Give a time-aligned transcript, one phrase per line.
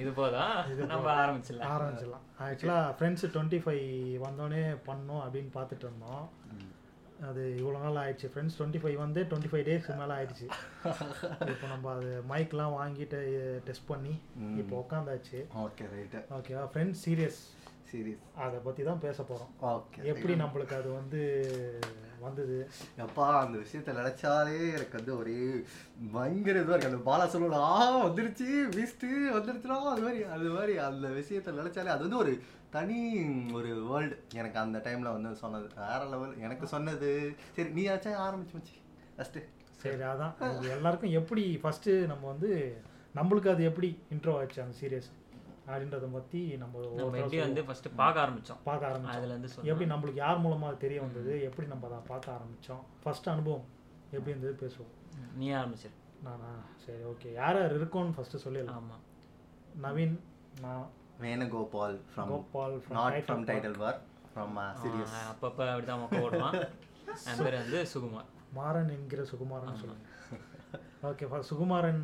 [0.00, 0.44] இது போதா?
[0.86, 1.72] நம்ம ஆரம்பிச்சிடலாம்.
[1.74, 2.24] ஆரம்பிச்சிடலாம்.
[2.40, 3.86] ஆக்சுவலாக ஃப்ரெண்ட்ஸு டுவெண்ட்டி ஃபைவ்
[4.26, 6.24] வந்தோடனே பண்ணோம் அப்படின்னு பார்த்துட்டு இருந்தோம்.
[7.28, 8.30] அது இவ்வளோ நாள் ஆயிடுச்சு.
[8.32, 10.46] ஃப்ரெண்ட்ஸ் டுவெண்ட்டி ஃபைவ் வந்து டுவெண்ட்டி ஃபைவ் டேஸ்க்கு மேலே ஆயிடுச்சு.
[11.52, 13.20] இப்போ நம்ம அது மைக்லாம் வாங்கிட்டு
[13.64, 14.14] டெஸ்ட் பண்ணி
[14.58, 17.42] இப்போ உட்காந்தாச்சு ஓகே ரைட்டு ஓகேவா ஃப்ரெண்ட்ஸ் சீரியஸ்
[17.94, 20.00] சீரியஸ் அதை பற்றி தான் பேச போகிறோம் ஓகே.
[20.12, 21.20] எப்படி நம்மளுக்கு அது வந்து
[22.20, 22.56] வந்தது?
[22.98, 25.38] அப்பா அந்த விஷயத்த நினைச்சாலே எனக்கு வந்து ஒரே
[26.12, 26.90] பயங்கர இதுவாக இருக்கு.
[26.92, 27.74] அந்த பாலா சொல்லுவோம் ஆ
[28.06, 32.32] வந்துருச்சு வீஸ்ட்டு வந்துருச்சுனா அது மாதிரி அது மாதிரி அந்த விஷயத்த நினைச்சாலே அது வந்து ஒரு
[32.70, 33.00] தனி
[33.52, 35.66] ஒரு வேர்ல்டு எனக்கு அந்த டைமில் வந்து சொன்னது.
[35.76, 37.10] வேற லெவல் எனக்கு சொன்னது.
[37.56, 38.76] சரி நீ ஆச்சும் ஆரம்பிச்சு மச்சி.
[39.18, 39.42] ஃபஸ்ட்டு
[39.82, 40.34] சரி அதான்.
[40.76, 42.50] எல்லாருக்கும் எப்படி ஃபஸ்ட்டு நம்ம வந்து
[43.16, 45.10] நம்மளுக்கு அது எப்படி இன்ட்ரோ ஆச்சு அந்த சீரியஸ்
[45.66, 46.80] அப்படின்றத பற்றி நம்ம
[47.20, 47.62] எப்படி வந்து.
[47.66, 48.58] ஃபர்ஸ்ட் பார்க்க ஆரம்பிச்சோம்?
[48.68, 49.18] பார்க்க ஆரம்பிச்சோம்.
[49.18, 51.32] அதுல இருந்து எப்படி நம்மளுக்கு யார் மூலமா அது தெரிய வந்தது?
[51.48, 52.82] எப்படி நம்ம அதை பார்க்க ஆரம்பிச்சோம்?
[53.04, 53.66] ஃபர்ஸ்ட் அனுபவம்
[54.16, 54.54] எப்படி இருந்தது?
[54.62, 54.92] பேசுவோம்.
[55.40, 55.94] நீ ஆரம்பிச்சிரு.
[56.26, 56.50] நானா?
[56.84, 58.98] சரி ஓகே யார் யார் இருக்கோன்னு ஃபர்ஸ்ட் சொல்லிடலாம் ஆமா.
[59.84, 60.16] நவீன்
[60.64, 60.84] நான்
[61.22, 63.44] Venugopal from Gopal from not Title from.
[63.50, 63.98] Title bar
[64.30, 66.56] from serious அப்பப்ப அப்படிதான் மொக்க ஓடுவான்
[67.30, 68.28] என் பேர் வந்து சுகுமார்.
[68.58, 70.04] மாறன் என்கிற சுகுமாரன் சொல்லுங்க
[71.10, 72.02] ஓகே சுகுமாரன்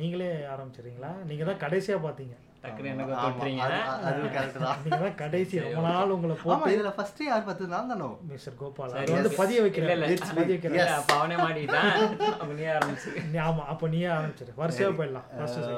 [0.00, 1.10] நீங்களே ஆரம்பிச்சிடுறீங்களா?
[1.28, 2.36] நீங்க தான் கடைசியா பார்த்தீங்க.
[2.62, 3.66] டக்குன்னு எனக்கு தொட்டுறீங்க.
[4.06, 4.80] அது கரெக்ட் தான்.
[4.86, 8.08] நீங்க கடைசி ரொம்ப நாள் உங்களை போட்டு இதுல ஃபர்ஸ்ட் யார் பார்த்து நான் தானோ?
[8.28, 9.30] மிஸ்டர் கோபால் அது வந்து.
[9.36, 10.08] பதிய இல்ல, வைக்கிறேன் இல்ல.
[10.08, 10.50] It's பதிய me.
[10.50, 10.90] வைக்கிறேன் Yes.
[10.96, 11.88] அப்ப அவனே மாட்டிட்டான்
[12.34, 14.52] அப்ப நீ ஆரம்பிச்சு நீ- ஆமா அப்ப நீயே ஆரம்பிச்சிரு.
[14.58, 15.26] வரிசையா போயிடலாம்.
[15.32, 15.70] ஃபர்ஸ்ட்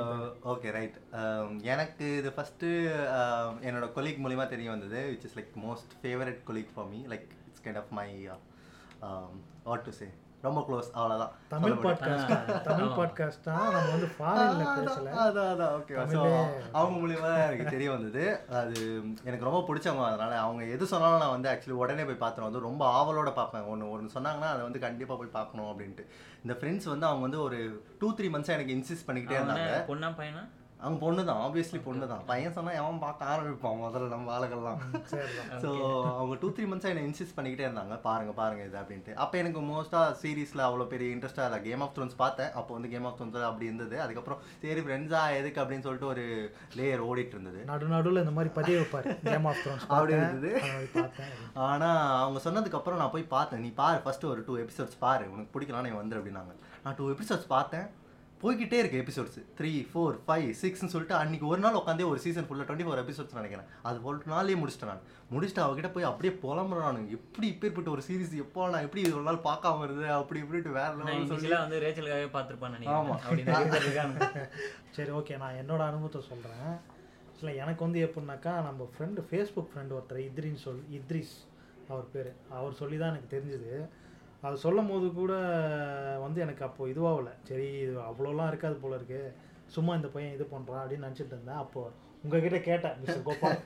[0.47, 0.99] ஓகே ரைட்
[1.67, 2.71] எனக்கு இது ஃபஸ்ட்டு
[3.63, 7.65] என்னோட கொலீக் மூலிமா தெரிய வந்தது which is like most favourite colleague for me like it's
[7.65, 8.09] kind of my
[9.65, 10.09] what to say
[10.43, 12.89] ரொம்ப க்ளோஸ் அவ்வளோதான் தமிழ் பாட்காஸ்ட் தமிழ்.
[12.99, 15.11] பாட்காஸ்ட் தான் நம்ம வந்து ஃபாரின்ல பேசல.
[15.25, 16.23] அதான் அதான் ஓகே ஸோ.
[16.73, 18.25] அவங்க மூலியமா தான் எனக்கு தெரிய வந்தது.
[18.61, 18.79] அது
[19.25, 22.51] எனக்கு ரொம்ப பிடிச்சவங்க அதனால அவங்க எது சொன்னாலும் நான் வந்து ஆக்சுவலி உடனே போய் பார்த்துருவேன்.
[22.51, 23.65] வந்து ரொம்ப ஆவலோட பார்ப்பேன்.
[23.65, 26.07] ஒன்று ஒன்று சொன்னாங்கன்னா அதை வந்து கண்டிப்பாக போய் பார்க்கணும் அப்படின்ட்டு.
[26.45, 27.61] இந்த ஃப்ரெண்ட்ஸ் வந்து அவங்க வந்து ஒரு
[28.01, 29.71] டூ த்ரீ மந்த்ஸாக எனக்கு இன்சிஸ்ட் பண்ணிக்கிட்டே இருந்தாங்க.
[29.93, 30.45] பொண்ணா பையனா?
[30.83, 34.81] அவங்க பொண்ணு தான் ஆப்வியஸ்லி பொண்ணு தான் பையன் சொன்னா எவன் பார்க்க ஆரம்பிப்பான் முதல்ல நம்ம ஆளுகள்லாம்.
[35.63, 35.69] ஸோ
[36.19, 37.97] அவங்க டூ த்ரீ மந்த்ஸாக என்னை இன்சிஸ்ட் பண்ணிக்கிட்டே இருந்தாங்க.
[38.07, 39.13] பாருங்க பாருங்க இது அப்படின்ட்டு.
[39.25, 41.61] அப்போ எனக்கு மோஸ்ட்டாக சீரீஸில் அவ்வளோ பெரிய இன்ட்ரெஸ்ட்டாக இல்லை.
[41.69, 42.51] கேம் ஆஃப் த்ரோன்ஸ் பார்த்தேன்.
[42.61, 43.97] அப்போ வந்து கேம் ஆஃப் த்ரோன்ஸ் அப்படி இருந்தது.
[44.07, 46.25] அதுக்கப்புறம் சரி ஃப்ரெண்ட்ஸா எதுக்கு அப்படின்னு சொல்லிட்டு ஒரு
[46.81, 47.63] லேயர் ஓடிட்டு இருந்தது.
[47.73, 49.17] நடு நடுவுல இந்த மாதிரி பதிய வைப்பாரு.
[49.31, 50.53] கேம் ஆஃப் த்ரோன்ஸ் அப்படி இருந்தது.
[51.71, 53.65] ஆனால் அவங்க சொன்னதுக்கப்புறம் நான் போய் பார்த்தேன்.
[53.67, 55.27] நீ பாரு ஃபர்ஸ்ட் ஒரு டூ எபிசோட்ஸ் பாரு.
[55.35, 56.55] உனக்கு பிடிக்கலாம் நீ வந்துரு அப்படின்னாங்க.
[56.85, 57.89] நான் டூ எபிசோட்ஸ் பார்த்தேன்.
[58.43, 62.67] போய்கிட்டே இருக்கு எபிசோட்ஸ் த்ரீ ஃபோர் ஃபைவ் சிக்ஸ்னு சொல்லிட்டு அன்னைக்கு ஒரு நாள் உட்காந்தே ஒரு சீசன் ஃபுல்லாக
[62.69, 63.69] டுவெண்ட்டி ஃபோர் எபிசோட்ஸ் நினைக்கிறேன்.
[63.85, 65.03] அது ஒரு நாளே முடிச்சிட்டேன் நான்.
[65.31, 67.07] முடிச்சுட்டு அவகிட்ட போய் அப்படியே புலம்புறேன் நான்.
[67.17, 70.91] எப்படி இப்பேற்பட்ட ஒரு சீரிஸ் எப்போ நான் எப்படி இது ஒரு நாள் பார்க்காம வருது அப்படி இப்படின்ட்டு வேற
[71.01, 73.17] நான் லெவல் சொல்லி வந்து ரேச்சலுக்காகவே பார்த்திருப்பான்னு ஆமா.
[73.27, 74.19] நினைக்கிறேன் அப்படின்னு இருக்காங்க.
[74.97, 76.75] சரி ஓகே நான் என்னோட அனுபவத்தை சொல்கிறேன்
[77.37, 81.37] இல்லை எனக்கு வந்து எப்படின்னாக்கா நம்ம ஃப்ரெண்டு ஃபேஸ்புக் ஃப்ரெண்டு ஒருத்தர் இத்ரின்னு சொல் இத்ரிஸ்
[81.89, 82.29] அவர் பேர்.
[82.57, 83.73] அவர் சொல்லி தான் எனக்கு தெரிஞ்சுது.
[84.47, 85.33] அது சொல்லும் போது கூட
[86.23, 87.31] வந்து எனக்கு அப்போ இதுவாகல.
[87.49, 89.21] சரி இது அவ்வளோலாம் இருக்காது போல இருக்கு.
[89.75, 91.61] சும்மா இந்த பையன் இது பண்ணுறான் அப்படின்னு நினச்சிட்டு இருந்தேன்.
[91.65, 91.83] அப்போ
[92.25, 93.57] உங்ககிட்ட கேட்டேன் மிஸ்டர் கோபால்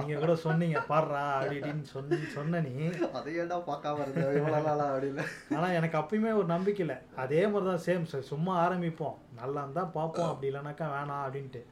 [0.00, 2.74] நீங்கள் கூட சொன்னீங்க பாடுறா அப்படி இப்படின்னு சொன்ன சொன்ன நீ.
[3.18, 4.26] அதை ஏன்டா பார்க்காம இருந்த?
[4.40, 5.24] இவ்வளோ நாளா அப்படின்னு.
[5.56, 6.98] ஆனால் எனக்கு அப்பயுமே ஒரு நம்பிக்கை இல்லை.
[7.24, 9.16] அதே மாதிரி தான் சேம் சார் சும்மா ஆரம்பிப்போம்.
[9.40, 10.30] நல்லா இருந்தால் பார்ப்போம்.
[10.32, 11.62] அப்படி இல்லைனாக்கா வேணாம் அப்படின்ட்டு.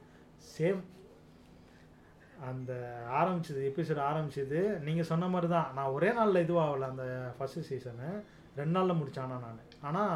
[0.55, 0.81] சேம்
[2.47, 2.71] அந்த
[3.19, 7.05] ஆரம்பிச்சது எபிசோட் ஆரம்பிச்சது நீங்கள் சொன்ன மாதிரி தான் நான் ஒரே நாளில் இதுவாகல அந்த
[7.37, 8.09] ஃபஸ்ட்டு சீசனு
[8.59, 9.63] ரெண்டு நாளில் முடித்தேன் நான்.
[9.87, 10.13] ஆனால்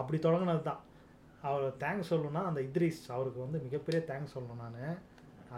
[0.00, 0.82] அப்படி தொடங்கினது தான்.
[1.48, 5.00] அவர் தேங்க்ஸ் சொல்லணும்னா அந்த இத்ரிஸ் அவருக்கு வந்து மிகப்பெரிய தேங்க்ஸ் சொல்லணும் நான்.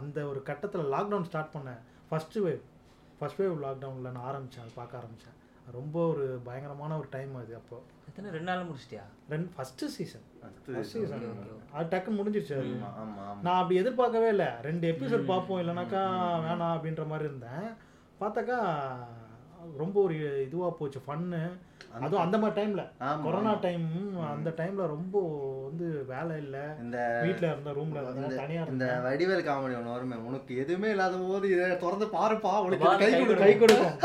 [0.00, 1.80] அந்த ஒரு கட்டத்தில் லாக்டவுன் ஸ்டார்ட் பண்ணேன்.
[2.10, 2.64] ஃபஸ்ட்டு வேவ்
[3.20, 5.36] ஃபஸ்ட் வேவ் லாக்டவுனில் நான் ஆரம்பித்தேன் அது பார்க்க ஆரம்பித்தேன்
[5.76, 7.76] ரொம்ப ஒரு பயங்கரமான ஒரு டைம் அது அப்போ.
[8.08, 8.28] எத்தனை?
[8.36, 9.02] ரெண்டு நாள் முடிச்சிட்டியா?
[9.32, 10.24] ரெண்டு ஃபஸ்ட்டு சீசன்
[10.92, 11.24] சீசன்.
[11.76, 12.56] அது டக்குன்னு முடிஞ்சிருச்சு
[13.44, 14.48] நான் அப்படி எதிர்பார்க்கவே இல்லை.
[14.68, 16.02] ரெண்டு எபிசோட் பார்ப்போம் இல்லைனாக்கா
[16.46, 17.68] வேணாம் அப்படின்ற மாதிரி இருந்தேன்.
[18.22, 18.58] பார்த்தாக்கா
[19.82, 20.14] ரொம்ப ஒரு
[20.46, 21.40] இதுவாக போச்சு ஃபன்னு
[21.98, 22.82] அதுவும் அந்த மாதிரி டைமில்
[23.24, 23.52] கொரோனா.
[23.64, 23.86] டைம்
[24.32, 25.22] அந்த டைமில் ரொம்ப
[25.66, 26.62] வந்து வேலை இல்லை.
[26.82, 31.66] இந்த வீட்டில் இருந்த ரூமில் தனியாக இந்த வடிவேல் காமெடி ஒன்று வருமே உனக்கு எதுவுமே இல்லாத போது இதை
[31.84, 33.96] திறந்து பாருப்பா உனக்கு கை கொடு கை கொடுக்கும்.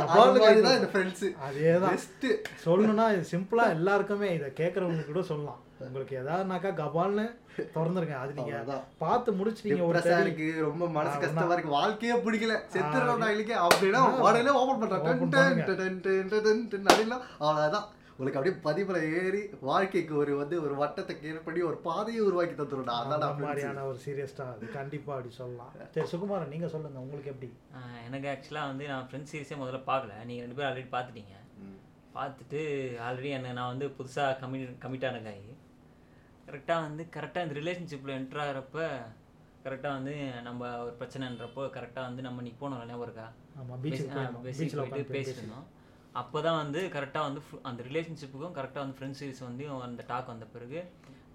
[0.57, 2.27] இந்த ஃப்ரெண்ட்ஸ் அதே தான் பெஸ்ட்
[2.65, 5.61] சொல்லணும்னா இது சிம்பிளாக எல்லாருக்குமே இதை கேட்குறவங்க கூட சொல்லலாம்.
[5.87, 8.85] உங்களுக்கு ஏதாவதுனாக்கா கபால்னு திறந்துருங்க அது நீங்கள் அவ்வளவுதான்.
[8.97, 12.55] பார்த்து முடிச்சிட்டீங்க ஒரு இருக்கு ரொம்ப மனசு கஷ்டமா இருக்கு வாழ்க்கையே பிடிக்கல.
[12.73, 14.99] செத்துறோம் ஆ, இல்லைக்கு அப்படின்னா உடனே ஓபன் பண்றேன்.
[15.01, 15.65] open டன், பண்ணுங்க.
[15.65, 17.87] Done, done, done, done, done, done, அப்படின்னா அவ்வளவுதான்.
[18.19, 21.15] உங்களுக்கு அப்படியே பதிப்புல ஏறி வாழ்க்கைக்கு ஒரு வந்து ஒரு வட்டத்தை
[21.45, 24.67] பண்ணி ஒரு பாதையை உருவாக்கி தந்துருடா அந்த அதான் மாதிரியான ஒரு சீரியஸ் தான் அது.
[24.71, 25.73] கண்டிப்பாக அப்படி சொல்லலாம்.
[25.95, 27.49] சரி சுகுமாரன் நீங்கள் சொல்லுங்கள் உங்களுக்கு எப்படி?
[28.05, 30.13] எனக்கு ஆக்சுவலாக வந்து நான் ஃப்ரெண்ட்ஸ் சீரிஸே முதல்ல பார்க்கல.
[30.25, 31.35] நீங்கள் ரெண்டு பேரும் ஆல்ரெடி பார்த்துட்டீங்க.
[32.15, 32.59] பார்த்துட்டு
[33.07, 35.43] ஆல்ரெடி என்ன நான் வந்து புதுசாக கமிட் கமிட் ஆன காய்
[36.47, 38.79] கரெக்டாக வந்து கரெக்டாக இந்த ரிலேஷன்ஷிப்பில் என்ட்ரு ஆகிறப்ப
[39.65, 40.15] கரெக்டாக வந்து
[40.47, 43.27] நம்ம ஒரு பிரச்சனைன்றப்போ கரெக்டாக வந்து நம்ம நீ போனோம் ஞாபகம் இருக்கா
[43.83, 45.65] பீச்சில் போயிட்டு உட்காந்து பேசிட்டு இருந்தோம்.
[46.21, 50.79] அப்பதான் வந்து கரெக்டா வந்து அந்த ரிலேஷன்ஷிப்புக்கும் கரெக்டா வந்து ஃப்ரெண்ட் சீரிஸ் வந்து அந்த டாக் வந்த பிறகு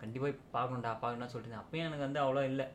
[0.03, 1.59] கண்டிப்பா இப்ப பார்க்கணும்டா பார்க்கணும்னு சொல்லிட்டு.
[1.63, 2.67] அப்பயும் எனக்கு வந்து அவ்வளோ இல்லை.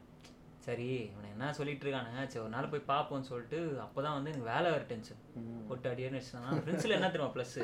[0.66, 2.22] சரி இவனை என்ன சொல்லிட்டு இருக்கானுங்க?
[2.32, 5.24] சரி ஒரு நாள் போய் பார்ப்போம்னு சொல்லிட்டு அப்பதான் வந்து எனக்கு வேலை வர டென்ஷன்
[5.70, 7.58] போட்டு அடியேன்னு வச்சுட்டாங்க ஃப்ரெண்ட்ஸில் என்ன தெரியுமா ப்ளஸ்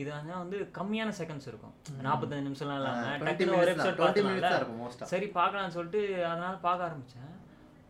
[0.00, 1.74] இது வந்து வந்து கம்மியான செகண்ட்ஸ் இருக்கும்.
[2.06, 7.32] நாற்பத்தஞ்சு நிமிஷம்லாம் இல்லாமல் டக்குனு ஒரு எபிசோட் சரி பார்க்கலாம்னு சொல்லிட்டு அதனால பார்க்க ஆரம்பிச்சேன்.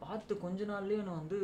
[0.05, 1.39] பார்த்து கொஞ்ச நாள்லயே எனக்கு வந்து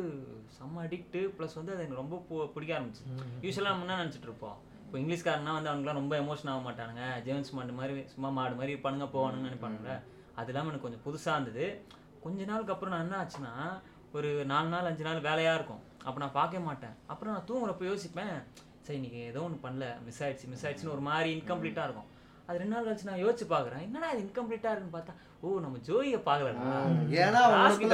[0.55, 3.03] செம்ம அடிக்ட்டு ப்ளஸ் வந்து அது எனக்கு ரொம்ப பிடிக்க ஆரம்பிச்சு
[3.45, 4.57] யூஸ்வலாக நம்ம என்ன நினச்சிட்டு இருப்போம்?
[4.85, 7.05] இப்போ இங்கிலீஷ்காரனா வந்து அவங்களாம் ரொம்ப எமோஷன் ஆக மாட்டானுங்க.
[7.25, 9.93] ஜேம்ஸ் மாடு மாதிரி சும்மா மாடு மாதிரி பண்ணுங்க போவானுங்கன்னு நினைப்பானுங்க.
[10.39, 11.65] அது இல்லாமல் எனக்கு கொஞ்சம் புதுசாக இருந்தது.
[12.25, 13.53] கொஞ்ச நாளுக்கு அப்புறம் நான் என்ன ஆச்சுன்னா
[14.17, 15.83] ஒரு நாலு நாள் அஞ்சு நாள் வேலையாக இருக்கும்.
[16.07, 16.95] அப்போ நான் பார்க்கவே மாட்டேன்.
[17.11, 18.37] அப்புறம் நான் தூங்குறப்ப யோசிப்பேன்
[18.85, 22.09] சரி இன்னைக்கு ஏதோ ஒன்று பண்ணல மிஸ் ஆயிடுச்சு மிஸ் ஆயிடுச்சுன்னு ஒரு மாதிரி இன்கம்ப்ளீட்டாக இருக்கும்.
[22.47, 26.19] அது ரெண்டு நாள் கழிச்சு நான் யோசிச்சு பார்க்குறேன் என்னடா இது இன்கம்ப்ளீட்டாக இருக்குன்னு பார்த்தா ஓ நம்ம ஜோயை
[26.27, 26.67] பார்க்கலடா.
[27.23, 27.41] ஏன்னா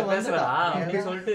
[0.10, 0.44] பேசலடா.
[0.74, 1.34] அப்படின்னு சொல்லிட்டு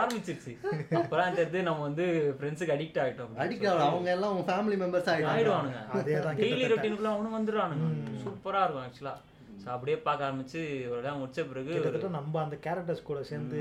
[0.00, 0.52] ஆரம்பிச்சிருச்சு.
[1.00, 2.04] அப்புறம் தெரிஞ்சு நம்ம வந்து
[2.36, 6.68] ஃப்ரெண்ட்ஸுக்கு அடிக்ட் ஆகிட்டோம் அடிக்கிறாங்க அவங்க எல்லாம் உங்க ஃபேமிலி மெம்பர்ஸ் அதேதான் டெய்லி.
[6.74, 7.88] ரொட்டீனுக்குள்ள அவனும் வந்துடுறானுங்க.
[8.26, 9.14] சூப்பரா இருக்கும் ஆக்சுவலா
[9.62, 13.58] ஸோ அப்படியே பார்க்க ஆரம்பிச்சு ஒரு இடம் முடிச்ச பிறகு நம்ம அந்த கேரக்டர்ஸ் கூட சேர்ந்து.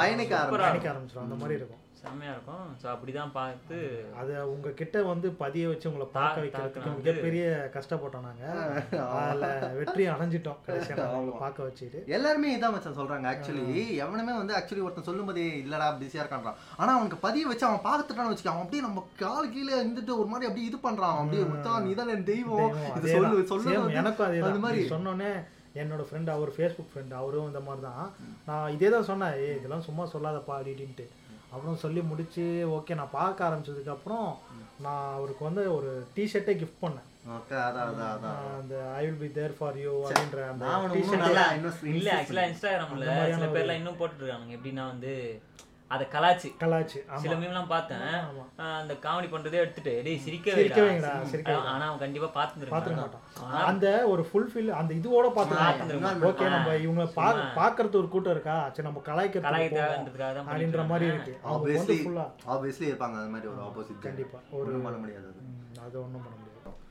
[0.00, 0.34] பயணிக்க
[0.94, 1.82] ஆரம்பிச்சிடும் அந்த மாதிரி இருக்கும்.
[2.00, 2.66] செம்மையா இருக்கும்.
[2.80, 3.78] ஸோ அப்படிதான் பார்த்து
[4.20, 7.44] அது உங்ககிட்ட வந்து பதிய வச்சு உங்களை பார்க்க வைக்கிறதுக்கு மிகப்பெரிய
[7.76, 8.44] கஷ்டப்பட்டோம் நாங்க.
[9.22, 9.48] அதுல
[9.78, 12.00] வெற்றி அடைஞ்சிட்டோம் கடைசியா உங்களை பார்க்க வச்சுட்டு.
[12.16, 13.66] எல்லாருமே இதான் மச்சான் சொல்றாங்க ஆக்சுவலி
[14.04, 16.58] எவனுமே வந்து ஆக்சுவலி ஒருத்தன் சொல்லும்போதே இல்லடா பிஸியா இருக்கான்றான்.
[16.80, 20.48] ஆனா அவனுக்கு பதிய வச்சு அவன் பார்த்துட்டான்னு வச்சுக்க அவன் அப்படியே நம்ம கால் கீழே இருந்துட்டு ஒரு மாதிரி
[20.50, 21.14] அப்படியே இது பண்றான்.
[21.14, 22.74] அவன் அப்படியே முத்தா நீ தான் என் தெய்வம்.
[22.98, 23.14] இது.
[23.16, 23.78] சொல்லு சொல்லு.
[24.00, 24.90] எனக்கும் அதே அந்த மாதிரி.
[24.96, 25.32] சொன்னோன்னே
[25.82, 28.06] என்னோட ஃப்ரெண்ட் அவர் ஃபேஸ்புக் ஃப்ரெண்ட் அவரும் இந்த மாதிரி தான்.
[28.48, 31.04] நான் இதே தான் சொன்னேன் ஏய் இதெல்லாம் சும்மா சொல்லாதப்பா அப்படின்ட்டு.
[31.52, 32.44] அப்புறம் சொல்லி முடிச்சு
[32.76, 34.26] ஓகே நான் பார்க்க ஆரம்பிச்சதுக்கு அப்புறம்
[34.80, 37.06] நான் அவருக்கு வந்து ஒரு டிஷர்ட்டே கிஃப்ட் பண்ணேன்.
[37.36, 41.24] ஓகே அதான் அதான் அதான் ஆஹ் அந்த I will be there for you அப்படின்ற அந்த டிஷர்ட்
[41.92, 44.56] இல்ல ஆக்சுவலா இன்ஸ்டாகிராம்ல சில பேர்லாம் இன்னும் போட்டுட்டு இருக்கானுங்க.
[44.56, 45.12] எப்படின்னா வந்து
[45.94, 46.48] அதை கலாச்சி.
[46.62, 48.02] கலாச்சு சில மீம்லாம் பார்த்தேன்.
[48.80, 51.12] அந்த காமெடி பண்றதே எடுத்துட்டு டேய் சிரிக்க வைடா.
[51.72, 53.54] ஆனா அவன் கண்டிப்பா பார்த்துருக்கான் மாட்டான்.
[53.70, 56.24] அந்த ஒரு ஃபுல்ஃபில் அந்த இதுவோட பார்த்துருக்கான்.
[56.30, 57.28] ஓகே நம்ம இவங்க பா
[57.60, 58.56] பார்க்கறது ஒரு கூட்டம் இருக்கா?
[58.74, 61.34] சரி நம்ம கலாய்க்கிறது கலாய்க்காகன்றதுக்காக தான் அப்படின்ற மாதிரி இருக்கு.
[61.46, 64.40] அவங்க வந்து ஆப்வியஸ்லி ஃபுல்லா ஆப்வியஸ்லி இருப்பாங்க அந்த மாதிரி ஒரு ஆப்போசிட் கண்டிப்பா.
[64.60, 65.40] ஒரு பண்ண முடியாது அது.
[66.04, 66.46] ஒன்றும் பண்ண முடியாது.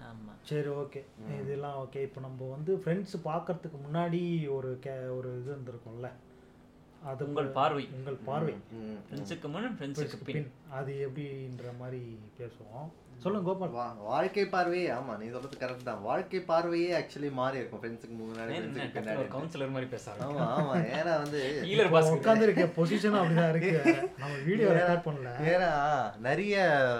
[0.09, 0.33] ஆமா.
[0.49, 1.01] சரி ஓகே
[1.41, 4.21] இதெல்லாம் ஓகே இப்போ நம்ம வந்து ஃப்ரெண்ட்ஸ் பார்க்கறதுக்கு முன்னாடி
[4.57, 6.09] ஒரு கே ஒரு இது இருந்திருக்கும்ல
[7.07, 7.89] அது உங்கள் பார்வை.
[7.93, 8.53] உங்கள் பார்வை.
[9.07, 10.51] ஃப்ரெண்ட்ஸுக்கு முன் ஃப்ரெண்ட்ஸுக்கு பின்.
[10.71, 12.01] அது எப்படின்ற மாதிரி
[12.39, 12.87] பேசுவோம்.
[13.17, 13.71] சொல்லுங்க கோபால்.
[13.71, 16.01] வா- வாழ்க்கை பார்வையே ஆமா நீ சொல்றது கரெக்ட் தான்.
[16.01, 17.81] வாழ்க்கை பார்வையே ஆக்சுவலி மாறி இருக்கும்.
[17.83, 19.17] ஃப்ரெண்ட்ஸுக்கு முன்னாடி ஃப்ரெண்ட்ஸுக்கு பின்னாடி.
[19.17, 23.71] ஒரு கவுன்சிலர் மாதிரி பேசுறாங்க ஆமா ஆமா ஏன்னா வந்து ஹீலர் பாஸ் உட்காந்துருக்க பொசிஷனும் அப்படிதான் இருக்கு.
[24.17, 25.31] நம்ம வீடியோ ரெக்கார்ட் பண்ணல.
[25.47, 25.71] ஏன்னா
[26.19, 26.57] நிறைய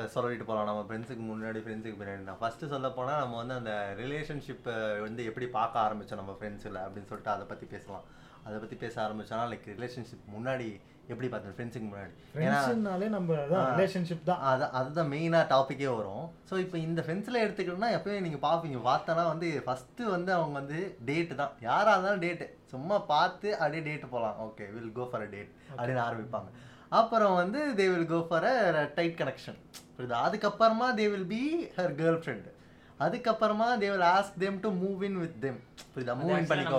[0.08, 4.78] சொல்லிட்டு போகலாம் நம்ம ஃப்ரெண்ட்ஸுக்கு முன்னாடி ஃப்ரெண்ட்ஸுக்கு பின்னாடி நான் ஃபர்ஸ்ட் சொல்ல போனா நம்ம வந்து அந்த ரிலேஷன்ஷிப்பை
[5.02, 8.08] வந்து எப்படி பார்க்க ஆரம்பிச்சோம் நம்ம ஃப்ரெண்ட்ஸில் அப்படின்னு சொல்லிட்டு அதை பத்தி பேசலாம்.
[8.48, 10.68] அதை பத்தி பேச ஆரம்பிச்சோம்னா லைக் ரிலேஷன்ஷிப் முன்னாடி
[11.14, 12.14] எப்படி பார்த்தோம் ஃப்ரெண்ட்ஸுக்கு முன்னாடி.
[12.46, 13.36] ஏன்னா ஃப்ரெண்ட்ஸ்னாலே நம்ம
[13.74, 14.42] ரிலேஷன்ஷிப் தான்.
[14.52, 16.26] அது அதுதான் மெயினாக டாப்பிக்கே வரும்.
[16.50, 18.80] ஸோ இப்போ இந்த ஃப்ரெண்ட்ஸில் எடுத்துக்கிட்டோம்னா எப்பயும் நீங்கள் பார்ப்பீங்க.
[18.90, 20.80] பார்த்தோன்னா வந்து ஃபஸ்ட்டு வந்து அவங்க வந்து
[21.10, 21.54] டேட்டு தான்.
[21.68, 26.04] யாராக இருந்தாலும் டேட்டு சும்மா பார்த்து அப்படியே டேட்டு போகலாம் okay will go for a date அப்படின்னு
[26.08, 26.52] ஆரம்பிப்பாங்க.
[27.00, 29.60] அப்புறம் வந்து they will go for a tight connection
[29.96, 30.20] புரியுதா?
[30.28, 31.42] அதுக்கப்புறமா they will be
[31.80, 32.52] her girl friend
[33.00, 35.60] அதுக்கப்புறமா they will ask them to move in with them
[35.92, 36.14] புரியுதா?
[36.20, 36.78] மூவ் இன் பண்ணிக்கோ.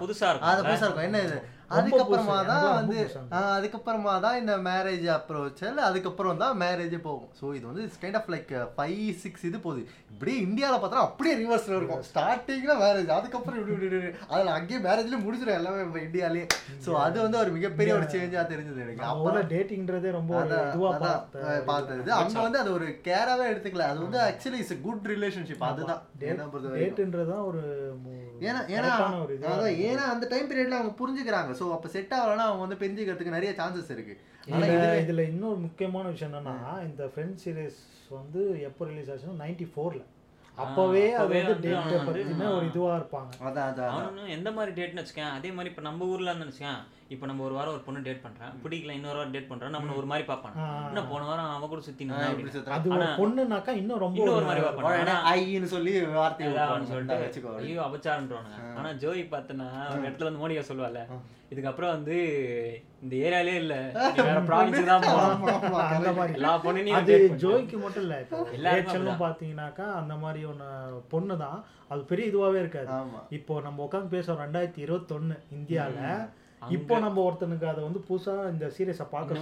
[0.00, 1.06] புதுசா இருக்கும் அது புதுசா இருக்கும்.
[1.08, 1.36] என்ன இது?
[1.76, 2.98] அதுக்கப்புறமா தான் வந்து
[3.54, 7.30] அதுக்கப்புறமா தான் இந்த மேரேஜ் அப்ரோச்சல் அதுக்கப்புறம் தான் மேரேஜே போகும்.
[7.40, 9.82] ஸோ இது வந்து kind of like five six இது போகுது.
[10.12, 12.02] இப்படியே இந்தியாவில் பார்த்தா அப்படியே ரிவர்ஸில் இருக்கும்.
[12.10, 14.00] ஸ்டார்டிங்கில் மேரேஜ் அதுக்கப்புறம் இப்படி இப்படி
[14.32, 16.46] அதில் அங்கேயே மேரேஜ்லேயே முடிச்சிடும் எல்லாமே நம்ம இந்தியாலேயே
[16.86, 19.02] ஸோ அது வந்து ஒரு மிகப்பெரிய ஒரு சேஞ்சாக தெரிஞ்சது எனக்கு.
[19.02, 20.32] நம்ம அப்போ ஊர்ல டேட்டிங்ன்றதே ரொம்ப
[21.70, 22.10] பார்த்தது.
[22.20, 23.88] அங்க வந்து அது ஒரு கேராவே எடுத்துக்கல.
[23.92, 26.02] அது வந்து ஆக்சுவலி இஸ் குட் ரிலேஷன்ஷிப் அதுதான்.
[26.22, 27.62] டேட்டுன்றதான் ஒரு
[28.46, 28.88] ஏன்னா ஏன்னா
[29.48, 29.74] அதான்.
[29.88, 31.52] ஏன்னா அந்த டைம் பீரியட்ல அவங்க புரிஞ்சுக்கிறாங்க.
[31.64, 34.14] சோ அப்ப செட் ஆகலன்னா அவங்க வந்து தெரிஞ்சுக்கிறதுக்கு நிறைய சான்சஸ் இருக்கு.
[34.54, 34.66] ஆனா
[35.02, 37.80] இதுல இன்னொரு முக்கியமான விஷயம் என்னன்னா இந்த ஃப்ரெண்ட் சீரிஸ்
[38.10, 40.02] வந்து எப்போ ரிலீஸ் ஆச்சுன்னா நைன்டி ஃபோர்ல
[40.58, 43.30] அப்பவே அது வந்து அவன் பத்தின ஒரு இதுவா இருப்பாங்க.
[43.46, 43.94] அதான் அதான்
[44.34, 47.72] எந்த மாதிரி டேட்னு வச்சுக்கேன் அதே மாதிரி இப்போ நம்ம ஊர்ல இருந்து வச்சுக்கேன் இப்போ நம்ம ஒரு வாரம்
[47.72, 50.54] ஒரு பொண்ணு டேட் பண்றேன் பிடிக்கல இன்னொரு வாரம் டேட் பண்றேன் நம்ம ஒரு மாதிரி பார்ப்பான்.
[50.58, 50.66] ஆ.
[50.88, 52.04] என்ன போன வாரம் அவ கூட சுத்தி.
[52.76, 56.86] அது ஒரு பொண்ணுனாக்கா இன்னும் ரொம்ப இன்னும் ஒரு ஒரு- மாதிரி ஆனா ஐன்னு சொல்லி விட்டுருவாங்க.
[56.86, 57.52] சொல்லிட்டு வச்சுக்கோ.
[57.62, 61.00] ஐயோ அபச்சாரன்றவானுங்க ஆனா ஜோய் பார்த்தனா ஒரு இடத்துல வந்து மோனிகா சொல்லுவாள்
[61.54, 62.16] இதுக்கப்புறம் வந்து
[63.02, 63.74] இந்த ஏரியாலே இல்ல.
[64.20, 65.50] வேற ப்ராவின்ஸ் தான் ஆமா,
[65.86, 66.10] அந்த.
[66.14, 66.36] மாதிரி.
[66.38, 67.40] எல்லா பொண்ணையும் அது பண்ணு.
[67.42, 68.16] ஜோய்க்கு மட்டும் இல்ல
[68.52, 70.68] எல்லாருக்கும் ரேச்சலும் பாத்தீங்கன்னாக்கா அந்த மாதிரி ஒன்று
[71.12, 71.58] பொண்ணு தான்.
[71.90, 72.90] அது பெரிய இதுவாவே இருக்காது.
[73.38, 75.98] இப்போ நம்ம உட்காந்து பேசுறோம் ரெண்டாயிரத்தி இருபத்தொன்னு இந்தியால.
[76.62, 79.40] இப்போ நம்ம ஒருத்தனுக்கு அதை வந்து புதுசா இந்த சீரியஸை பார்க்க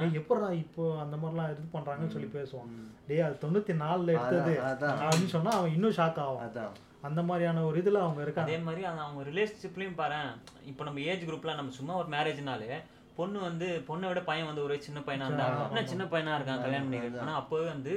[0.00, 2.68] ஏய், எப்படிடா இப்போ அந்த மாதிரிலாம் இது பண்றாங்கன்னு சொல்லி பேசுவான்.
[3.08, 4.54] டேய் அது தொண்ணூத்தி நாலுல எடுத்தது.
[5.00, 6.76] அப்படின்னு சொன்னா அவன் இன்னும் ஷாக் ஆகும் அதான்.
[7.02, 10.20] அந்த மாதிரியான ஒரு இதுல அவங்க இருக்காங்க அதே மாதிரி அந்த அவங்க ரிலேஷன்ஷிப்லயும் பாரு
[10.66, 12.70] இப்போ நம்ம ஏஜ் குரூப்ல நம்ம சும்மா ஒரு மேரேஜ்னாலே
[13.18, 15.84] பொண்ணு வந்து பொண்ணை விட பையன் வந்து ஒரே சின்ன பையனா இருந்தா.
[15.92, 17.20] சின்ன பையனா இருக்கான் கல்யாணம் பண்ணி.
[17.22, 17.94] ஆனா அப்பவே வந்து.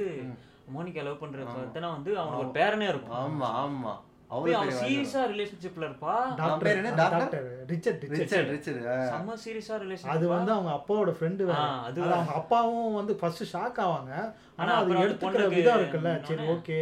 [0.74, 1.44] மோனிகா லவ் பண்ற.
[1.48, 3.92] பார்த்தனா வந்து அவனுக்கு ஒரு பேரனே இருக்கும் ஆமா ஆமா
[4.30, 6.90] அவன் சீரியஸா ரிலேஷன்ஷிப்ல இருப்பா டாக்டர் பேர் என்ன?
[6.98, 7.20] Doctor?
[7.22, 11.56] Doctor Richard Richard Richard சீரியஸா அது ரிலேஷன் வந்து அவங்க அப்பாவோட ஃப்ரெண்டு அது
[11.88, 12.00] அது.
[12.10, 14.12] அவங்க அப்பாவும் வந்து ஃபர்ஸ்ட் ஷாக் ஆவாங்க
[14.58, 16.80] ஆனா அது எடுத்துக்கிற விதம் இருக்குல்ல சரி ஓகே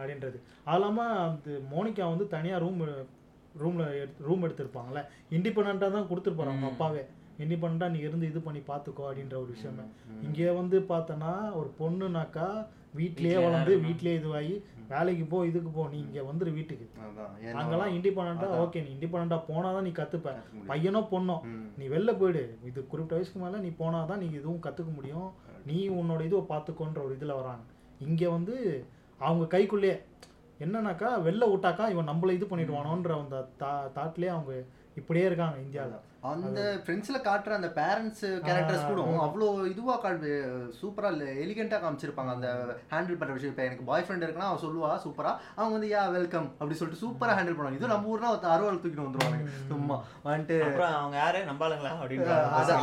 [0.00, 2.82] அப்படின்றது அது இல்லாம அந்த மோனிகா வந்து தனியா ரூம்
[3.54, 3.84] ரூம்ல
[4.26, 5.00] ரூம் எடுத்திருப்பாங்கல்ல
[5.36, 6.68] இண்டிபெண்டா தான் கொடுத்துருப்பாரு அவங்க.
[6.72, 7.02] அப்பாவே
[7.42, 9.84] இண்டிபெண்டா நீ இருந்து இது பண்ணி பாத்துக்கோ அப்படின்ற ஒரு விஷயமே.
[10.26, 12.48] இங்கே வந்து பார்த்தோன்னா ஒரு பொண்ணுனாக்கா
[12.98, 13.74] வீட்லயே வளர்ந்து.
[13.86, 14.54] வீட்லயே இதுவாகி
[14.92, 16.86] வேலைக்கு போ இதுக்கு போ நீ இங்க வந்துரு வீட்டுக்கு
[17.60, 18.48] அங்கெல்லாம் இண்டிபெண்டா.
[18.62, 20.68] ஓகே நீ இண்டிபெண்டா போனாதான் நீ கத்துப்ப முடியும்.
[20.70, 21.36] பையனோ பொண்ணோ.
[21.80, 25.28] நீ வெளில போயிடு இது குறிப்பிட்ட வயசுக்கு மேலே நீ போனால் தான் நீ இதுவும் கற்றுக்க முடியும்
[25.70, 27.66] நீ உன்னோட இதுவை பார்த்துக்கோன்ற ஒரு இதில் வராங்க
[28.08, 28.56] இங்கே வந்து
[29.20, 29.96] அவங்க கைக்குள்ளேயே
[30.60, 34.52] என்னன்னாக்கா வெளில விட்டாக்கா இவன் நம்மள இது பண்ணிடுவானோன்ற அந்த தா தாட்லேயே அவங்க
[34.94, 35.98] இப்படியே இருக்காங்க இந்தியாவில்.
[36.28, 40.30] அந்த ஃப்ரெண்ட்ஸ்ல காட்டுற அந்த பேரண்ட்ஸ் கேரக்டர்ஸ் கூட அவ்வளோ இதுவா காட்டு
[40.80, 41.10] சூப்பரா
[41.44, 42.32] எலிகெண்டா காமிச்சிருப்பாங்க.
[42.36, 42.48] அந்த
[42.90, 43.52] ஹேண்டில் பண்ற விஷயம்.
[43.52, 45.32] இப்போ எனக்கு பாய் ஃப்ரெண்ட் இருக்குன்னா அவன் சொல்லுவா சூப்பரா.
[45.56, 47.80] அவங்க வந்து யா வெல்கம் அப்படி சொல்லிட்டு சூப்பரா ஹேண்டில் பண்ணுவாங்க.
[47.80, 49.38] இது நம்ம ஊர்னா ஒருத்த அறுவாள் தூக்கிட்டு வந்துருவாங்க
[49.70, 49.96] சும்மா
[50.26, 51.40] வந்துட்டு அப்புறம் அவங்க யாரு?
[51.50, 51.92] நம்பாளுங்களா?
[52.00, 52.76] அப்படின்னு பார்த்தா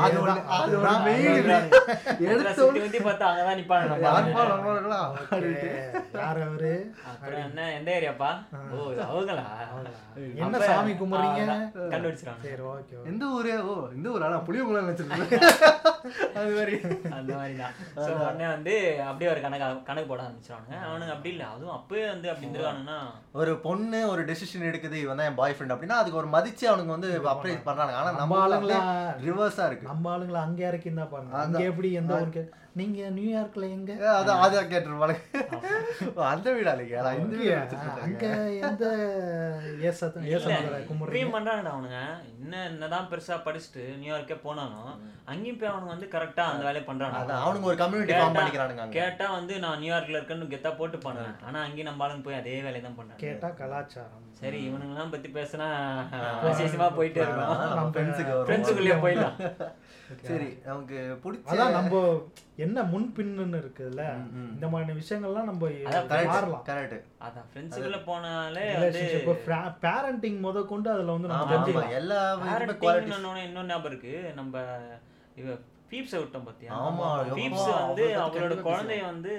[6.24, 6.74] யார் அவரு?
[7.10, 7.62] அப்புறம் என்ன?
[7.77, 8.32] எந்த ஏரியாப்பா?
[8.74, 9.46] ஓ அவங்களா?
[10.44, 11.44] என்ன சாமி கும்பிடுறீங்க.
[11.94, 12.44] கண்டுபிடிச்சிருவாங்க.
[12.50, 12.96] சரி ஓகே.
[13.12, 15.32] எந்த ஊரே ஓ இந்த ஊரா புளியங்குளம் நினைச்சிருக்கேன்.
[16.40, 16.76] அது மாதிரி.
[17.18, 18.74] அந்த மாதிரி தான் ஸோ உடனே வந்து
[19.10, 21.48] அப்படியே ஒரு கணக்கு கணக்கு போட ஆரம்பிச்சிருவாங்க அவனுங்க அப்படி இல்லை.
[21.54, 23.00] அதுவும் அப்பவே வந்து அப்படி இருந்துருவானுங்கன்னா
[23.42, 26.96] ஒரு பொண்ணு ஒரு டெசிஷன் எடுக்குது இவன் தான் என் பாய் ஃப்ரெண்ட் அப்படின்னா அதுக்கு ஒரு மதிச்சு அவனுங்க
[26.98, 28.80] வந்து அப்ரைஸ் பண்றாங்க ஆனா நம்ம ஆளுங்களா
[29.28, 29.92] ரிவர்ஸா இருக்கு.
[29.92, 31.36] நம்ம ஆளுங்களை அங்கே இறக்கி இருந்தா பாருங்க.
[31.44, 32.46] அங்கே எப்படி எந்த ஊருக்கு
[32.78, 33.92] நீங்க நியூயார்க்ல எங்க?
[34.14, 35.16] அதான் அதான் கேட்டுருப்பாங்க
[36.28, 37.54] அந்த வீடா இல்லையா நான் இந்த வீடு
[38.04, 38.26] அங்க
[38.62, 38.86] எந்த
[39.88, 41.32] ஏசமதுரை கும்பிடுறீங்க?
[41.36, 42.00] பண்றாங்கடா அவனுங்க.
[42.36, 44.92] இன்னும் என்னதான் பெருசா படிச்சுட்டு நியூயார்க்கே போனாலும்
[45.28, 49.28] அங்கேயும் போய் அவனுங்க வந்து கரெக்டா அந்த வேலையை அதான் பண்றாங்க அவனுங்க ஒரு கம்யூனிட்டி ஃபார்ம் பண்ணிக்கிறானுங்க கேட்டா
[49.34, 52.98] வந்து நான் நியூயார்க்ல இருக்கேன்னு கெத்தா போட்டு பண்ணேன் ஆனா அங்கேயும் நம்ம ஆளுங்க போய் அதே வேலையை தான்
[52.98, 54.24] பண்றாங்க கேட்டா கலாச்சாரம்.
[54.38, 55.67] சரி இவனுங்கெல்லாம் பத்தி பேசினா
[56.44, 59.38] விசேஷமா போயிட்டே இருக்கோம் நம்ம ஃப்ரெண்ட்ஸுக்கு ஃப்ரெண்ட்ஸுக்குள்ளேயே போயிடலாம்.
[60.27, 62.01] சரி நமக்கு பிடிச்ச அதான் நம்ம
[62.58, 64.51] என்ன முன்பின்னு இருக்குல்ல ம், ம்.
[64.53, 65.63] இந்த மாதிரியான விஷயங்கள்லாம் நம்ம
[66.27, 66.63] மாறலாம்.
[66.70, 68.65] கரெக்ட் அதான் ஃப்ரெண்ட்ஸுக்குள்ள போனாலே
[69.84, 71.98] பேரண்டிங் முத கொண்டு அதுல வந்து நம்ம தெரிஞ்சுக்கலாம்.
[72.00, 72.20] எல்லா
[73.01, 74.13] இன்னொன்னு இன்னொரு ஞாபகம் இருக்கு.
[74.36, 74.53] நம்ம
[75.38, 75.50] இவ
[75.91, 76.72] பீப்ஸை விட்டோம் பாத்தியா?
[76.82, 79.34] ஆமா, பீப்ஸ் வந்து அவளோட கண்டிப்பா குழந்தைய வந்து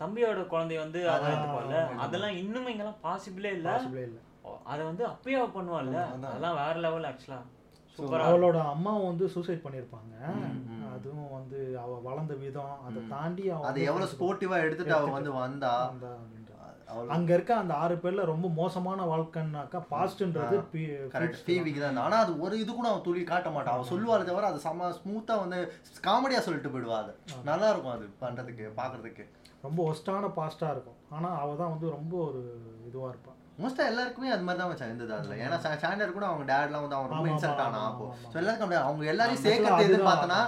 [0.00, 1.60] தம்பியோட குழந்தைய வந்து அதான், ஆமா.
[2.02, 3.68] அதெல்லாம் இன்னும் இங்கெல்லாம் பாசிபிளே இல்ல.
[3.72, 4.18] பாசிபிளே இல்ல.
[4.66, 5.96] அதை வந்து அப்பயே அவ பண்ணுவாள்ல.
[6.26, 7.40] அதெல்லாம் வேற லெவல் ஆக்சுவலா
[7.98, 9.64] சூப்பரா அவளோட அம்மா வந்து சூசைட்
[10.32, 10.84] ம்.
[10.90, 15.72] அதுவும் வந்து அவ வளர்ந்த விதம் அதை தாண்டி அவ அதை எவ்வளவு ஸ்போர்ட்டிவா எடுத்துட்டு அவ வந்து வந்தா
[17.14, 20.58] அங்க இருக்க அந்த ஆறு பேர்ல ரொம்ப மோசமான வாழ்க்கைன்னாக்கா பாஸ்ட்ன்றது
[21.14, 21.98] கரெக்ட் டிவிக்கு தான்.
[22.04, 23.74] ஆனா அது ஒரு இது கூட அவன் துளி காட்ட மாட்டான்.
[23.76, 25.58] அவன் சொல்லுவாள் தவிர அது செம்ம ஸ்மூத்தா வந்து
[26.06, 27.12] காமெடியா சொல்லிட்டு போயிடுவா அது.
[27.44, 29.26] நல்லா இருக்கும் அது பண்றதுக்கு பாக்குறதுக்கு.
[29.66, 30.98] ரொம்ப ஒஸ்டான பாஸ்டா இருக்கும்.
[31.16, 32.42] ஆனா அவ தான் வந்து ரொம்ப ஒரு
[32.88, 33.32] இதுவா இருப்பா.
[33.62, 35.36] மோஸ்டா எல்லாருக்குமே அது மாதிரி தான் இருந்தது அதுல.
[35.44, 38.06] ஏன்னா சாண்டர் கூட அவங்க டேட்லாம் வந்து அவன் ரொம்ப இன்சல்ட் ஆனா அப்போ.
[38.32, 40.10] ஸோ எல்லாருக்கும் அவங்க எல்லாரையும் சேர்க்கறது எதுன்னு அதுதான்.
[40.10, 40.40] பார்த்தனா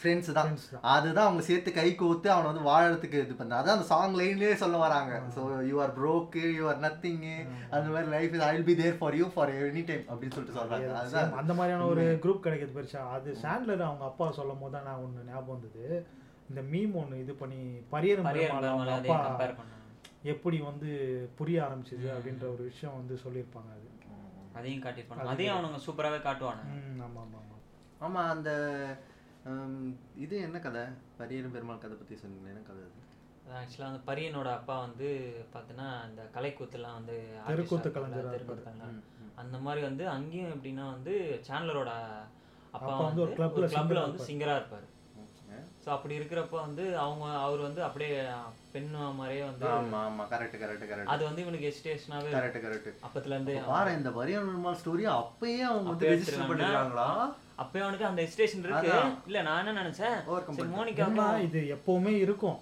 [0.00, 0.50] ஃப்ரெண்ட்ஸ் தான்.
[0.96, 4.76] அதுதான் அவங்க சேர்த்து கை கோத்து அவனை வந்து வாழறதுக்கு இது பண்ண அதான் அந்த சாங் லைன்லயே சொல்ல
[4.84, 5.14] வராங்க.
[5.36, 7.24] So you are broke you are nothing
[7.76, 10.92] அந்த மாதிரி life is I be there for you for any time அப்படின்னு சொல்லிட்டு சொல்றாங்க.
[11.00, 11.34] அதுதான்.
[11.42, 13.02] அந்த மாதிரியான ஒரு குரூப் கிடைக்கிறது பெருசா.
[13.16, 15.84] அது சாண்ட்லர் அவங்க அப்பா சொல்லும் போது தான் நான் ஒண்ணு ஞாபகம் வந்தது.
[16.48, 19.18] இந்த மீம் ஒண்ணு இது பண்ணி பரியரும் அப்பா
[20.24, 20.88] எப்படி வந்து
[21.36, 23.88] புரிய ஆரம்பிச்சது அப்படின்ற ஒரு விஷயம் வந்து சொல்லியிருப்பாங்க அது.
[24.58, 27.56] அதையும் காட்டியிருப்பாங்க அதையும் அவனுங்க சூப்பராகவே காட்டுவாங்க ம் ஆமா ஆமா ஆமா.
[28.00, 28.50] ஆமா அந்த
[30.16, 30.82] இது என்ன கதை?
[31.18, 33.04] பரியரும் பெருமாள் கதை பத்தி சொன்னீங்க என்ன கதை அது?
[33.58, 35.06] ஆக்சுவலாக அந்த பரியனோட அப்பா வந்து
[35.52, 38.88] பார்த்தீங்கன்னா இந்த கலைக்கூத்துலாம் வந்து தெருக்கூத்து கலைஞரா.
[39.36, 41.14] அந்த மாதிரி வந்து அங்கேயும் எப்படின்னா வந்து
[41.46, 41.92] சேனலரோட
[42.74, 43.32] அப்பா வந்து ஒரு
[43.68, 44.28] கிளப்ல வந்து இருப்பாரு.
[44.28, 44.86] சிங்கரா இருப்பாரு.
[45.88, 48.16] ஸோ அப்படி இருக்கிறப்ப வந்து அவங்க அவர் வந்து அப்படியே
[48.72, 50.24] பெண் மாதிரியே வந்து ஆமா ஆமா.
[50.32, 54.78] கரெக்ட் கரெக்ட் கரெக்ட் அது வந்து இவனுக்கு எஸ்டேஷனாவே கரெக்ட் கரெக்ட் அப்பத்துல இருந்து பாரு இந்த பரியரும் பெருமாள்
[54.80, 56.50] ஸ்டோரி அப்பயே அவங்க வந்து ரெஜிஸ்டர்.
[56.50, 57.08] பண்ணிருக்காங்களா?
[57.64, 58.92] அப்பயே அவனுக்கு அந்த எஸ்டேஷன் இருக்கு.
[59.28, 60.18] இல்ல நான் என்ன நினைச்சேன்?
[60.52, 60.68] சரி.
[60.74, 61.08] மோனிகா
[61.46, 61.62] இது?
[61.76, 62.58] எப்பவுமே இருக்கும்.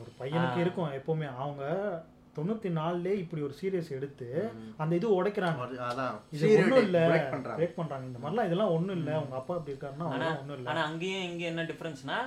[0.00, 0.58] ஒரு பையனுக்கு.
[0.64, 1.28] இருக்கும் எப்பவுமே.
[1.38, 1.62] அவங்க
[2.36, 4.28] தொண்ணூத்தி நாலுலயே இப்படி ஒரு சீரியஸ் எடுத்து
[4.82, 5.66] அந்த இது உடைக்கிறாங்க.
[6.34, 7.00] இது ஒண்ணும் இல்ல.
[7.52, 8.06] பிரேக் பண்றாங்க.
[8.08, 9.12] இந்த மாதிரிலாம் இதெல்லாம் ஒண்ணும் இல்ல.
[9.22, 10.68] உங்க அப்பா இப்படி இருக்காருன்னா ஒண்ணும் இல்ல.
[10.72, 12.18] ஆனா அங்கேயும் இங்க என்ன டிஃபரன்ஸ்னா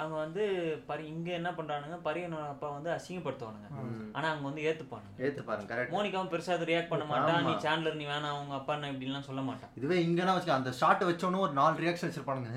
[0.00, 0.44] அவங்க வந்து
[0.88, 1.96] பரி இங்க என்ன பண்றானுங்க?
[2.06, 3.68] பரியனோட அப்பா வந்து அசிங்கப்படுத்துவானுங்க.
[4.16, 5.14] ஆனா அவங்க வந்து ஏத்துப்பானுங்க.
[5.26, 7.44] ஏத்து பாருங்க கரெக்ட் மோனிகாவும் பெருசா அது ரியாக்ட் பண்ண மாட்டான்.
[7.48, 9.72] நீ சேனலர் நீ வேணாம் அவங்க அப்பா என்ன இப்படிலாம் சொல்ல மாட்டான்.
[9.80, 12.52] இதுவே இங்கன்னா வச்சுக்க அந்த ஷாட் வச்சோன்னு ஒரு நாலு ரியாக்ஷன் வச்சிருப்பானுங்க.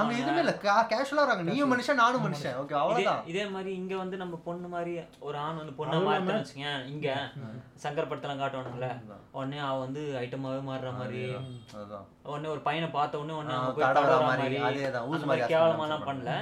[0.00, 0.54] அங்க எதுவுமே இல்ல.
[0.92, 1.46] கேஷுவலா இருக்காங்க.
[1.50, 2.56] நீயும் மனுஷன் நானும் மனுஷன்.
[2.62, 3.22] ஓகே அவ்வளவுதான்.
[3.32, 4.94] இதே மாதிரி இங்க வந்து நம்ம பொண்ணு மாதிரி
[5.28, 7.08] ஒரு ஆண் வந்து பொண்ணை மாத்தணும் வச்சுக்கேன் இங்க
[7.84, 8.92] சங்கர் படத்தெல்லாம் காட்டுவானுங்களே
[9.38, 11.22] உடனே அவ வந்து ஐட்டமாவே மாறுற மாதிரி.
[11.76, 12.06] அதுதான்.
[12.32, 13.34] உடனே ஒரு பையனை பார்த்த உடனே
[13.82, 14.58] தடவுற மாதிரி,
[15.52, 16.32] கேவலமாலாம் பண்ண பண்ணல.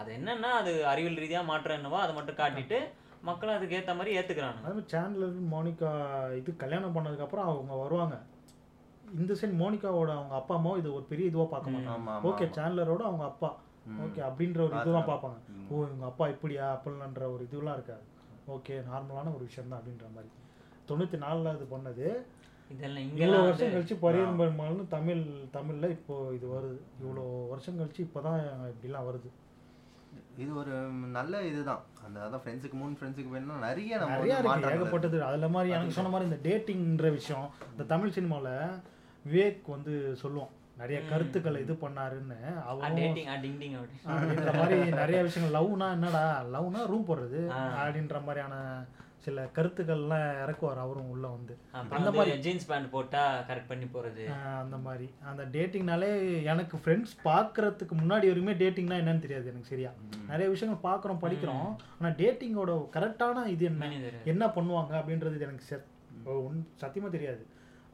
[0.00, 2.78] அது என்னன்னா அது அறிவியல் ரீதியா மாற்றம் என்னவோ அதை மட்டும் காட்டிட்டு
[3.28, 5.90] மக்களும் அதுக்கு ஏத்த மாதிரி ஏத்துக்கிறானுங்க அது சேனலர் மோனிகா
[6.38, 8.16] இது கல்யாணம் பண்ணதுக்கப்புறம் அவங்க வருவாங்க.
[9.20, 12.16] இந்த சைடு மோனிகாவோட அவங்க அப்பா அம்மாவும் இது ஒரு பெரிய இதுவா பார்க்க மாட்டாங்க.
[12.30, 13.50] ஓகே சேனலரோட அவங்க அப்பா.
[14.04, 15.08] ஓகே அப்படின்ற ஒரு இதுதான்.
[15.10, 15.38] பார்ப்பாங்க.
[15.70, 18.04] ஓ இவங்க அப்பா இப்படியா அப்படின்ற ஒரு இதுலாம் இருக்காது.
[18.56, 20.30] ஓகே நார்மலான ஒரு விஷயம் தான் அப்படின்ற மாதிரி.
[20.88, 22.06] தொண்ணூற்றி நாலில் இது பண்ணது.
[22.72, 25.22] இதெல்லாம் இவ்வளோ வருஷம் கழிச்சு பரியன் பெருமாள்னு தமிழ்
[25.56, 26.78] தமிழ்ல இப்போ இது வருது.
[27.02, 28.38] இவ்வளோ வருஷம் கழிச்சு இப்போதான்
[28.72, 29.30] இப்படிலாம் வருது.
[30.42, 30.74] இது ஒரு
[31.18, 31.82] நல்ல இதுதான்.
[32.06, 34.38] அந்த அதான் ஃப்ரெண்ட்ஸுக்கு மூணு ஃப்ரெண்ட்ஸுக்கு வேணும்னா நிறைய நம்ம நிறைய.
[34.72, 35.18] ஏகப்பட்டது.
[35.28, 38.48] அதுல மாதிரி எனக்கு சொன்ன மாதிரி இந்த டேட்டிங்ன்ற விஷயம் இந்த தமிழ் சினிமால
[39.24, 42.38] விவேக் வந்து சொல்லுவோம் நிறைய கருத்துக்களை இது பண்ணாருன்னு
[42.70, 43.98] அவரும் டேட்டிங் டிங் டிங் அப்படி.
[44.14, 45.56] அப்படின்ற மாதிரி நிறைய விஷயங்கள்.
[45.58, 46.24] லவ்னா என்னடா?
[46.54, 47.40] லவ்னா ரூம் போடுறது
[47.82, 48.56] அப்படின்ற மாதிரியான
[49.22, 51.56] சில கருத்துக்கள்லாம் இறக்குவார் அவரும் உள்ள வந்து.
[51.72, 52.38] அந்த மாதிரி.
[52.38, 54.26] ஜீன்ஸ் பேண்ட் போட்டா கரெக்ட் பண்ணி போறது.
[54.26, 55.10] ஆஹ் அந்த மாதிரி.
[55.24, 59.90] அந்த டேட்டிங்னாலே எனக்கு ஃப்ரெண்ட்ஸ் பார்க்கறதுக்கு முன்னாடி வரைக்குமே டேட்டிங்னா என்னன்னு தெரியாது எனக்கு சரியா?
[60.28, 61.76] நிறைய விஷயங்கள் பார்க்குறோம் படிக்கிறோம்.
[62.00, 63.84] ஆனால் டேட்டிங்கோட கரெக்டான இது என்ன?
[64.24, 65.84] என்ன பண்ணுவாங்க அப்படின்றது எனக்கு செ-
[66.24, 67.46] ஒன் சத்தியமாக தெரியாது.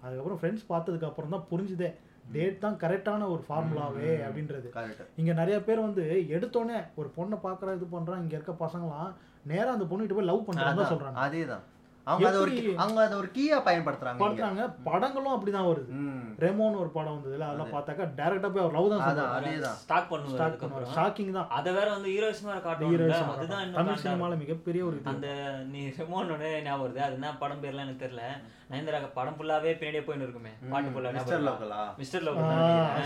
[0.02, 1.94] அதுக்கப்புறம் ஃப்ரெண்ட்ஸ் பார்த்ததுக்கு அப்புறம் தான் புரிஞ்சுதே.
[2.32, 4.68] டேட் தான் கரெக்டான ஒரு ஃபார்முலாவே அப்படின்றது.
[5.16, 9.12] இங்க நிறைய பேர் வந்து எடுத்தோடனே ஒரு பொண்ணை பார்க்குற இது பண்றான் இங்க இருக்க பசங்களாம்
[9.50, 11.18] நேரா அந்த பொண்ணுகிட்ட போய் லவ் பண்றாங்க தான் சொல்றாங்க.
[11.26, 11.64] அதேதான்.
[12.08, 12.52] அவங்க அதை ஒரு?
[12.78, 14.20] அவங்க அதை ஒரு கீயா பயன்படுத்துறாங்க.
[14.22, 14.62] பண்றாங்க?
[14.86, 15.90] படங்களும் அப்படிதான் வருது.
[16.00, 16.14] ம்.
[16.42, 19.02] ரெமோன்னு ஒரு படம் வந்ததுல அதெல்லாம் பார்த்தாக்கா டேரக்டா போய் அவர் லவ் தான்
[19.36, 19.78] அதேதான்.
[19.80, 20.76] ஸ்டார்ட் பண்ணுவாரு ஸ்டார்ட் அதுக்கப்புறம்.
[20.78, 20.96] பண்ணுவார்.
[20.98, 21.48] ஷாக்கிங் தான்.
[21.56, 24.02] அத வேற வந்து ஹீரோயிசமா காட்டுவாங்க ஹீரோயிசம் அதுதான் தமிழ்.
[24.04, 25.10] சினிமால மிகப்பெரிய ஒரு இது.
[25.12, 25.28] அந்த
[25.72, 27.02] நீ ரெமோனோட ஞாபகம் வருது.
[27.06, 28.24] அது என்ன படம் பேர்லாம் எனக்கு தெரியல.
[28.70, 30.50] நயன்தாரா படம் ஃபுல்லாவே பின்னாடியே போயின்னு இருக்குமே.
[30.72, 31.78] பாட்டு ஃபுல்லா மிஸ்டர் லோக்கலா?
[32.00, 32.40] மிஸ்டர் லவ்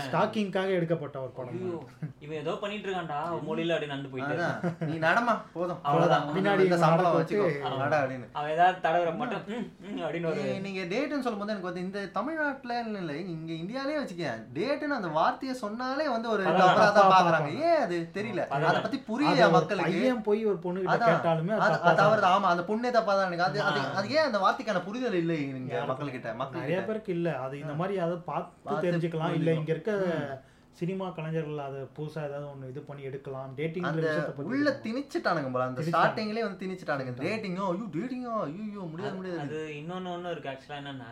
[0.05, 1.59] ஸ்டாக்கிங்காக எடுக்கப்பட்ட ஒரு படம்
[2.23, 3.19] இவன் ஏதோ பண்ணிட்டு இருக்கான்டா.
[3.47, 5.35] மொழியில அப்படி நடந்து போயிட்டு நீ நடமா?
[5.53, 5.79] போதும்.
[5.85, 6.25] அவ்வளவுதான்.
[6.35, 7.47] பின்னாடி இந்த சம்பளம் வச்சுக்கோ.
[8.33, 9.43] அவன் ஏதாவது தடவுற மட்டும்
[9.99, 14.27] அப்படின்னு ஒரு நீ- நீங்க டேட்னு சொல்லும்போது எனக்கு வந்து இந்த தமிழ்நாட்டுல இல்ல இங்க இந்தியாலயே வச்சுக்க.
[14.53, 16.43] டேட்னு அந்த வார்த்தையை சொன்னாலே வந்து ஒரு
[16.79, 17.49] தப்பா பாக்குறாங்க.
[17.63, 18.43] ஏன் அது தெரியல?
[18.49, 19.95] அதை பத்தி புரியல மக்களுக்கு?
[19.95, 21.09] பையன் போய் ஒரு பொண்ணு கிட்ட.
[21.09, 21.57] கேட்டாலுமே
[22.01, 23.59] தவறு ஆமா அந்த பொண்ணே தப்பா தான் எனக்கு அது
[23.95, 26.35] அது ஏன் அந்த வார்த்தைக்கான புரிதல் இல்லை இங்க மக்கள்கிட்ட?
[26.35, 27.29] மக்கள் நிறைய பேருக்கு இல்ல.
[27.39, 28.51] அது இந்த மாதிரி அதை பார்த்து
[28.85, 29.35] தெரிஞ்சுக்கலாம்.
[29.35, 29.93] இல்ல இங்க இருக்க.
[30.79, 33.45] சினிமா கலைஞர்கள் அதை புதுசா ஏதாவது ஒண்ணு இது பண்ணி எடுக்கலாம்.
[33.47, 33.85] அந்த டேட்டிங்
[34.37, 35.67] பத்தி உள்ள திணிச்சிட்டானுங்க போல.
[35.71, 37.13] அந்த ஸ்டார்டிங்லயே வந்து திணிச்சிட்டானுங்க.
[37.25, 39.41] டேட்டிங்கோ ஐயோ டேட்டிங்கோ ஐயோ முடியாது முடியாது.
[39.45, 41.11] அது இன்னொன்னு ஒண்ணு இருக்கு ஆக்சுவலா என்னன்னா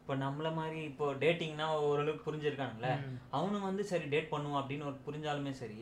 [0.00, 2.94] இப்போ நம்மள மாதிரி இப்போ டேட்டிங்னா ஓரளவுக்கு புரிஞ்சிருக்கானுங்களே.
[3.38, 5.80] அவனும் வந்து சரி டேட் பண்ணுவோம் அப்படின்னு ஒரு புரிஞ்சாலுமே சரி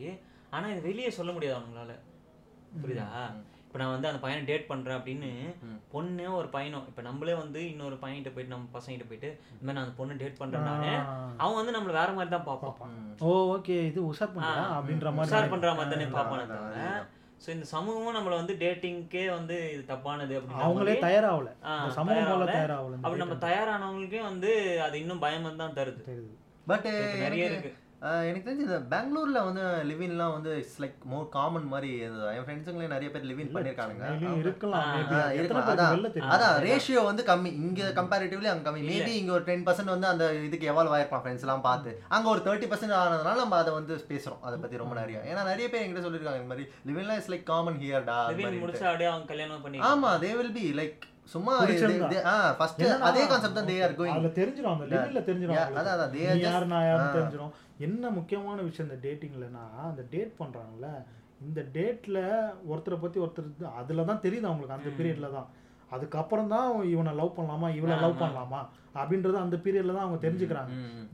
[0.55, 1.93] ஆனா இது வெளியே சொல்ல முடியாது அவங்களால.
[2.83, 3.07] புரியுதா?
[3.69, 5.27] இப்போ நான் வந்து அந்த பையனை டேட் பண்றேன் அப்படின்னு
[5.91, 9.85] பொண்ணு ஒரு பையனும் இப்போ நம்மளே வந்து இன்னொரு பையன்கிட்ட போயிட்டு நம்ம பசங்கிட்ட போயிட்டு இந்த மாதிரி நான்
[9.85, 10.89] அந்த பொண்ணு டேட் பண்றேன் நானு
[11.41, 12.95] அவன் வந்து நம்மள வேற மாதிரி தான் பார்ப்பான்.
[13.25, 14.53] ஓ ஓகே இது உஷார் பண்றா?
[14.77, 16.87] அப்படின்ற மாதிரி உஷார் பண்ற மாதிரி தானே பார்ப்பானே தவிர
[17.43, 21.51] ஸோ இந்த சமூகமும் நம்மள வந்து டேட்டிங்க்கே வந்து இது தப்பானது அப்படின்னு அவங்களே தயாராகல.
[21.97, 22.97] சமூகம் தயாராகல.
[23.03, 24.51] அப்படி நம்ம தயாரானவங்களுக்கே வந்து
[24.87, 26.01] அது இன்னும் பயம் தான் தருது.
[26.67, 26.89] பட்
[27.23, 27.71] நிறைய இருக்கு.
[28.27, 31.89] எனக்கு தெரிஞ்சு இந்த பெங்களூர்ல வந்து லிவின்லாம் வந்து இட்ஸ் லைக் மோர் காமன் மாதிரி.
[32.35, 33.49] என் ஃப்ரெண்ட்ஸுங்களே நிறைய பேர் லிவின்.
[33.55, 34.69] பேருக்கு
[36.35, 37.51] அதான் ரேஷியோ வந்து கம்மி.
[37.65, 38.83] இங்க கம்பேரிட்டிவ்லி அங்க கம்மி.
[38.91, 41.93] மேபி இங்க ஒரு டென் பர்சன்ட் வந்து அந்த இதுக்கு எவால்வ் ஆயிருக்கலாம் ஃப்ரெண்ட்ஸ் எல்லாம் பார்த்து.
[42.17, 45.19] அங்க ஒரு தேர்ட்டி பர்சன்ட் ஆனதுனால நம்ம அதை வந்து பேசுறோம் அதை பத்தி ரொம்ப நிறைய.
[45.31, 48.17] ஏன்னா நிறைய பேர் என்கிட்ட சொல்லிருக்காங்க இந்த மாதிரி லிவின்லாம் இஸ் லைக் காமன் ஹியர்டா
[48.65, 51.53] முடிச்சா அப்படியே அவங்க கல்யாணம் பண்ணி ஆமா தே வில் பி லைக் சும்மா.
[52.57, 55.57] ஃபர்ஸ்ட் அதே கான்செப்ட் தான் தே ஆர் கோயிங் அதுல தெரிஞ்சிரும் அந்த லெவல்ல தெரிஞ்சிரும்.
[55.81, 56.15] அதான்,
[56.45, 57.13] யாரு நான் ஆ.
[57.15, 57.51] தெரிஞ்சிரும்.
[57.87, 60.89] என்ன முக்கியமான விஷயம் இந்த டேட்டிங்லனா அந்த டேட் பண்றாங்கல்ல
[61.41, 62.17] இந்த டேட்ல
[62.69, 63.49] ஒருத்தரை பத்தி ஒருத்தர்
[63.81, 65.47] அதுல தான் தெரியுது அவங்களுக்கு அந்த பீரியட்ல தான்.
[65.91, 68.59] அதுக்கப்புறம் தான் இவனை லவ் பண்ணலாமா இவனை லவ் பண்ணலாமா
[68.95, 70.73] அப்படின்றது அந்த பீரியட்ல தான் அவங்க தெரிஞ்சுக்கிறாங்க.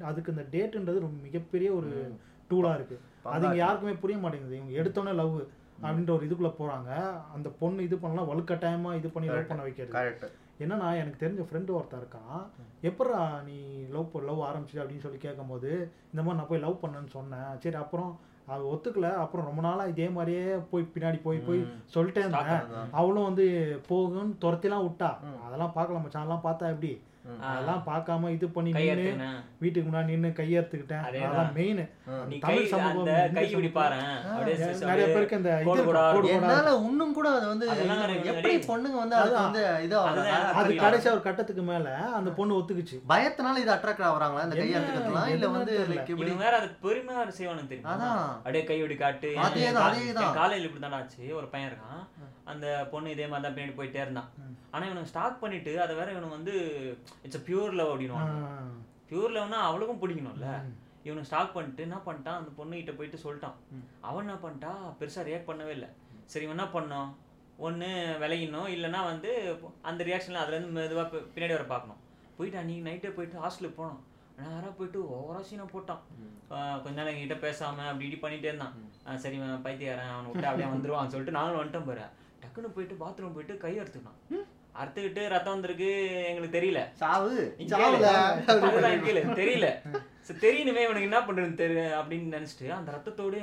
[0.10, 1.91] அதுக்கு இந்த டேட்ன்றது ரொம்ப மிகப்பெரிய ஒரு
[2.49, 2.97] டூலா இருக்கு.
[3.36, 4.58] அது யாருக்குமே புரிய மாட்டேங்குது.
[4.60, 5.36] இவங்க எடுத்தோன்னே லவ்
[5.86, 6.91] அப்படின்ற ஒரு இதுக்குள்ள போறாங்க.
[7.36, 9.95] அந்த பொண்ணு இது பண்ணலாம் வலுக்கட்டாயமா இது பண்ணி லவ் பண்ண வைக்கிறது.
[10.63, 12.43] என்னன்னா எனக்கு தெரிஞ்ச ஃப்ரெண்டு ஒருத்தன் இருக்கான்.
[12.89, 13.58] எப்பட்றா நீ
[13.95, 15.71] லவ் லவ் ஆரம்பிச்சு அப்படின்னு சொல்லி கேட்கும்போது
[16.12, 17.52] இந்த மாதிரி நான் போய் லவ் பண்ணேன்னு சொன்னேன்.
[17.63, 18.12] சரி அப்புறம்
[18.54, 19.08] அது ஒத்துக்கல.
[19.24, 21.62] அப்புறம் ரொம்ப நாளா இதே மாதிரியே போய் பின்னாடி போய் போய்
[21.95, 22.89] சொல்லிட்டே இருந்தேன்.
[23.00, 23.45] அவளும் வந்து
[23.89, 25.12] போகும்னு துரத்திலாம் விட்டா.
[25.45, 26.24] அதெல்லாம் பார்க்கலாம் மச்சான்.
[26.24, 26.93] அதெல்லாம் பார்த்தா எப்படி?
[27.42, 31.04] அதெல்லாம் பார்க்காம இது பண்ணி கை நின்னு எடுத்துக்கினேன் வீட்டுக்கு முன்னாடி நின்று கையெடுத்துக்கிட்டேன்.
[31.06, 31.32] அதேதான்.
[31.32, 31.90] அதான் மெயின்
[32.28, 33.12] நீ கை தமிழ் சமூகம் அந்த
[34.86, 39.42] நிறைய பேருக்கு இது கோடா என்னால இன்னும் கூட அது வந்து அதெல்லாம் இது- எப்படி பொண்ணுங்க வந்து அதான்.
[39.42, 40.76] வந்து அதுதான் அது.
[40.76, 42.98] கடைசி ஒரு கட்டத்துக்கு மேல அந்த பொண்ணு ஒத்துக்குச்சு.
[43.10, 44.44] பயத்தினால இது அட்ராக்ட் ஆகுறாங்களா?
[44.44, 47.94] இந்த கை என்ன- எடுத்துக்கலாம் இல்ல வந்து இப்படி வேற அது பெருமையா ஒரு செய்வானுங்க தெரியுமா?
[47.96, 48.38] அதான்.
[48.38, 49.28] அப்படியே கை இப்படி காட்டு.
[49.28, 50.34] அதேதான், அதேதான்.
[50.34, 50.96] காலையில இப்படி தானே.
[50.96, 51.36] ஆச்சு.
[51.36, 52.08] ஒரு பையன் இருக்கான்.
[52.44, 54.30] அந்த பொண்ணு இதே மாதிரி தான் பின்னாடி போயிட்டே இருந்தான்.
[54.76, 56.54] ஆனா இவனுக்கு ஸ்டாக் பண்ணிட்டு அதை வேற இவனுக்கு வந்து
[57.24, 58.16] இட்ஸ் பியூர் லவ் அப்படின்னு
[59.10, 60.48] பியூர் லவ்னா அவளுக்கும் பிடிக்கணும்ல.
[61.04, 62.40] இவனுக்கு ஸ்டாக் பண்ணிட்டு என்ன பண்ணிட்டான்?
[62.40, 63.54] அந்த பொண்ணு கிட்ட போயிட்டு சொல்லிட்டான்.
[64.02, 64.72] அவன் என்ன பண்ணிட்டா?
[65.00, 65.88] பெருசா ரியாக்ட் பண்ணவே இல்லை.
[66.26, 67.10] சரி இவன் என்ன பண்ணோம்?
[67.64, 67.90] ஒண்ணு
[68.24, 71.98] விளையணும் இல்லைன்னா வந்து அந்த ரியாக்ஷன்ல அதுல இருந்து மெதுவா பி- பின்னாடி வர பார்க்கணும்.
[72.38, 74.00] போயிட்டு அன்னைக்கு நைட்டே போயிட்டு ஹாஸ்டலுக்கு போனோம்.
[74.38, 76.00] நேராக போயிட்டு ஓவரா சீனை போட்டான்.
[76.84, 78.74] கொஞ்ச நேரம் என்கிட்ட பேசாம அப்படி இப்படி பண்ணிட்டே இருந்தான்.
[79.18, 82.02] சரி இவன் பைத்தியாரன் அவனை விட்டு அப்படியே வந்துருவான்னு சொல்லிட்டு நாங்களும் வந்துட்டோம் பாரு.
[82.42, 84.46] டக்குன்னு போயிட்டு பாத்ரூம் போயிட்டு கை அறுத்துக்கினான்
[84.82, 85.90] அறுத்துக்கிட்டு ரத்தம் வந்திருக்கு
[86.28, 86.80] எங்களுக்கு தெரியல.
[86.94, 87.34] சாவு
[89.06, 89.22] கேளு.
[89.36, 89.68] தெரியல.
[90.46, 93.36] தெரியணுமே இவனுக்கு என்ன பண்றதுன்னு தெரியல அப்படின்னு நினைச்சிட்டு அந்த ரத்தத்தோட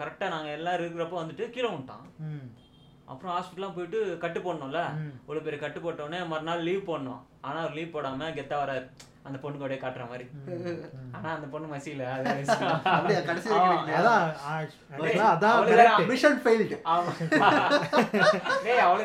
[0.00, 2.06] கரெக்டா நாங்க எல்லாரும் இருக்கிறப்ப வந்துட்டு கீழே விட்டான்
[3.04, 4.80] அப்புறம் ஹாஸ்பிட்டலாம் போயிட்டு கட்டு போடணும்ல?
[5.26, 7.22] இவ்வளோ பேர் கட்டு போட்ட உடனே மறுநாள் லீவ் போடணும்.
[7.44, 8.84] ஆனா அவர் லீவ் போடாம கெத்தா வராரு
[9.26, 10.24] அந்த பொண்ணு கூட காட்டுற மாதிரி.
[11.12, 12.02] ஆனா அந்த பொண்ணு மசியில
[15.44, 16.04] அவளுக்கு.
[16.06, 16.76] மிஷன் ஃபெயில்டு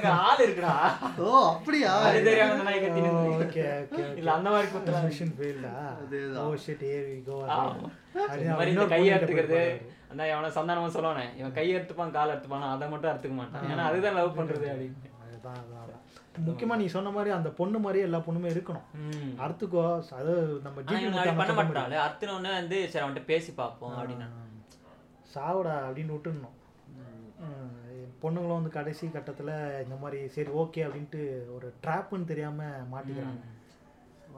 [0.10, 0.73] ஆள் இருக்குடா.
[1.17, 1.91] ஓ அப்படியா?
[1.99, 2.63] அது தெரியாம
[3.10, 3.67] ஓ, okay.
[4.17, 5.08] இல்ல அந்த மாதிரி குத்தலாம்.
[5.10, 5.86] Mission failed ஆ?
[6.02, 6.43] அதேதான்.
[6.43, 7.71] Oh shit, here we go ஆமா.
[7.71, 7.89] again.
[8.13, 9.91] இந்த அப்படின்னு மாதிரி இந்த இன்னொரு கையை பொண்ணுகிட்ட அறுத்துக்கிறது போய் பாரு.
[10.12, 11.38] அந்த அவனை சந்தானமா சொல்லுவானே.
[11.38, 13.63] இவன் கையை எடுத்துப்பான் கால் எடுத்துப்பான் அதை மட்டும் அறுத்துக்க மாட்டான்.
[13.63, 14.97] ஏன்னா அதுதான் லவ் பண்றது அப்படின்னு.
[16.38, 18.86] முக்கியமா நீ சொன்ன மாதிரி அந்த பொண்ணு மாதிரியே எல்லா பொண்ணுமே இருக்கணும்.
[19.04, 19.32] ம்.
[19.39, 19.84] அறுத்துக்கோ
[20.20, 20.78] அது நம்ம
[21.39, 24.28] பண்ண மாட்டாங்களே அர்த்தன உடனே வந்து சரி அவன்கிட்ட பேசி பார்ப்போம் அப்படின்னு.
[25.34, 26.56] சாவுடா அப்படின்னு விட்டுடணும்.
[27.44, 27.74] ம்,
[28.24, 29.52] பொண்ணுங்களும் வந்து கடைசி கட்டத்துல
[29.84, 32.60] இந்த மாதிரி சரி ஓகே அப்படின்ட்டு ஒரு ட்ராப்னு தெரியாம
[32.94, 33.44] மாட்டிக்கிறாங்க.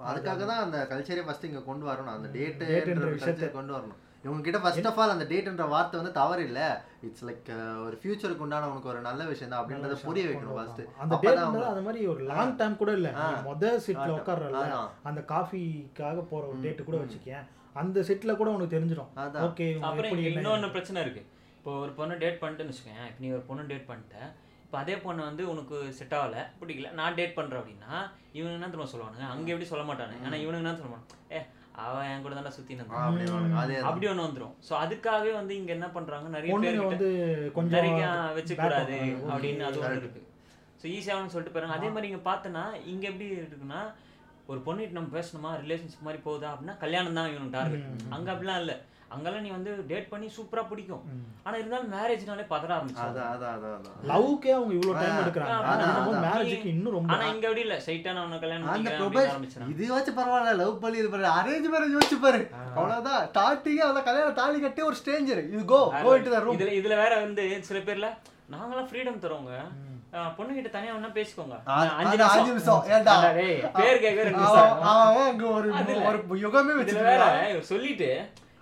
[0.06, 2.16] அதுக்காக தான் அந்த கல்ச்சரே ஃபர்ஸ்ட் இங்க கொண்டு வரணும்.
[2.16, 3.50] அந்த Date டேட் என்ற விஷயத்தை விஷயத்தை.
[3.52, 4.00] கொண்டு வரணும்.
[4.24, 6.60] இவங்க கிட்ட ஃபர்ஸ்ட் ஆஃப் ஆல் அந்த டேட்ன்ற வார்த்தை வந்து தவறு இல்ல.
[7.08, 7.48] இட்ஸ் லைக்
[7.86, 11.84] ஒரு ஃபியூச்சருக்கு உண்டான உனக்கு ஒரு நல்ல விஷயம் தான் அப்படின்றத புரிய வைக்கணும் ஃபர்ஸ்ட் அந்த டேட்ன்றது அந்த
[11.88, 13.10] மாதிரி ஒரு லாங் டைம் கூட இல்ல.
[13.48, 14.62] மொத சீட்ல உட்கார்றல.
[15.10, 17.48] அந்த காஃபிக்காக போற ஒரு டேட் கூட வச்சுக்கேன்
[17.82, 19.12] அந்த செட்ல கூட உனக்கு தெரிஞ்சிடும்.
[19.24, 19.44] அதான்.
[19.48, 21.22] ஓகே அப்புறம் இன்னொன்னு பிரச்சனை இருக்கு.
[21.58, 24.16] இப்போ ஒரு பொண்ணு டேட் பண்ணிட்டுன்னு வச்சுக்கேன் இப்போ நீ ஒரு பொண்ணு டேட் பண்ணிட்ட.
[24.66, 26.36] இப்போ அதே பொண்ணு வந்து உனக்கு செட் ஆகல.
[26.60, 27.94] பிடிக்கல நான் டேட் பண்றேன் அப்படின்னா
[28.38, 29.26] இவனுக்கு என்ன தெரியுமா சொல்லுவானுங்க?
[29.34, 30.26] அங்க எப்படி சொல்ல மாட்டானுங்க?
[30.28, 31.40] ஆனா இவனுக்கு என்ன சொல்லுவான் ஏ
[31.86, 32.52] அவன் என் கூட தானே.
[32.56, 32.74] சுத்தி
[33.90, 34.54] அப்படி ஒண்ணு வந்துரும்.
[34.68, 36.28] சோ அதுக்காகவே வந்து இங்க என்ன பண்றாங்க?
[36.36, 37.10] நிறைய பேர் வந்து
[37.58, 38.08] கொஞ்சம் நிறைய
[38.38, 38.98] வச்சு கூடாது.
[39.34, 40.22] அப்படின்னு அது ஒன்று இருக்கு.
[40.82, 43.82] ஸோ ஈஸியாகனு சொல்லிட்டு போறாங்க அதே மாதிரி இங்க பார்த்தனா இங்க எப்படி இருக்குன்னா
[44.48, 45.52] ஒரு பொண்ணுகிட்ட நம்ம பேசணுமா?
[45.64, 47.86] ரிலேஷன்ஷிப் மாதிரி போகுதா அப்படின்னா கல்யாணம் தான் இவனுக்கு டார்கெட்
[48.18, 48.74] அங்க அப்படிலாம் இல்ல.
[49.14, 51.04] அங்கெல்லாம் நீ வந்து டேட் பண்ணி சூப்பரா பிடிக்கும்.
[51.46, 53.06] ஆனா இருந்தாலும் மேரேஜ்னாலே பதற ஆரம்பிச்சு
[54.12, 56.22] லவ்க்கே அவங்க இவ்வளவு டைம் எடுக்கிறாங்க.
[56.28, 57.78] மேரேஜுக்கு இன்னும் ரொம்ப ஆனா இங்க அப்படி இல்ல.
[57.88, 58.90] சைட்டான உன்னை கல்யாணம் அந்த
[59.74, 60.56] இது வச்சு பரவாயில்ல.
[60.64, 62.42] லவ் பண்ணி இது பாரு அரேஞ்ச் மேரேஜ் வச்சு பாரு.
[62.78, 63.22] அவ்வளவுதான்.
[63.32, 66.98] ஸ்டார்டிங்கே அவ்வளவு கல்யாணம் தாலி கட்டி ஒரு stranger you go go into the room இதுல இதுல
[67.04, 68.10] வேற வந்து சில பேர்ல
[68.56, 69.54] நாங்களாம் ஃப்ரீடம் தரோங்க
[70.38, 71.58] பொண்ணு கிட்ட தனியா வேணா பேசிக்கோங்க.
[72.00, 72.16] அஞ்சு
[72.48, 72.82] நிமிஷம்,
[73.38, 74.82] டேய், பேர் கேட்க ரெண்டு அவன் நிமிஷம்.
[74.94, 75.68] அவன் அங்க ஒரு
[76.46, 76.74] யுகமே
[77.52, 78.10] இவர் சொல்லிட்டு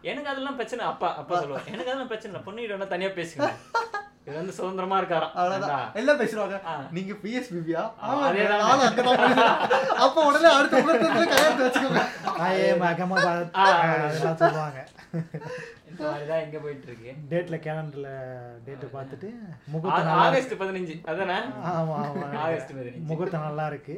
[0.04, 1.66] எனக்கு அதெல்லாம் பிரச்சனை அப்பா அப்பா சொல்லுவார்.
[1.68, 3.48] எனக்கு அதெல்லாம் பிரச்சனை பொண்ணு வேணா தனியா பேசுங்க.
[4.28, 5.86] இது வந்து சுதந்திரமா இருக்காராம் அவ்வளவுதான்?
[5.94, 6.58] எல்லாம் பேசுறாங்க.
[6.92, 8.26] நீங்க பிஎஸ் பிபியா ஆமா.
[8.52, 9.62] நானும் அங்கதான்.
[9.98, 12.04] அப்ப உடனே அடுத்த முகூர்த்தத்துல கல்யாணத்தை வச்சுக்கோங்க.
[12.40, 13.18] ஆயே மகமா
[13.56, 13.66] ஆ.
[13.66, 14.80] அதெல்லாம் சொல்லுவாங்க.
[15.90, 18.10] இந்த மாதிரிதான் எங்க போயிட்டு இருக்கு டேட்ல கேலண்டர்ல
[18.66, 19.30] டேட் பார்த்துட்டு
[19.68, 20.96] முகூர்த்தம் ஆகஸ்ட் பதினஞ்சு.
[21.06, 21.40] அதானே?
[21.72, 22.28] ஆமா ஆமா.
[22.38, 23.02] ஆகஸ்ட் பதினஞ்சு.
[23.04, 23.96] முகூர்த்தம் நல்லா இருக்கு.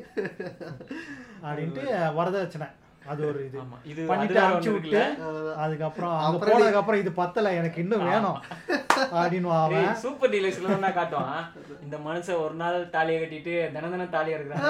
[1.43, 1.83] அப்படின்ட்டு
[2.15, 2.69] வரதட்சணை.
[3.11, 3.57] அது ஒரு இது.
[3.91, 5.01] இது பண்ணிட்டு அனுப்பிச்சு விட்டு
[5.57, 8.37] அதுக்கப்புறம் அங்க அப்புறம் போனதுக்கு அப்புறம் இது பத்தல எனக்கு இன்னும் வேணும்
[9.15, 9.87] அப்படின்னு அவன்.
[10.03, 11.39] சூப்பர் டீலக்ஸ்ல என்ன காட்டுவான்.
[11.85, 14.67] இந்த மனுஷன் ஒரு நாள் தாலியை கட்டிட்டு தினம் தினம் தாலியா இருக்கிறான்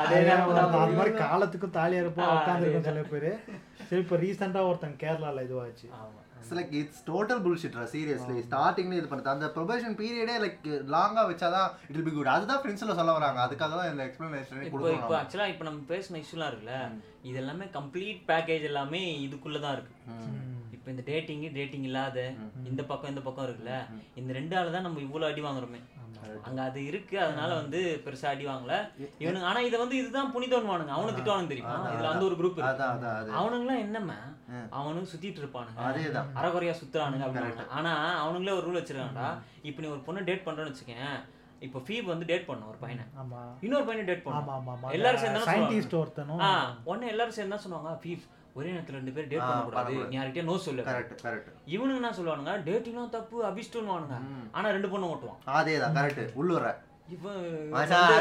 [0.00, 3.32] அதே நேரம் அது அது மாதிரி காலத்துக்கும் தாலியா இருப்போம் உட்காந்துருக்கும் சில பேரு
[3.88, 5.88] சரி இப்ப ரீசெண்டா ஒருத்தன் கேரளால இதுவாச்சு.
[5.96, 6.20] ஆமா.
[6.46, 11.70] It's like it's total bullshit seriously ஸ்டார்டிங்ல இது பண்ணுறது அந்த ப்ரொபேஷன் பீரியடே லைக் லாங்கா வச்சாதான்
[11.88, 13.38] இட் வில் பி குட் அதுதான் ஃப்ரெண்ட்ஸ்ல சொல்ல வராங்க.
[13.46, 16.76] அதுக்காக தான் இந்த எக்ஸ்பிளனேஷன் இப்போ இப்போ கொடுக்கணும் ஆக்சுவலா இப்போ நம்ம பேசின இஷ்யூலாம் இருக்குல்ல
[17.28, 19.94] இது எல்லாமே கம்ப்ளீட் பேக்கேஜ் எல்லாமே இதுக்குள்ள தான் இருக்கு.
[20.76, 22.18] இப்போ இந்த டேட்டிங் டேட்டிங் இல்லாத
[22.70, 23.74] இந்த பக்கம் இந்த பக்கம் இருக்குல்ல
[24.20, 25.80] இந்த ரெண்டு ஆளு தான் நம்ம இவ்வளவு அடி வாங்குறோமே.
[26.48, 28.74] அங்க அது இருக்கு அதனால வந்து பெருசா அடி வாங்கல.
[29.22, 30.92] இவனுங்க ஆனா இதை வந்து இதுதான் புனிதன்வானுங்க.
[30.96, 31.76] அவனுக்கு திட்டுவானுங்க தெரியுமா?
[31.94, 32.60] இதுல வந்து ஒரு குரூப்
[33.40, 34.18] அவனுங்களாம் என்னம்மா?
[34.80, 35.80] அவனுங்க சுத்திட்டு இருப்பானுங்க.
[36.40, 39.30] அறகுறையா சுத்துறானுங்க அப்படின்னு ஆனா அவனுங்களே ஒரு ரூல் வச்சிருக்காங்கடா.
[39.70, 41.16] இப்போ நீ ஒரு பொண்ணு டேட் பண்றேன்னு வச்சுக்கேன்
[41.66, 43.04] இப்போ ஃபீப் வந்து டேட் பண்ணும் ஒரு பையனை.
[43.66, 46.42] இன்னொரு பையனை டேட் பண்ணும் எல்லாரும் சேர்ந்து சயின்டிஸ்ட் ஒருத்தனும்.
[46.88, 50.10] உடனே எல்லாரும் சேர்ந்து சொல்லுவாங்க ஃபீப் ஒரே நேரத்துல ரெண்டு பேர் டேட் ஆ, பண்ணக்கூடாது பண்ணக்கூடாது.
[50.10, 50.82] நீ யார்கிட்டயும் நோ சொல்லு.
[50.86, 54.18] கரெக்ட் கரெக்ட் இவனுங்க என்ன சொல்லுவானுங்க டேட்டிங்லாம் தப்பு அபிஷ்டுன்னு வானுங்க
[54.54, 55.40] ஆனா ரெண்டு பொண்ணு ஓட்டுவான்.
[55.56, 56.74] அதேதான் கரெக்ட் உள்ளுற
[57.08, 58.14] இவன் தான்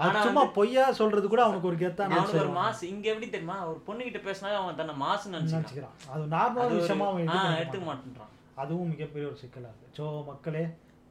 [0.00, 3.56] அது சும்மா பொய்யா சொல்றது கூட அவனுக்கு ஒரு கெத்தா அவனுக்கு ஒரு மாசு இங்க எப்படி தெரியுமா?
[3.68, 5.96] ஒரு பொண்ணுகிட்ட பேசினா அவன் தன்னை மாசுன்னு நினைச்சுக்கிறான்.
[6.10, 6.24] அது
[6.60, 7.88] அது விஷயமா ஆ, எடுத்துக்க எடுத்துக்க மாட்டான்.
[7.90, 8.32] மாட்டேன்றான்.
[8.56, 9.88] அதுவும் மிகப்பெரிய ஒரு சிக்கலா இருக்கு.
[9.98, 10.64] ஸோ மக்களே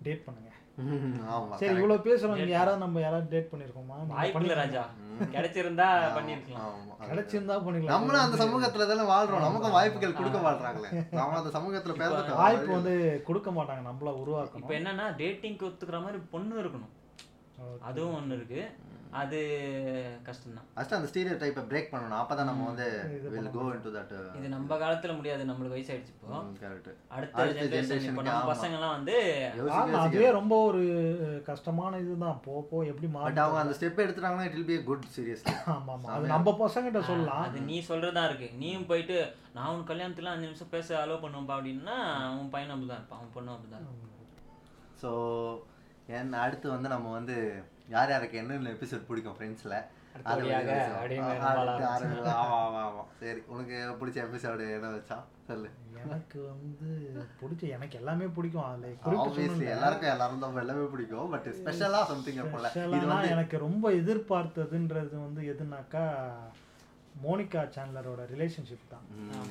[0.05, 0.45] டேட் பண்ணுங்க.
[0.83, 1.75] ம், ஆமா சரி.
[1.75, 2.35] இவ்வளவு பேசுறோம்.
[2.39, 3.95] இங்க யாராவது நம்ம யாராவது டேட் பண்ணிருக்கோமா?
[4.07, 4.55] வாய்ப்பு?
[4.59, 4.83] ராஜா.
[5.35, 6.75] கிடைச்சிருந்தா பண்ணிருக்கலாம்.
[7.11, 7.93] கிடைச்சிருந்தா பண்ணிக்கலாம்.
[7.93, 9.45] நம்மளும் அந்த சமூகத்துல தானே வாழ்றோம்.
[9.45, 12.41] நமக்கும் வாய்ப்புகள் கொடுக்க மாட்டாங்களே நாம அந்த சமூகத்துல பிறந்துட்டோம்.
[12.43, 13.83] வாய்ப்பு வந்து கொடுக்க மாட்டாங்க.
[13.89, 16.93] நம்மள இப்ப உருவாக்கணும் என்னன்னா டேட்டிங்க்கு ஒத்துக்கிற மாதிரி பொண்ணு இருக்கணும்.
[17.81, 18.61] அதுவும் ஒண்ணு இருக்கு.
[19.21, 19.37] அது
[20.25, 20.65] கஷ்டம்தான்.
[20.75, 22.17] ஃபர்ஸ்ட் அந்த ஸ்டீரியோ டைப்பை பிரேக் பண்ணணும்.
[22.21, 22.87] அப்பதான் நம்ம வந்து
[23.33, 25.43] வில் கோ இன்டு தட் இது நம்ம காலத்துல முடியாது.
[25.49, 26.39] நம்மளுக்கு வயசாயிடுச்சு இப்போ.
[26.63, 28.49] கரெக்ட் அடுத்த அடுத்த ஜெனரேஷன் இப்போ நம்ம ஆமா.
[28.51, 29.15] பசங்க எல்லாம் வந்து
[29.77, 30.81] ஆமா அதுவே ரொம்ப ஒரு
[31.49, 32.39] கஷ்டமான இதுதான்.
[32.47, 35.93] போ போ எப்படி பட் மாறும் அவங்க அந்த step எடுத்துட்டாங்கன்னா it will be good seriously ஆமா
[35.95, 36.09] ஆமா.
[36.15, 37.43] அது நம்ம பசங்கிட்ட சொல்லலாம்.
[37.47, 38.49] அது நீ சொல்றதா இருக்கு.
[38.63, 39.17] நீயும் போயிட்டு
[39.57, 41.97] நான் உன் கல்யாணத்துல அஞ்சு நிமிஷம் பேச அலோவ் பண்ணுவேன்ப்பா அப்படின்னா
[42.39, 43.21] உன் பையன் அப்படிதான் இருப்பான்.
[43.21, 43.87] அவன் பொண்ணு அப்படிதான்.
[45.01, 45.09] ஸோ
[46.17, 47.37] என் அடுத்து வந்து நம்ம வந்து
[47.87, 49.77] யார் யாருக்கு என்னென்ன எபிசோட் பிடிக்கும் ஃப்ரெண்ட்ஸில்
[53.19, 55.17] சரி உனக்கு பிடிச்ச எபிசோடு என்ன வச்சா?
[55.47, 55.69] சொல்லு.
[56.01, 56.87] எனக்கு வந்து
[57.39, 58.65] பிடிச்ச எனக்கு எல்லாமே பிடிக்கும்.
[59.17, 59.67] ஆப்வியஸ்லி.
[59.67, 61.29] எல்லாருக்கும் எல்லாரும் தான் எல்லாமே பிடிக்கும்.
[61.31, 66.03] பட் ஸ்பெஷலா சம்திங் இருக்கும்ல இது வந்து எனக்கு ரொம்ப எதிர்பார்த்ததுன்றது வந்து எதுனாக்கா
[67.23, 69.05] மோனிகா சேனலரோட ரிலேஷன்ஷிப் தான்.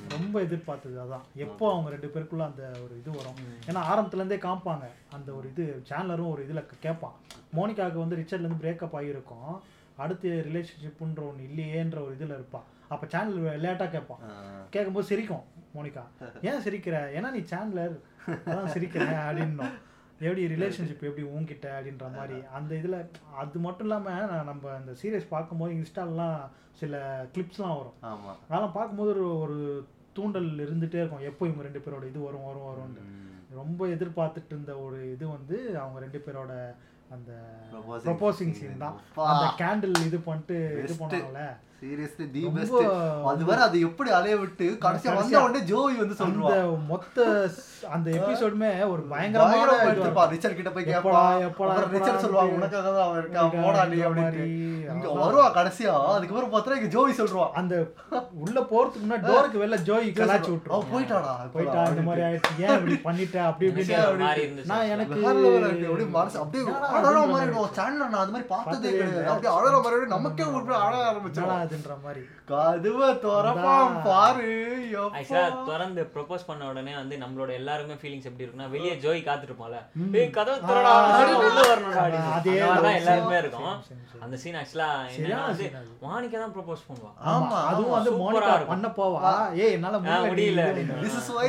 [0.08, 1.24] ரொம்ப எதிர்பார்த்தது அதான்.
[1.34, 3.40] எப்போ அவங்க ரெண்டு பேருக்குள்ள அந்த ஒரு இது வரும்.
[3.66, 7.16] ஏன்னா ஆரம்பத்துல இருந்தே காமிப்பாங்க அந்த ஒரு இது சேனலரும் ஒரு இதுல கேட்பான்.
[7.56, 9.50] மோனிகாவுக்கு வந்து ரிச்சர்ட்ல இருந்து பிரேக்கப் ஆகியிருக்கும்
[9.96, 14.22] அடுத்து ரிலேஷன்ஷிப்ன்ற ஒன்று இல்லையேன்ற ஒரு இதுல இருப்பான் அப்ப சேனல் விளையாட்டா கேட்பான்.
[14.70, 15.44] கேட்கும்போது சிரிக்கும்
[15.76, 16.02] மோனிகா.
[16.42, 16.96] ஏன் சிரிக்கிற?
[17.18, 17.96] ஏன்னா நீ சேனலர்
[18.46, 19.74] அதான் சிரிக்கிறேன் அப்படின்னோம்.
[20.20, 22.98] எப்படி ரிலேஷன்ஷிப் எப்படி உன்கிட்ட அப்படின்ற மாதிரி அந்த இதில்
[23.36, 26.38] அது மட்டும் இல்லாமல் நம்ம அந்த சீரியஸ் பார்க்கும்போது இன்ஸ்டாலலாம்
[26.80, 26.96] சில
[27.34, 27.98] கிளிப்ஸ்லாம் வரும்
[28.46, 29.58] அதெல்லாம் பார்க்கும்போது ஒரு ஒரு
[30.16, 33.02] தூண்டல் இருந்துகிட்டே இருக்கும் எப்போ இவங்க ரெண்டு பேரோட இது வரும் வரும் வரும்னு.
[33.54, 36.52] ரொம்ப எதிர்பார்த்துட்டு இருந்த ஒரு இது வந்து அவங்க ரெண்டு பேரோட
[37.10, 37.32] அந்த
[38.06, 38.54] ப்ரொபோசிங்.
[38.58, 38.96] சீன் தான்.
[39.32, 40.94] அந்த கேண்டில் இது பண்ணிட்டு இது.
[41.02, 41.42] பண்ணாங்கல்ல
[41.80, 42.76] சீரியஸ்லி தி பெஸ்ட்
[43.30, 47.24] அது வர அது எப்படி அலைய விட்டு கடைசியா வந்த உடனே ஜோய் வந்து அந்த சொல்லுவான் மொத்த
[47.96, 50.22] அந்த எபிசோடுமே ஒரு பயங்கரமான எடுத்துப்பா.
[50.32, 53.98] ரிச்சர் கிட்ட போய் கேட்பான் எப்படா, அப்புறம் ரிச்சர் சொல்லுவாங்க உனக்காக தான் அவன் இருக்கான் இருக்கா, போடா நீ
[54.14, 54.46] மாதிரி
[54.94, 55.92] இங்க வருவா கடைசியா.
[56.14, 57.74] அதுக்கப்புறம் பார்த்தா இங்க ஜோய் சொல்றான் அந்த
[58.44, 62.54] உள்ள போறதுக்கு முன்னாடி டோருக்கு வெளில ஜோய் கலாச்சி அவன் விட்டுரும் போயிட்டாடா போயிட்டா இந்த மாதிரி ஆயிடுச்சு.
[62.64, 63.36] ஏன் இப்படி பண்ணிட்ட?
[63.50, 63.86] அப்படி இப்படி
[64.72, 65.36] நான் எனக்கு வேற.
[65.84, 66.64] அப்படியே மனசு அப்படியே
[66.98, 69.14] அழற மாதிரி channel நான் அது மாதிரி பார்த்ததே கிடையாது.
[69.14, 69.30] இல்லை.
[69.34, 74.50] அப்படியே அழற மாதிரி நமக்கே ஒரு அழ என்னடா அதுன்ற மாதிரி கதுவை திறப்பான் பாரு
[75.10, 75.64] ஆக்சுவலா எப்பா.
[75.68, 79.78] திறந்து ப்ரொபோஸ் பண்ண உடனே வந்து நம்மளோட எல்லாருமே ஃபீலிங்ஸ் எப்படி இருக்குன்னா வெளியே ஜோய் காத்துட்டு இருப்போம்ல
[80.20, 80.92] ஏய் கதவு திறடா
[81.40, 82.32] உள்ள அப்படின்னு.
[82.36, 83.74] அதே தான் எல்லாருமே இருக்கும்.
[84.24, 85.66] அந்த சீன் ஆக்சுவலா என்னன்னா வந்து.
[86.04, 88.54] வாணிக்கா தான் ப்ரொபோஸ் பண்ணுவா ஆமா அதுவும் வந்து மோனிகா.
[88.70, 91.00] பண்ண போவா ஏய் என்னால முடியல முடியல அப்படின்னு.
[91.04, 91.48] This is why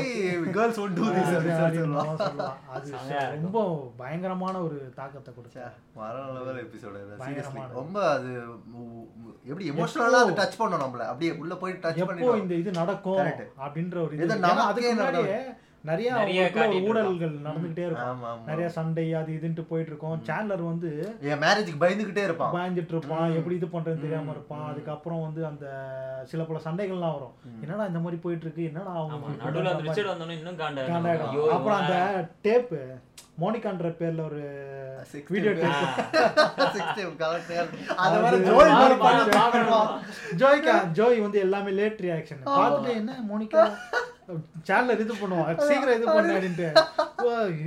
[0.58, 2.52] girls won't do this அப்படின்னு சொல்லி சொல்லுவான்.
[2.76, 2.92] அது.
[3.38, 3.60] ரொம்ப
[4.02, 5.78] பயங்கரமான ஒரு தாக்கத்தை கொடுத்தா அது.
[6.78, 7.16] Seriously.
[7.22, 7.70] பயங்கரமான.
[7.78, 8.32] ரொம்ப அது
[9.48, 10.98] எப்படி எமோஷனலா அது டச் பண்ணும் நம்மள.
[11.12, 13.20] அப்படியே உள்ள போய் டச் பண்ணிடும் இந்த இது நடக்கும்.
[13.66, 14.42] அப்படின்ற ஒரு இது.
[14.70, 15.38] அதுக்கு முன்னாடியே
[15.90, 16.12] நிறைய
[16.90, 18.22] ஊழல்கள் நடந்துகிட்டே இருக்கும்.
[18.50, 20.22] நிறைய சண்டை அது இதுன்ட்டு போயிட்டு இருக்கும்.
[20.30, 20.90] சேனலர் வந்து
[21.32, 22.54] என் மேரேஜுக்கு பயந்துகிட்டே இருப்பான்.
[22.56, 23.36] பயந்துட்டு இருப்பான்.
[23.40, 24.66] எப்படி இது பண்றதுன்னு தெரியாம இருப்பான்.
[24.72, 25.66] அதுக்கப்புறம் வந்து அந்த
[26.32, 27.36] சில பல சண்டைகள்லாம் வரும்.
[27.62, 29.16] என்னடா இந்த மாதிரி போயிட்டு இருக்கு என்னடா அவங்க
[31.58, 31.98] அப்புறம் அந்த
[32.48, 32.74] டேப்
[33.42, 34.44] மோனிகான்ற பேர்ல ஒரு
[35.34, 35.52] வீடியோ?
[40.42, 43.64] ஜோய்க்கா ஜோய் வந்து எல்லாமே லேட் ரியாக்ஷன் பார்த்துட்டு என்ன மோனிகா?
[44.68, 46.70] சேனல் இது பண்ணுவான் சீக்கிரம் இது பண்ணு அப்படின்ட்டு.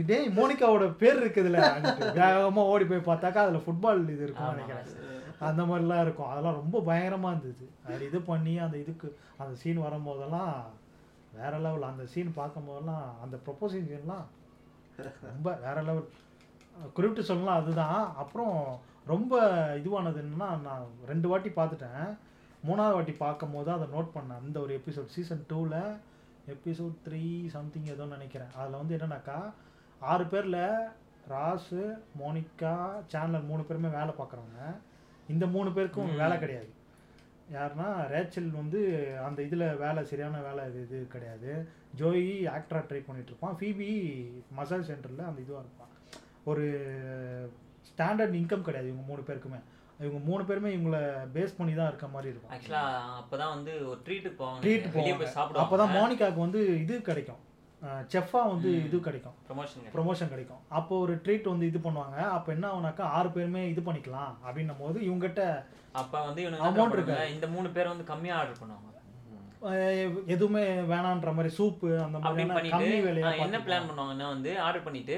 [0.09, 2.09] டேய் மோனிகாவோட பேர் இருக்குதுல அப்படின்ட்டு.
[2.19, 4.91] வேகமா ஓடி போய் பார்த்தாக்கா அதுல ஃபுட்பால் இது இருக்கும் நினைக்கிறேன்.
[5.49, 6.31] அந்த மாதிரிலாம் இருக்கும்.
[6.33, 7.67] அதெல்லாம் ரொம்ப பயங்கரமா இருந்தது.
[7.87, 9.09] அது இது பண்ணி அந்த இதுக்கு
[9.43, 10.53] அந்த சீன் வரும்போதெல்லாம்
[11.39, 14.27] வேற லெவல் அந்த சீன் பார்க்கும்போதெல்லாம் அந்த ப்ரொப்போசிங் சீன்லாம்
[15.31, 16.07] ரொம்ப வேற லெவல்
[16.97, 18.03] குறிப்பிட்டு சொல்லலாம் அதுதான்.
[18.23, 18.55] அப்புறம்
[19.13, 19.35] ரொம்ப
[19.81, 22.05] இதுவானது என்னன்னா நான் ரெண்டு வாட்டி பார்த்துட்டேன்.
[22.69, 24.41] மூணாவது வாட்டி பார்க்கும் போது அதை நோட் பண்ணேன்.
[24.45, 25.81] அந்த ஒரு எபிசோட் சீசன் டூவில்
[26.55, 27.23] எபிசோட் த்ரீ
[27.57, 28.53] சம்திங் ஏதோ நினைக்கிறேன்.
[28.61, 29.39] அதில் வந்து என்னன்னாக்கா
[30.01, 30.63] ஆறு பேரில்
[31.29, 31.81] ராசு
[32.21, 32.75] மோனிகா
[33.13, 34.61] சேனலர் மூணு பேருமே வேலை பார்க்குறவங்க.
[35.29, 36.71] இந்த மூணு பேருக்கும் வேலை கிடையாது.
[37.53, 38.81] யாருன்னா ரேச்சல் வந்து
[39.27, 41.51] அந்த இதில் வேலை சரியான வேலை இது இது கிடையாது.
[41.99, 43.57] ஜோயி ஆக்டராக ட்ரை பண்ணிட்டு இருப்பான்.
[43.61, 43.89] ஃபீபி
[44.59, 45.95] மசாஜ் சென்டரில் அந்த இதுவாக இருப்பான்.
[46.45, 46.67] ஒரு
[47.91, 49.61] ஸ்டாண்டர்ட் இன்கம் கிடையாது இவங்க மூணு பேருக்குமே.
[50.01, 50.99] இவங்க மூணு பேருமே இவங்கள
[51.35, 52.53] பேஸ் பண்ணி தான் இருக்க மாதிரி இருக்கும்.
[52.55, 52.83] ஆக்சுவலா
[53.21, 54.61] அப்பதான் வந்து ஒரு ட்ரீட்டுக்கு போவாங்க.
[54.65, 55.31] ட்ரீட் போவாங்க.
[55.37, 55.65] சாப்பிடுவாங்க.
[55.65, 57.41] அப்பதான் மோனிகாக்கு வந்து இது கிடைக்கும்.
[58.13, 59.37] செஃப்பா வந்து இது கிடைக்கும்.
[59.49, 60.63] ப்ரொமோஷன் ப்ரொமோஷன் கிடைக்கும்.
[60.79, 62.17] அப்போ ஒரு ட்ரீட் வந்து இது பண்ணுவாங்க.
[62.37, 65.45] அப்போ என்ன ஆகுனாக்கா ஆறு பேருமே இது பண்ணிக்கலாம் அப்படின்னும் போது இவங்ககிட்ட
[66.01, 67.17] அப்ப வந்து என்ன இருக்கு.
[67.37, 68.87] இந்த மூணு பேர் வந்து கம்மியா ஆர்டர் பண்ணுவாங்க.
[70.35, 73.59] எதுவுமே வேணான்ற மாதிரி சூப்பு அந்த மாதிரி கம்மி விலையா என்ன.
[73.67, 75.17] பிளான் பண்ணுவாங்கன்னா வந்து ஆர்டர் பண்ணிட்டு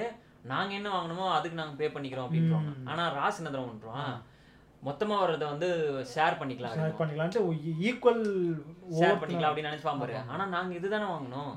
[0.52, 2.86] நாங்க என்ன வாங்கணுமோ அதுக்கு நாங்க பே பண்ணிக்கிறோம் அப்படின்றாங்க ம்.
[2.92, 4.14] ஆனா ராஸ் என்ன தரம் பண்றோம்
[4.82, 5.66] மொத்தமா வர்றத வந்து
[6.12, 7.40] ஷேர் பண்ணிக்கலாம் ஷேர் பண்ணிக்கலான்ட்டு
[7.82, 8.22] ஈக்குவல்
[8.96, 9.92] ஷேர் பண்ணிக்கலாம் அப்படின்னு நினைச்சு பாரு
[10.32, 11.52] ஆனா நாங்க இதுதானே வாங்கணும்.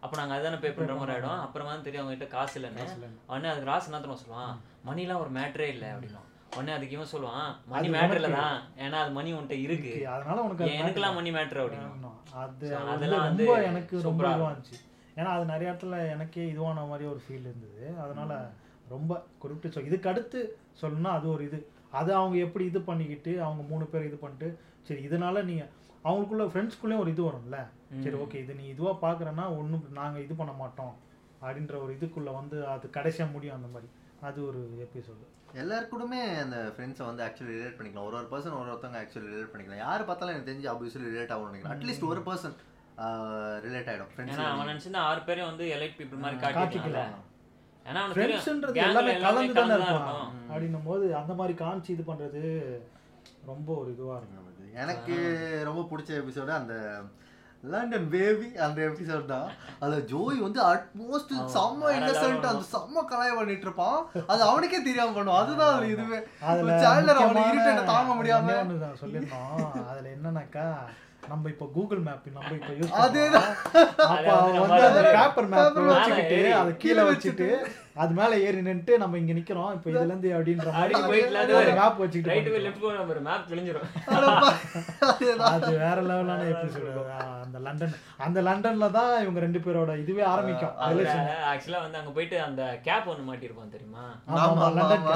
[0.00, 1.40] அப்ப நாங்க அதுதானே பே பண்ற மாதிரி ஆயிடும்.
[1.44, 2.82] அப்புறமா தான் தெரியும் அவங்க கிட்ட காசு இல்லைன்னு.
[3.28, 4.52] உடனே அதுக்கு ராஸ் என்ன தெரியுமா சொல்லுவான்?
[4.86, 6.22] மணிலாம் ஒரு மேட்டரே இல்லை அப்படின்னா
[6.56, 9.94] உடனே அதுக்கு இவன் சொல்லுவான் மணி அது மேட்டர் உனக்கு- தான் ஏன்னா அது மணி உன்கிட்ட இருக்கு.
[10.08, 12.12] அதனால உனக்கு எனக்குலாம் மணி மேட்டர் அப்படின்னு.
[12.36, 14.76] அது அதெல்லாம் வந்து எனக்கு ரொம்ப இருந்துச்சு.
[15.16, 17.82] ஏன்னா அது நிறைய இடத்துல எனக்கே இதுவான மாதிரி ஒரு ஃபீல் இருந்தது.
[18.00, 18.32] அதனால
[18.88, 20.40] ரொம்ப குறிப்பிட்டு சொல் இதுக்கு அடுத்து
[20.82, 21.58] சொல்லணும்னா அது ஒரு இது.
[21.98, 24.48] அது அவங்க எப்படி இது பண்ணிக்கிட்டு அவங்க மூணு பேர் இது பண்ணிட்டு
[24.88, 25.64] சரி இதனால நீங்க
[26.04, 27.58] அவங்களுக்குள்ள ஃப்ரெண்ட்ஸ்குள்ளேயும் ஒரு இது வரும்ல.
[28.04, 30.94] சரி ஓகே இது நீ இதுவா பார்க்குறேன்னா ஒன்றும் நாங்க இது பண்ண மாட்டோம்
[31.42, 33.88] அப்படின்ற ஒரு இதுக்குள்ள வந்து அது கடைசியா முடியும் அந்த மாதிரி.
[34.28, 35.26] அது ஒரு எபிசோடு
[35.60, 38.08] எல்லாருக்கூடமே அந்த ஃப்ரெண்ட்ஸை வந்து ஆக்சுவலி ரிலேட் பண்ணிக்கலாம்.
[38.08, 39.84] ஒரு ஒரு பர்சன் ஒரு ஒருத்தவங்க ஆக்சுவலி ரிலேட் பண்ணிக்கலாம்.
[39.84, 41.76] யார் பார்த்தாலும் எனக்கு தெரிஞ்சு ஆப்வியஸ்லி ரிலேட் ஆகணும்னு நினைக்கிறேன்.
[41.76, 42.56] அட்லீஸ்ட் ஒரு பர்சன்
[43.66, 46.58] ரிலேட் ஆகிடும் ஃப்ரெண்ட்ஸ் அவன் நினைச்சிருந்தா ஆறு பேரும் வந்து எலைட் பீப்புள் மாதிரி காட்டிக்கல.
[46.60, 47.14] காட்டிக்கலாம்.
[47.88, 51.04] ஏன்னா அவனுக்கு தெரியும் ஃப்ரெண்ட்ஸ்ன்றது gang ல எல்லாமே கலந்து தானே கலந்து தான் இருப்பான் இருக்கும் அப்படின்னும் போது
[51.20, 52.42] அந்த மாதிரி காமிச்சு இது பண்றது
[53.52, 54.44] ரொம்ப ஒரு இதுவா இருக்கும்.
[54.82, 55.14] எனக்கு
[55.68, 56.74] ரொம்ப பிடிச்ச எபிசோடு அந்த
[57.62, 59.48] லண்டன் பேபி அந்த எபிசோட் தான்.
[59.80, 63.98] அதுல ஜோய் வந்து அட்மோஸ்ட் செம்ம இன்னசென்ட் அந்த செம்ம கலாய பண்ணிட்டு இருப்பான்.
[64.32, 65.42] அது அவனுக்கே தெரியாம பண்ணுவான்.
[65.44, 66.20] அதுதான் அதுல இதுவே.
[66.50, 68.46] அதுல சேனலர் அவனுக்கு இருட்டை தாங்க முடியாம.
[68.46, 70.66] ஒண்ணே ஒண்ணு தான் சொல்லிருந்தோம் அதுல என்னன்னாக்கா
[71.28, 73.50] நம்ம இப்ப கூகுள் மேப் நம்ம இப்ப யூஸ் அதேதான்.
[74.06, 77.48] அப்ப வந்து அந்த பேப்பர் மேப் வச்சுக்கிட்டு அதை கீழே வச்சுட்டு
[78.02, 82.30] அது மேல ஏறி நின்னுட்டு நம்ம இங்க நிக்கிறோம் இப்ப இதுல இருந்து அப்படின்ற அப்படி மாதிரி மேப் வச்சுக்கிட்டு
[82.32, 82.48] ரைட்.
[82.66, 83.48] லெஃப்ட் நம்ம மேப்.
[85.08, 85.48] அதேதான்.
[85.50, 86.92] அது வேற லெவலான எபிசோடு
[87.38, 90.74] அந்த லண்டன் அந்த லண்டன்ல தான் இவங்க ரெண்டு பேரோட இதுவே ஆரம்பிக்கும்.
[91.50, 94.04] ஆக்சுவலா வந்து அங்க போயிட்டு அந்த கேப் ஒண்ணு மாட்டிருப்பான் தெரியுமா
[94.38, 95.06] ஆமா, லண்டன்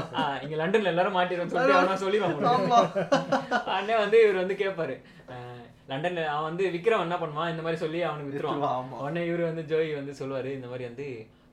[0.45, 2.81] இங்க லண்டன்ல எல்லாரும் மாட்டிருன்னு சொல்லி அவனா சொல்லிடுவான் ஆமா.
[3.75, 4.97] அண்ணே வந்து இவர் வந்து கேட்பாரு
[5.91, 7.53] லண்டன்ல அவன் வந்து விக்ரம் என்ன பண்ணுவான்?
[7.53, 8.91] இந்த மாதிரி சொல்லி அவனுக்கு வித்துருவான்.
[9.05, 11.07] உடனே இவரு வந்து ஜோய் வந்து சொல்லுவாரு இந்த மாதிரி வந்து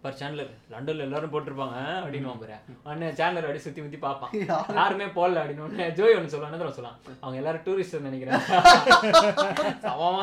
[0.03, 2.57] பர் சேனலர் லண்டன்ல எல்லாரும் போட்டிருப்பாங்க அப்படின்னு பாரு.
[2.85, 4.33] உடனே சேனலர் அப்படியே சுத்தி முத்தி பார்ப்பான்.
[4.79, 7.97] யாருமே போடல அப்படின்னு உடனே ஜோய் ஒன்று என்ன தெரியுமா சொல்லலாம் அவங்க எல்லாரும் டூரிஸ்ட்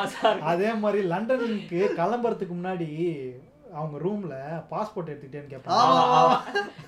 [0.15, 0.39] சார்.
[0.53, 2.89] அதே மாதிரி லண்டனுக்கு கிளம்புறதுக்கு முன்னாடி
[3.77, 4.35] அவங்க ரூம்ல
[4.71, 6.35] பாஸ்போர்ட் எடுத்துக்கிட்டேன்னு கேட்பாங்க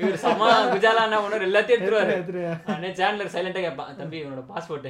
[0.01, 2.13] இவர் சமா குஜாலா என்ன பண்ணுவார் எல்லாத்தையும் எடுத்துருவாரு.
[2.17, 2.43] எடுத்துரு.
[2.67, 4.87] உடனே சேனலர் சைலண்டா கேட்பான் தம்பி இவனோட பாஸ்போர்ட்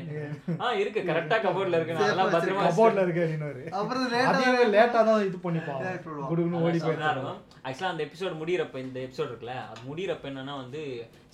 [0.62, 1.02] ஆ இருக்கு.
[1.10, 1.96] கரெக்டா கபோர்ட்ல இருக்கு.
[1.98, 3.26] நான் அதெல்லாம் பத்திரமா கபோர்ட்ல இருக்கு
[3.80, 4.06] அப்புறம்
[4.76, 5.82] லேட்டா தான் இது பண்ணிப்பான்.
[5.86, 6.30] Late பண்ணுவான்.
[6.32, 7.24] குடுகுன்னு ஓடி போயிட்டாரு
[7.68, 10.82] ஆக்சுவலா அந்த எபிசோட் முடியிறப்ப இந்த எபிசோட் இருக்குல்ல அது முடியிறப்ப என்னன்னா வந்து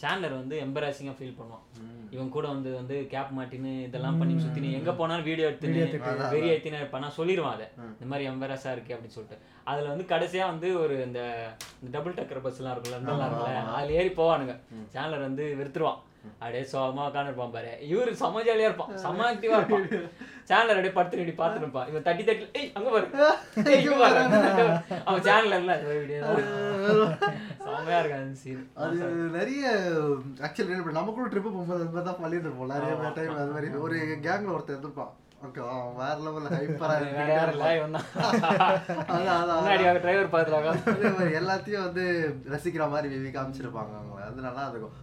[0.02, 1.66] சேனலர் வந்து எம்பராசிங்கா ஃபீல் பண்ணுவான்.
[2.10, 5.98] இவன் கூட வந்து வந்து கேப் மாட்டின்னு இதெல்லாம் பண்ணி சுத்தினு எங்க போனாலும் வீடியோ Video எடுத்து.
[6.34, 7.02] வெறி ஏத்தினு இருப்பான்.
[7.02, 7.68] நான் சொல்லிடுவான் அதை.
[7.94, 9.38] இந்த மாதிரி எம்பராசா இருக்கு அப்படின்னு சொல்லிட்டு.
[9.64, 11.22] அதுல வந்து கடைசியா வந்து ஒரு இந்த
[11.92, 14.56] டபுள் டக்கர் பஸ் எல்லாம் இருக்குல்ல இதெல்லாம் இருக்குல்ல அதுல ஏறி போவானுங்க.
[14.94, 16.02] சேனலர் வந்து வெறுத்துருவான்.
[16.40, 17.72] அப்படியே சோகமா உட்காந்துருப்பான் பாரு.
[17.90, 18.98] இவரு செம ஜாலியா இருப்பான்.
[18.98, 19.86] செம ஆக்டிவா இருப்பான்.
[20.50, 21.88] சேனலர் அப்படியே படுத்து நிடி பாத்துட்டு இருப்பான்.
[21.88, 23.08] இவன் தட்டி தட்டி ஏய் அங்க பாரு.
[25.10, 25.76] அவன் சேனல்ல இல்ல.
[27.76, 28.98] செமையா இருக்கு அந்த சீன் அது
[29.38, 29.64] நிறைய
[30.48, 33.70] ஆக்சுவலி நம்ம கூட ட்ரிப்பு போகும்போது அது மாதிரி தான் பண்ணிட்டு இருப்போம் நிறைய டைம் அது மாதிரி.
[33.86, 35.14] ஒரு கேங்ல ஒருத்தர் இருந்திருப்பான்.
[35.46, 35.62] ஓகே
[35.98, 36.94] வேற லெவல்ல ஹைப்பரா
[41.40, 42.06] எல்லாத்தையும் வந்து
[42.54, 44.96] ரசிக்கிற மாதிரி விவி காமிச்சிருப்பாங்க அவங்க அது நல்லா இருக்கும்.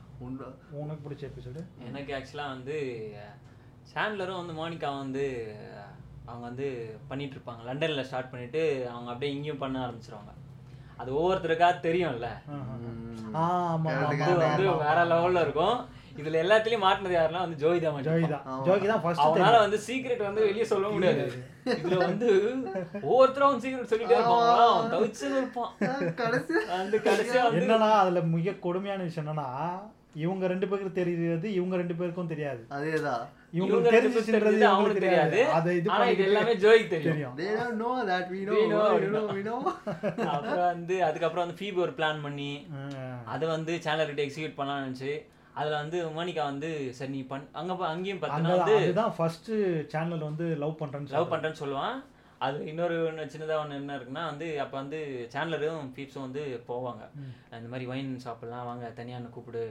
[0.81, 2.77] உனக்கு பிடிச்ச எபிசோடு எனக்கு ஆக்சுவலாக வந்து
[3.93, 5.25] சேனலரும் வந்து மோனிகா வந்து
[6.27, 6.67] அவங்க வந்து
[7.09, 10.33] பண்ணிட்டு இருப்பாங்க லண்டனில் ஸ்டார்ட் பண்ணிட்டு அவங்க அப்படியே இங்கேயும் பண்ண ஆரம்பிச்சிருவாங்க.
[11.03, 12.29] அது ஒவ்வொருத்தருக்கா தெரியும்ல.
[13.43, 15.77] அது வந்து வேற லெவல்ல இருக்கும்.
[16.21, 17.59] இதுல எல்லாத்துலயும் மாட்டினது யாருன்னா வந்து
[18.33, 18.43] தான்.
[18.67, 21.25] ஜோய்க்கு தான் ஃபர்ஸ்ட் அவனால வந்து சீக்ரெட் வந்து வெளிய சொல்ல முடியாது.
[21.79, 22.29] இதுல வந்து
[23.09, 25.73] ஒவ்வொருத்தரும் அவன் சீக்ரெட் சொல்லிட்டே இருப்பாங்க அவன் தவிச்சு இருப்பான்
[26.21, 26.55] கடைசி.
[26.81, 29.49] அந்த கடைசியா என்னன்னா அதுல மிக கொடுமையான விஷயம் என்னன்னா
[30.25, 32.63] இவங்க ரெண்டு பேருக்கு தெரியுது இவங்க ரெண்டு பேருக்கும் தெரியாது.
[32.79, 33.25] அதேதான்.
[33.57, 35.31] இவங்க தெரிஞ்சுச்சுன்றது தெரியுது, அவங்களுக்கு அவனுக்கு தெரியாது.
[35.33, 35.55] தெரியாது.
[35.57, 37.35] அதை இது ஆனா இது பண்ணிக்கிட்டு எல்லாமே ஜோய்க்கு தெரியும்.
[37.41, 39.59] they don't know that we know We know, we know we know.
[40.33, 42.53] அப்புறம் வந்து அதுக்கப்புறம் வந்து ஃபீபி ஒரு பிளான் பண்ணி.
[43.35, 45.13] அதை வந்து சேனல் கிட்ட எக்ஸிக்யூட் பண்ணலாம்னு நினைச்சு
[45.61, 49.53] அதுல வந்து மோனிகா வந்து சரி நீ பண் அங்க அங்கேயும் அங்க பார்த்தீங்கன்னா வந்து அதுதான் ஃபர்ஸ்ட்
[49.95, 51.97] சேனல் வந்து லவ் பண்றேன்னு லவ் பண்றேன்னு சொல்லுவான்.
[52.45, 55.01] அது இன்னொரு ஒன்று சின்னதா ஒன்று என்ன இருக்குன்னா வந்து அப்ப வந்து
[55.35, 57.03] சேனலரும் ஃபீப்ஸும் வந்து போவாங்க.
[57.61, 59.63] இந்த மாதிரி ஒயின் சாப்பிடலாம் வாங்க தனியா என்ன கூப்பிடு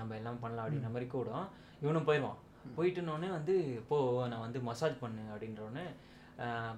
[0.00, 1.46] நம்ம எல்லாம் பண்ணலாம் அப்படின்ற மாதிரி கூடும்.
[1.84, 2.38] இவனும் போயிடுவான்
[2.76, 3.54] போயிட்டுனோடனே வந்து
[3.88, 3.96] போ
[4.28, 5.86] நான் வந்து மசாஜ் பண்ணு அப்படின்றோடனே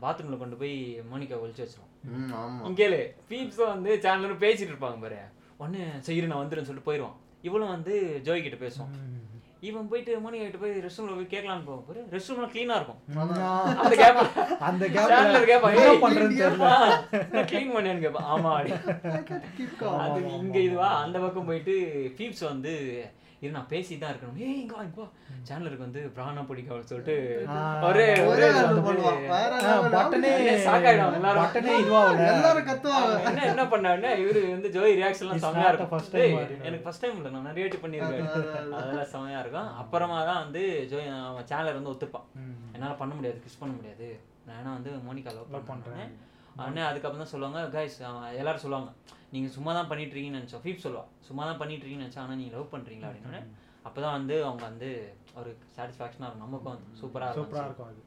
[0.03, 0.77] பாத்ரூம்ல கொண்டு போய்
[1.11, 2.63] மோனிகா ஒழிச்சு வச்சிருவோம் ம், ஆமா.
[2.67, 5.21] இங்க கேளு பீப்ஸும் வந்து சேனலரும் பேசிட்டு இருப்பாங்க பாரு.
[5.61, 7.95] உடனே சரி நான் வந்துடுன்னு சொல்லிட்டு போயிடுவான் இவளும் வந்து
[8.27, 8.95] ஜோய் கிட்ட பேசுவான்.
[9.63, 12.01] இவன் போயிட்டு மோனிகா கிட்ட போய் ரெஸ்ட் ரூம்ல போய் கேட்கலான்னு போக பாரு.
[12.13, 13.01] ரெஸ்ட் ரூம்ல க்ளீனா இருக்கும்.
[13.83, 14.19] அந்த கேப்
[14.69, 16.71] அந்த கேப்ல கேப்பா என்ன பண்றேன்னு தெரியல.
[17.51, 18.23] க்ளீன் பண்ணேன்னு கேப்பா.
[18.33, 18.53] ஆமா.
[20.05, 21.75] அது இங்க இதுவா அந்த பக்கம் போயிட்டு
[22.19, 22.73] பீப்ஸ் வந்து
[23.43, 24.37] இரு நான் பேசி தான் இருக்கணும்.
[24.47, 25.07] ஏய் இங்க வா இங்க வா.
[25.49, 27.17] சேனலுக்கு வந்து பிராணம் பிடிக்கும் அப்படின்னு சொல்லிட்டு
[27.89, 28.49] ஒரே ஒரே.
[29.95, 30.89] பட்டனே ஆயிடுவாங்க
[31.21, 31.41] எல்லாரும்.
[31.43, 35.91] பட்டனே இதுவாகல எல்லாரும் கத்துவாங்க என்ன என்ன பண்ணாருன்னா இவரு வந்து ஜோய் ரியாக்ஷன்லாம் செமையா இருக்கும்.
[36.17, 36.67] டேய், அப்படின்னு.
[36.69, 38.31] எனக்கு ஃபர்ஸ்ட் டைம் இல்ல நான் நிறைய வாட்டி பண்ணியிருக்கேன்.
[38.81, 39.71] அதெல்லாம் செமையா இருக்கும்.
[39.83, 42.29] அப்புறமா தான் வந்து ஜோய் அவன் சேனலர் வந்து ஒத்துப்பான்.
[42.77, 44.09] என்னால பண்ண முடியாது கிஸ் பண்ண முடியாது.
[44.47, 45.67] நான் ஏன்னா வந்து மோனிகா லவ் Love
[46.57, 47.97] உடனே அதுக்கப்புறம் தான் சொல்லுவாங்க கைஸ்
[48.37, 48.91] எல்லாரும் சொல்லுவாங்க
[49.33, 50.63] நீங்க சும்மா தான் பண்ணிட்டு இருக்கீங்கன்னு நினைச்சோம்.
[50.65, 53.11] ஃபீப் சொல்லுவா சும்மா தான் பண்ணிட்டு இருக்கீங்கன்னு நினைச்சா ஆனா நீங்க லவ் பண்றீங்களா?
[53.11, 53.41] அப்படின்னு
[53.87, 54.89] அப்பதான் வந்து அவங்க வந்து
[55.39, 58.03] ஒரு சாட்டிஸ்ஃபேக்ஷனா இருக்கும் நமக்கும் வந்து சூப்பரா சூப்பரா இருக்கும் அது.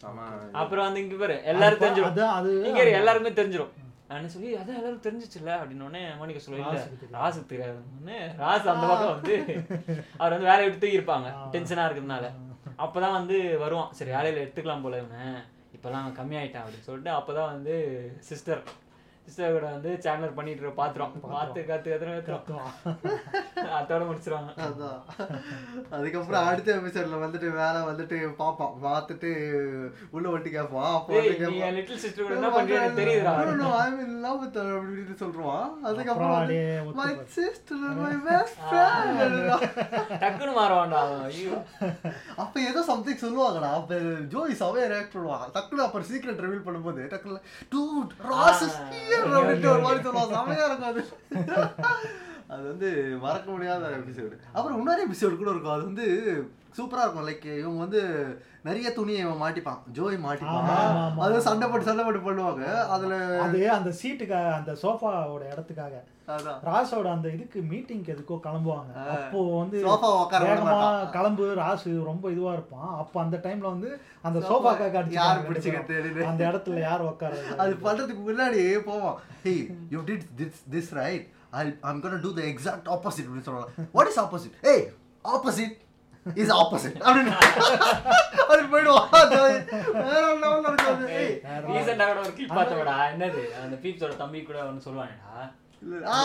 [0.00, 0.24] ஆமா.
[0.60, 3.72] அப்புறம் வந்து இங்க பாரு எல்லாரும் தெரிஞ்சிடும் இங்க இரு, எல்லாருக்குமே தெரிஞ்சிடும்
[4.08, 5.50] நான் சொல்லி அதான் எல்லாரும் தெரிஞ்சிச்சுல?
[5.60, 7.16] அப்படின்னு உடனே மோனிகா சொல்ல இல்ல ராசுக்கு தெரியாது.
[7.18, 9.36] ராசுக்கு தெரியாதுன்னு ராசு அந்த பக்கம் வந்து
[10.18, 11.46] அவர் வந்து வேலையை விட்டு தூக்கி இருப்பாங்க ஆ.
[11.54, 12.26] டென்ஷனா இருக்கிறதுனால.
[12.78, 15.24] அப்பதான் வந்து வருவான் சரி வேலையில எடுத்துக்கலாம் போல இவனை.
[15.84, 17.74] இப்போலாம் கம்மியாயிட்டேன் அப்படின்னு சொல்லிட்டு அப்பதான் வந்து
[18.28, 18.60] சிஸ்டர்
[19.26, 22.72] சிஸ்டர் கூட வந்து சேனல் பண்ணிட்டு இருக்க பாத்துறோம் பார்த்து கத்து கத்துறோம்.
[23.78, 24.50] அதோட முடிச்சிருவாங்க.
[24.66, 24.98] அதான்.
[25.96, 29.30] அதுக்கப்புறம் அடுத்த எபிசோட்ல வந்துட்டு வேலை வந்துட்டு பாப்பான் பார்த்துட்டு
[30.16, 35.86] உள்ள வந்துட்டு கேட்பான் அப்போ லிட்டில் சிஸ்டர் கூட என்ன பண்றீங்க love with her அப்படின்னு சொல்றான் அப்புறம்
[35.88, 39.24] அதுக்கப்புறம் sister and my best friend.
[40.22, 41.00] டக்குன்னு மாறுவான்டா.
[42.42, 43.70] அப்ப ஏதோ சம்திங் சொல்லுவாங்கடா.
[43.80, 43.94] அப்ப
[44.34, 47.40] ஜோய் சவையா ரியாக்ட் பண்ணுவாங்க டக்குனு அப்புறம் சீக்ரெட் ரிவீல் பண்ணும்போது டக்குனு
[47.74, 48.64] டூட் ராஸ்
[49.14, 50.36] ஹியர் அப்படின்ட்டு ஒரு மாதிரி சொல்லுவாங்க.
[50.38, 51.02] செமையா இருக்கும் அது
[52.52, 52.88] அது வந்து
[53.22, 55.76] மறக்க முடியாத எபிசோடு அப்புறம் இன்னொரு எபிசோடு கூட இருக்கும்.
[55.76, 56.06] அது வந்து
[56.78, 57.26] சூப்பரா இருக்கும்.
[57.28, 58.00] லைக் இவங்க வந்து
[58.68, 59.80] நிறைய துணியை இவன் மாட்டிப்பான்.
[59.96, 61.20] ஜோய் மாட்டிப்பான்.
[61.26, 62.64] அது சண்டை போட்டு சண்டை போட்டு பண்ணுவாங்க
[62.94, 63.14] அதுல
[63.44, 65.94] அது அந்த சீட்டுக்காக அந்த சோஃபாவோட இடத்துக்காக.
[66.68, 68.92] ராசோட அந்த இதுக்கு மீட்டிங்க்கு எதுக்கோ கிளம்புவாங்க.
[69.14, 70.78] அப்போ வந்து சோஃபா உட்கார வேகமா.
[71.16, 72.92] கிளம்பு ராசு ரொம்ப இதுவா இருப்பான்.
[73.02, 73.90] அப்ப அந்த டைம்ல வந்து
[74.28, 79.54] அந்த சோஃபாக்காக யார் அடிச்சு பிடிச்சுக்கிறது அந்த இடத்துல யார் உட்கார்றது அது பண்றதுக்கு முன்னாடி போவோம் hey
[79.94, 81.26] you did this this right
[81.60, 84.84] I I'm gonna to the exact opposite அப்படின்னு சொல்றாங்க வாட் இஸ் ஆப்போசிட் ஏய்
[85.34, 85.74] ஆப்போசிட்
[86.26, 87.32] இஸ் ஆப்போசிட் அப்படின்னு
[88.46, 89.40] அது போயிடுவோம் அது
[89.98, 91.34] வேற லெவல்ல ஏய்,
[91.68, 95.44] ரீசெண்டா கூட ஒரு கிளிப் பார்த்தவடா என்னது அந்த பீப்ஸோட தம்பி கூட ஒன்னு சொல்லுவானடா
[96.10, 96.18] ஆ,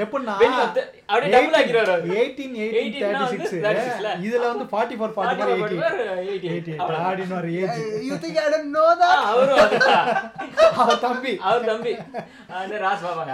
[0.00, 2.08] எப்படின்னா வெளிய வந்து அப்படியே double ஆக்கிடுவாரு அவரு.
[2.14, 3.60] 18, 18, 18 னா வந்து 36.
[3.60, 4.10] 36 ல.
[4.26, 5.78] இதுல வந்து 44, 44, 18.
[6.24, 6.50] 88.
[6.50, 6.74] 88.
[6.82, 7.06] அவ்வளவுதான்.
[7.06, 9.16] அப்படின்னு ஒரு age you think I don't know ah, that?
[9.30, 10.10] அவரும் அதுதான்.
[10.76, 11.94] அவன் தம்பி அவர் தம்பி
[12.84, 13.32] ராஸ் பாப்பாங்க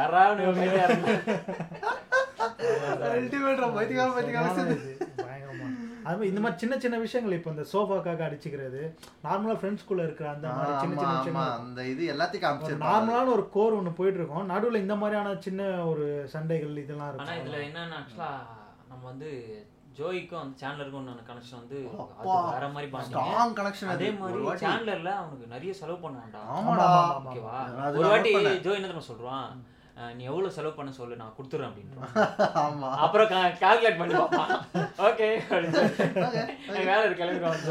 [6.07, 8.83] அது மாதிரி இந்த மாதிரி சின்ன சின்ன விஷயங்கள் இப்போ இந்த சோஃபாக்காக அடிச்சுக்கிறது
[9.25, 11.55] நார்மலா ஃப்ரெண்ட்ஸ்குள்ள இருக்கிற அந்த மாதிரி சின்ன சின்ன ஆமா, விஷயங்கள்.
[11.61, 12.89] அந்த இது எல்லாத்தையும் காமிச்சிருப்பாங்க.
[12.89, 16.05] நார்மலான ஒரு கோர் ஒன்று போயிட்டு இருக்கோம் நடுவுல இந்த மாதிரியான சின்ன ஒரு
[16.35, 17.41] சண்டைகள் இதெல்லாம் ஆனா இருக்கும்.
[17.45, 18.31] இதுல என்னன்னா ஆக்சுவலா
[18.91, 19.31] நம்ம வந்து
[19.99, 21.79] ஜோய்க்கும் அந்த சேனலருக்கும் உண்டான கனெக்ஷன் வந்து
[22.51, 24.09] வேற மாதிரி strong connection அதே.
[24.17, 26.11] மாதிரி சேனலர்ல அவனுக்கு நிறைய செலவு
[26.57, 26.89] ஆமா, ஆமா,
[27.23, 27.57] ஓகேவா?
[27.95, 28.35] ஒரு வாட்டி.
[28.65, 29.49] ஜோய் என்ன தெரியுமா சொல்றான்?
[30.13, 32.11] நீ எவ்வளவு செலவு பண்ண சொல்லு நான் கொடுத்துறேன் அப்படின்றான்
[32.63, 32.89] ஆமா.
[33.05, 33.29] அப்புறம்
[33.63, 34.51] கால்குலேட் பண்ணி பார்ப்பான்.
[35.07, 35.29] ஓகே
[36.89, 37.63] வேலை இருக்கு கிளம்பிடுவான்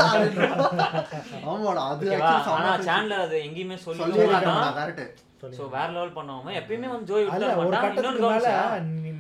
[2.56, 4.04] ஆனா சேனல்ல அது எங்கேயுமே சொல்லி
[5.54, 7.50] சோ வேற லெவல் பண்ணுவாங்க எப்பயுமே வந்து ஜோய் விட்டு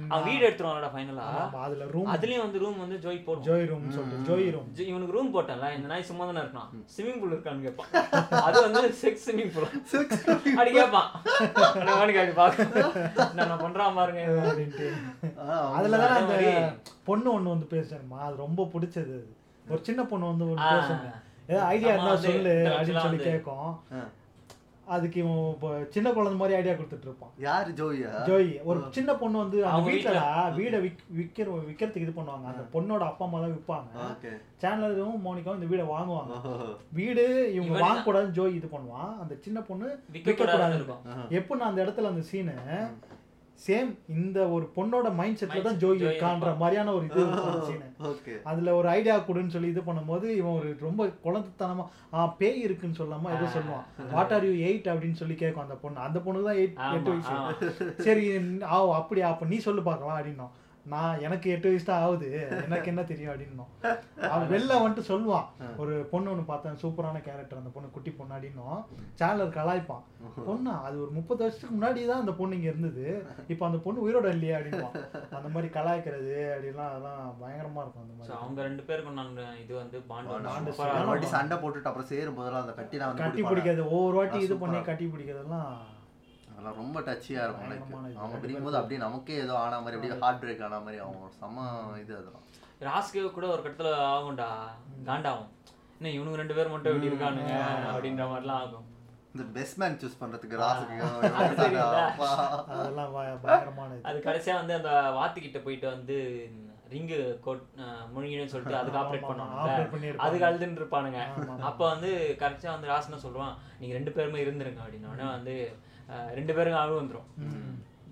[0.08, 1.26] அவன் வீடு எடுத்துருவான்டா ஃபைனலா
[1.62, 5.14] அதுல ரூம் அதுலயும் வந்து ரூம் வந்து ஜோய் போடும் ஜோய் ரூம் சொல்லிட்டு ஜோய் ரூம் ஜி- இவனுக்கு
[5.14, 6.70] ரூம் போட்டல இந்த நாய் சும்மா தானே இருக்கான்.
[6.93, 7.91] ஸ்விமிங் பூல் இருக்கான்னு கேட்பான்
[8.41, 9.70] அது வந்து செக்ஸ் ஸ்விமிங் பூல்
[10.51, 11.10] அப்படி கேட்பான்
[11.93, 12.84] அவனுக்கு அப்படி பார்க்க
[13.41, 14.22] நான் பண்றான் பாருங்க.
[14.43, 14.89] அப்படின்ட்டு.
[15.74, 16.36] அதுல அதே தானே அந்த
[17.06, 19.30] பொண்ணு ஒண்ணு வந்து பேசுறமா அது ரொம்ப பிடிச்சது அது.
[19.66, 20.45] ஒரு சின்ன பொண்ணு வந்து.
[20.70, 21.08] பேசுங்க
[21.47, 23.74] ஏதாவது ஐடியா இருந்தா சொல்லு அப்படின்னு சொல்லி கேட்கும்.
[24.93, 27.31] அதுக்கு இவன் இப்போ சின்ன குழந்தை மாதிரி ஐடியா கொடுத்துட்டு இருப்பான்.
[27.45, 28.49] யாரு ஜோயா ஜோய்.
[28.69, 30.21] ஒரு சின்ன பொண்ணு வந்து அந்த அவங்க வீட்டுல.
[30.59, 32.45] வீடை விக் விக்கிற விக்கிறதுக்கு இது பண்ணுவாங்க.
[32.51, 34.33] அந்த பொண்ணோட அப்பா அம்மா தான் விற்பாங்க.
[34.63, 36.36] சேனலரும் மோனிகாவும் இந்த வீடை வாங்குவாங்க.
[36.99, 37.25] வீடு
[37.55, 39.11] இவங்க இவன் வாங்க கூடாதுன்னு ஜோய் இது பண்ணுவான்.
[39.23, 41.31] அந்த சின்ன பொண்ணு விற்க விற்க கூடாதுன்னு கூடாது இருக்கும்.
[41.41, 42.55] எப்போ நான் அந்த இடத்துல அந்த சீனு
[43.64, 46.49] சேம் இந்த ஒரு பொண்ணோட மைண்ட் செட்ல தான் ஜோய் இருக்கான்ற.
[46.62, 47.22] மாதிரியான ஒரு இது
[48.51, 53.32] அதுல ஒரு ஐடியா கொடுன்னு சொல்லி இது பண்ணும்போது இவன் ஒரு ரொம்ப குழந்தைத்தனமா ஆ பேய் இருக்குன்னு சொல்லாம
[53.38, 53.86] ஏதோ சொல்லுவான்?
[54.16, 56.06] வாட் ஆர் யூ எயிட் அப்படின்னு சொல்லி கேட்கும் அந்த பொண்ணு.
[56.08, 57.89] அந்த பொண்ணு தான் எயிட் எட்டு வயசு.
[58.08, 58.26] சரி
[58.76, 60.53] ஆ அப்படியா அப்ப நீ சொல்லு பார்க்கலாம் அப்படின்னோம்.
[60.93, 62.27] நான் எனக்கு எட்டு வயசு தான் ஆகுது.
[62.65, 63.69] எனக்கு என்ன தெரியும் அப்படின்னோம்.
[64.33, 65.47] அவன் வெளில வந்துட்டு சொல்லுவான்
[65.81, 68.81] ஒரு பொண்ணு ஒன்று பார்த்தேன் சூப்பரான கேரக்டர் அந்த பொண்ணு குட்டி பொண்ணு அப்படின்னும்.
[69.21, 70.03] சேனலர் கலாய்ப்பான்
[70.47, 73.05] பொண்ணா அது ஒரு முப்பது வருஷத்துக்கு முன்னாடி தான் அந்த பொண்ணு இங்க இருந்தது.
[73.53, 74.99] இப்போ அந்த பொண்ணு உயிரோட இல்லையா அப்படின்னுவான்
[75.39, 78.38] அந்த மாதிரி கலாய்க்கிறது அப்படிலாம் அதெல்லாம் பயங்கரமா இருக்கும் அந்த மாதிரி.
[78.43, 81.27] அவங்க ரெண்டு பேருக்கும் நான் இது வந்து பாண்ட்.
[81.36, 83.51] சண்டை போட்டுட்டு அப்புறம் சேரும் போதெல்லாம் அந்த கட்டி பிடிப்பாங்க.
[83.51, 84.81] பிடிக்கிறது ஒவ்வொரு வாட்டி இது பண்ணி.
[84.91, 85.69] கட்டி பிடிக்கிறதெல்லாம்
[86.66, 87.84] அதெல்லாம் ரொம்ப டச்சியா இருக்கும் இது.
[88.18, 91.68] அவங்க பிடிக்கும்போது அப்படியே நமக்கே ஏதோ ஆன மாதிரி அப்படியே ஹார்ட் பிரேக் ஆன மாதிரி அவங்க செம்ம
[91.99, 92.45] இது அதெல்லாம்.
[92.82, 94.49] ராஸ்கே கூட ஒரு கட்டத்துல ஆகும்டா.
[95.05, 95.51] காண்டாகும்
[95.99, 97.53] என்ன இவனுங்க ரெண்டு பேர் மட்டும் இப்படி இருக்கானுங்க
[97.91, 98.86] அப்படின்ற மாதிரிலாம் ஆகும்.
[99.34, 100.97] இந்த பெஸ்ட் மேன் சூஸ் பண்றதுக்கு ராசுக்கு
[101.32, 101.80] அது.
[102.74, 106.18] அதெல்லாம் பய- பயங்கரமான அது கடைசியா வந்து அந்த வாத்துக்கிட்ட போயிட்டு வந்து
[106.89, 107.63] ரிங்கு கோட்
[108.13, 110.18] முழுங்கினு சொல்லிட்டு அதுக்கு ஆப்ரேட் பண்ணுவாங்க.
[110.18, 111.20] அதுக்கு அழுதுன்னு இருப்பானுங்க.
[111.61, 115.55] அப்ப வந்து கரெக்டா வந்து ராசன சொல்லுவான் நீங்க ரெண்டு பேருமே இருந்துருங்க அப்படின்னு வந்து
[116.10, 117.28] ரெண்டு பேரும் அழுவு வந்துரும்.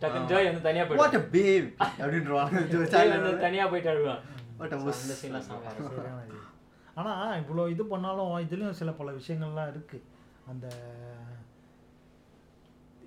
[0.02, 1.20] டக்குன்னு ஜோய் வந்து தனியா What போயிட்டு
[2.94, 4.22] ஜோய் வந்து தனியா போயிட்டு அழுவான்.
[4.60, 5.02] What a So, wuss.
[5.04, 6.40] அந்த சீன்லாம்
[6.96, 9.98] ஆனா இவ்வளோ இது பண்ணாலும் இதுலயும் சில பல விஷயங்கள்லாம் இருக்கு.
[10.48, 10.66] அந்த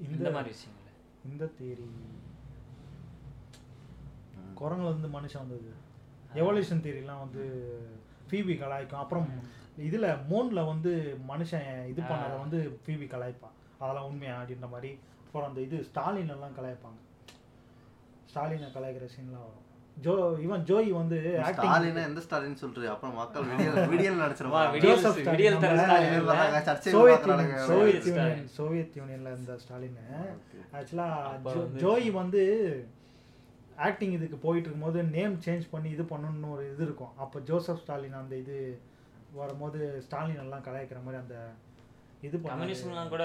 [0.00, 0.82] இந்த மாதிரி விஷயங்கள்.
[1.24, 1.86] இந்த தேரி.
[4.60, 5.70] குரங்குல இருந்து மனுஷன் வந்தது.
[6.34, 7.42] எவல்யூஷன் தியரிலாம் வந்து
[8.30, 8.94] ஃபீபி கலாய்க்கும்.
[8.94, 9.28] அப்புறம்
[9.78, 10.92] இதுல மோன்ல வந்து
[11.28, 13.54] மனுஷன் இது பண்ணதை வந்து ஃபீபி கலாய்ப்பான்.
[13.80, 14.90] அதெல்லாம் உண்மையா அப்படின்ற மாதிரி
[15.26, 16.98] அப்புறம் அந்த இது ஸ்டாலின் எல்லாம் கலாய்ப்பாங்க.
[18.30, 19.62] ஸ்டாலினை கலாய்க்கிற சீன்லாம் வரும்.
[19.96, 20.14] ஜோ
[20.44, 21.18] இவன் ஜோய் வந்து
[21.50, 22.86] ஸ்டாலின் எந்த ஸ்டாலின் சொல்றது?
[22.94, 26.34] அப்புறம் மக்கள் விடியல் விடியல் வா, நினைச்சிருவாங்க விடியல் ஜோசப் ஸ்டாலின் விடியல் தர நம்ம ஸ்டாலின் இல்ல.
[26.68, 26.96] சர்ச்சையில்
[27.68, 28.08] சோவியத்.
[28.08, 29.96] யூனியன் சோவியத் யூனியன்ல இருந்த ஸ்டாலின்.
[30.78, 31.08] ஆக்சுவலா
[31.84, 32.42] ஜோய் வந்து
[33.86, 37.14] ஆக்டிங் இதுக்கு போயிட்டு இருக்கும்போது நேம் சேஞ்ச் பண்ணி இது பண்ணணும்னு ஒரு இது இருக்கும்.
[37.24, 38.58] அப்போ ஜோசப் ஸ்டாலின் அந்த இது
[39.40, 41.36] வரும்போது ஸ்டாலின் எல்லாம் கலாய்க்கிற மாதிரி அந்த
[42.22, 42.36] இது.
[42.44, 43.24] கம்யூனிசம்லாம் கூட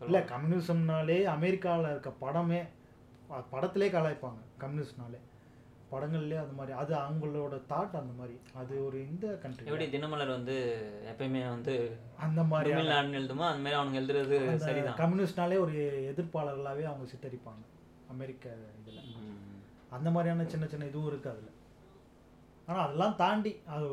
[0.00, 0.18] இல்ல.
[0.30, 2.60] கம்யூனிசம்னாலே அமெரிக்காவில் இருக்க படமே
[3.52, 5.20] படத்திலே கலாய்ப்பாங்க கம்யூனிஸ்ட்னாலே
[5.92, 8.36] படங்கள்லயே அந்த மாதிரி அது அவங்களோட தாட் அந்த மாதிரி.
[8.54, 10.56] அது ஒரு இந்த எப்படி கண்ட்ரி தினமலர் வந்து
[11.10, 11.74] எப்பயுமே வந்து
[12.18, 12.70] அந்த மாதிரி
[13.18, 14.98] எழுதுமோ அந்த மாதிரி அவனுங்க எழுதுறது சரிதான்.
[14.98, 15.74] கம்யூனிஸ்ட்னாலே ஒரு
[16.10, 17.64] எதிர்ப்பாளர்களாவே அவங்க சித்தரிப்பாங்க
[18.08, 18.46] அமெரிக்க
[18.80, 19.00] இதுல.
[19.90, 21.50] அந்த மாதிரியான சின்ன சின்ன இதுவும் இருக்கு அதுல.
[22.68, 23.88] ஆனா அதெல்லாம் தாண்டி அது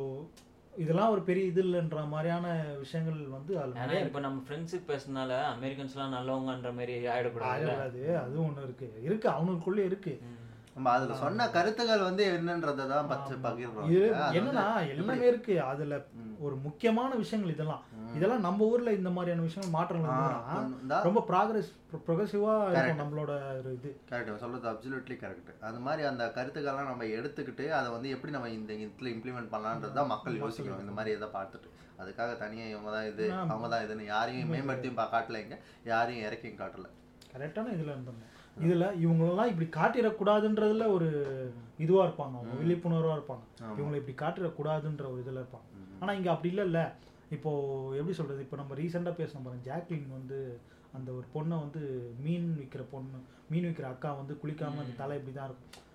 [0.77, 6.73] இதெல்லாம் ஒரு பெரிய இது இல்லைன்ற மாதிரியான விஷயங்கள் வந்து ஏன்னா இப்போ நம்ம ஃப்ரெண்ட்ஸுக்கு பேசுனால அமெரிக்கன்ஸ்லாம் நல்லவங்கன்ற
[6.73, 7.43] மாதிரி ஆயிடக்கூடாது.
[7.43, 8.93] ஆயிடாது அது ஒண்ணு இருக்கு.
[9.01, 10.21] இருக்கு அவனுக்குள்ளே இருக்கு.
[10.75, 13.41] நம்ம அதுல சொன்ன கருத்துக்கள் வந்து என்னன்றதை தான் பச்சு ஆமா.
[13.41, 15.61] பகிர்றோம் இது அது என்னன்னா எல்லாமே இருக்கு.
[15.63, 15.95] அதுல.
[16.39, 17.81] ஒரு முக்கியமான விஷயங்கள் இதெல்லாம்.
[18.15, 21.03] இதெல்லாம் நம்ம ஊர்ல இந்த மாதிரியான விஷயங்கள் மாற்றங்கள்.
[21.03, 21.69] ரொம்ப ப்ராக்ரஸ்
[22.07, 22.53] ப்ரொகசிவா
[22.93, 23.91] நம்மளோட ஒரு இது.
[24.11, 28.73] கரெக்ட் சொல்றது அப்சல்யூட்லி கரெக்ட் அந்த மாதிரி அந்த கருத்துக்கள்லாம் நம்ம எடுத்துக்கிட்டு அதை வந்து எப்படி நம்ம இந்த
[28.79, 30.79] இதில் இம்ப்ளிமெண்ட் பண்ணலான்றது தான் மக்கள் யோசிக்கணும்.
[30.79, 31.69] இந்த மாதிரி எதை பார்த்துட்டு.
[31.99, 33.25] அதுக்காக தனியாக இவங்க தான் இது.
[33.47, 36.87] அவங்க தான் இதுன்னு யாரையும் மேம்படுத்தியும் பா- காட்டல இங்க யாரையும் இறக்கியும் காட்டல.
[37.33, 38.21] கரெக்டான இதுல இருந்தோம்.
[38.59, 41.09] இதுல இவங்களெல்லாம் இப்படி காட்டிடக்கூடாதுன்றதுல ஒரு
[41.77, 42.35] இதுவா இருப்பாங்க.
[42.35, 43.45] அவங்க விழிப்புணர்வா இருப்பாங்க.
[43.79, 45.67] இவங்களை இப்படி காட்டிடக்கூடாதுன்ற ஒரு இதுல இருப்பாங்க.
[45.73, 45.99] ம்.
[45.99, 46.91] ஆனா இங்க அப்படி இல்லைல்ல.
[47.29, 47.51] இப்போ
[47.91, 48.41] எப்படி சொல்றது?
[48.41, 49.63] இப்போ நம்ம ரீசெண்டாக பேசணும் பாருங்க.
[49.65, 50.59] ஜாக்லின் வந்து
[50.93, 53.17] அந்த ஒரு பொண்ணை வந்து மீன் விற்கிற பொண்ணு
[53.49, 55.89] மீன் விற்கிற அக்கா வந்து குளிக்காம அந்த தலை இப்படி தான் இருக்கும்.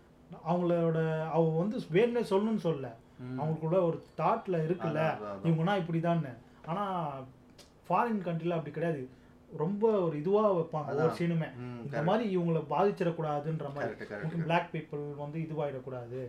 [0.46, 2.88] அவங்களோட அவ வந்து வேணும்னே சொல்லணும்னு சொல்லல.
[3.40, 5.02] அவங்களுக்குள்ள ஒரு தாட்ல இருக்குல்ல.
[5.44, 6.32] இவங்கன்னா இப்படிதான்னு.
[6.66, 7.10] ஆனா
[7.88, 9.08] ஃபாரின் கண்ட்ரில அப்படி கிடையாது.
[9.52, 11.12] ரொம்ப ஒரு இதுவா வைப்பாங்க ஒவ்வொரு.
[11.18, 11.48] சீனுமே.
[11.84, 12.02] இந்த.
[12.02, 13.94] மாதிரி இவங்களை பாதிச்சிடக்கூடாதுன்ற மாதிரி.
[14.44, 16.20] பிளாக் பீப்புள் வந்து இதுவாயிடக்கூடாது.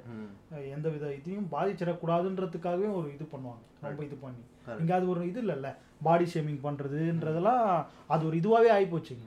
[0.76, 3.64] எந்த வித இதையும் பாதிச்சிடக்கூடாதுன்றதுக்காகவே ஒரு இது பண்ணுவாங்க.
[3.82, 4.44] ரொம்ப இது பண்ணி.
[4.80, 5.76] இங்க அது ஒரு இது இல்லைல்ல.
[6.04, 9.18] பாடி ஷேமிங் பண்றதுன்றதெல்லாம் அது ஒரு இதுவாவே ஆயிப்போச்சு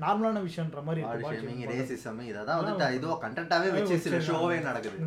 [0.00, 1.98] நார்மலான விஷயம்ன்ற மாதிரி இருக்கு பாடி body ஷேமிங் shaming பண்றது.
[1.98, 4.98] ரேசிசம் இதெல்லாம் வந்துட்டு இதுவோ கண்டென்ட்டாவே வச்சு சில ஷோவே நடக்குது.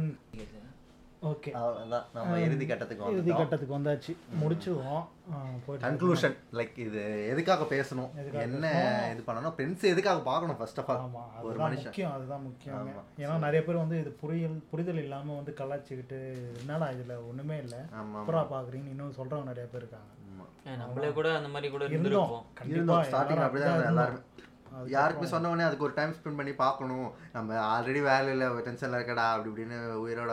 [1.30, 1.52] ஓகே
[2.16, 4.12] நம்ம இறுதி கட்டத்துக்கு இறுதி கட்டத்துக்கு வந்தாச்சு.
[4.42, 5.06] முடிச்சிருவோம்
[5.86, 7.02] கன்க்ளூஷன் லைக் இது
[7.32, 8.12] எதுக்காக பேசணும்?
[8.44, 8.66] என்ன
[9.14, 9.56] இது பண்ணணும்?
[9.56, 11.02] ஃப்ரெண்ட்ஸ் எதுக்காக பார்க்கணும் ஃபர்ஸ்ட் ஆஃப் ஆல்
[11.48, 11.84] ஒரு மனுஷன்.
[11.84, 12.92] முக்கியம் அதுதான் முக்கியம்.
[13.24, 16.20] ஏன்னா நிறைய பேர் வந்து இது புரியல் புரிதல் இல்லாம வந்து கலாச்சிக்கிட்டு
[16.62, 17.78] என்னடா இதுல ஒண்ணுமே இல்ல.
[18.02, 20.12] ஆமா அப்புறம் பாக்குறீங்கன்னு இன்னும் சொல்றவங்க நிறைய பேர் இருக்காங்க.
[20.84, 22.32] நம்மளே கூட அந்த மாதிரி கூட இருந்தோம்.
[22.70, 23.06] இருந்திருப்போம்.
[23.12, 24.24] ஸ்டார்டிங் அப்படிதான் எல்லாருமே.
[24.96, 27.10] யாருக்குமே சொன்ன உடனே அதுக்கு ஒரு டைம் ஸ்பெண்ட் பண்ணி பார்க்கணும்.
[27.36, 30.32] நம்ம ஆல்ரெடி வேலையில் டென்ஷனில் இருக்கடா அப்படி இப்படின்னு உயிரோட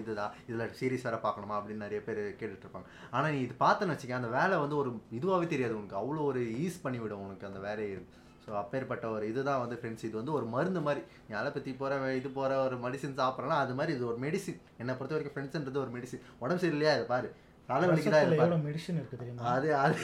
[0.00, 2.88] இதுதான் இதில் சீரியஸ் வேறு பார்க்கணுமா அப்படின்னு நிறைய பேர் கேட்டுட்டு இருப்பாங்க.
[3.14, 6.00] ஆனால் நீ இது பார்த்தேன்னு வச்சுக்க அந்த வேலை வந்து ஒரு இதுவாகவே தெரியாது உனக்கு.
[6.02, 8.00] அவ்வளோ ஒரு ஈஸ் பண்ணிவிடும் உனக்கு அந்த வேலையை.
[8.44, 11.02] ஸோ அப்பேற்பட்ட ஒரு இதுதான் வந்து ஃப்ரெண்ட்ஸ் இது வந்து ஒரு மருந்து மாதிரி.
[11.26, 15.14] நீ அலப்பத்தி போகிற இது போகிற ஒரு மெடிசின் சாப்பிட்றனா அது மாதிரி இது ஒரு மெடிசின் என்னை பொறுத்த
[15.16, 16.94] வரைக்கும் ஃப்ரெண்ட்ஸ்ன்றது ஒரு மெடிசின் உடம்பு சரியில்லையா?
[16.98, 17.30] அது பாரு.
[17.70, 19.42] ரசத்துல பாரு எவ்வளவு மெடிசன் இருக்கு தெரியுமா?
[19.54, 19.98] அது அது.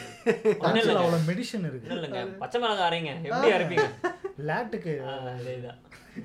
[1.30, 1.88] மெடிசன் இருக்கு.
[1.94, 2.20] இல்லைங்க.
[2.42, 3.88] பச்சை மிளகா அரைங்க எப்படி அரைப்பீங்க?
[4.50, 4.92] லேட்டுக்கு.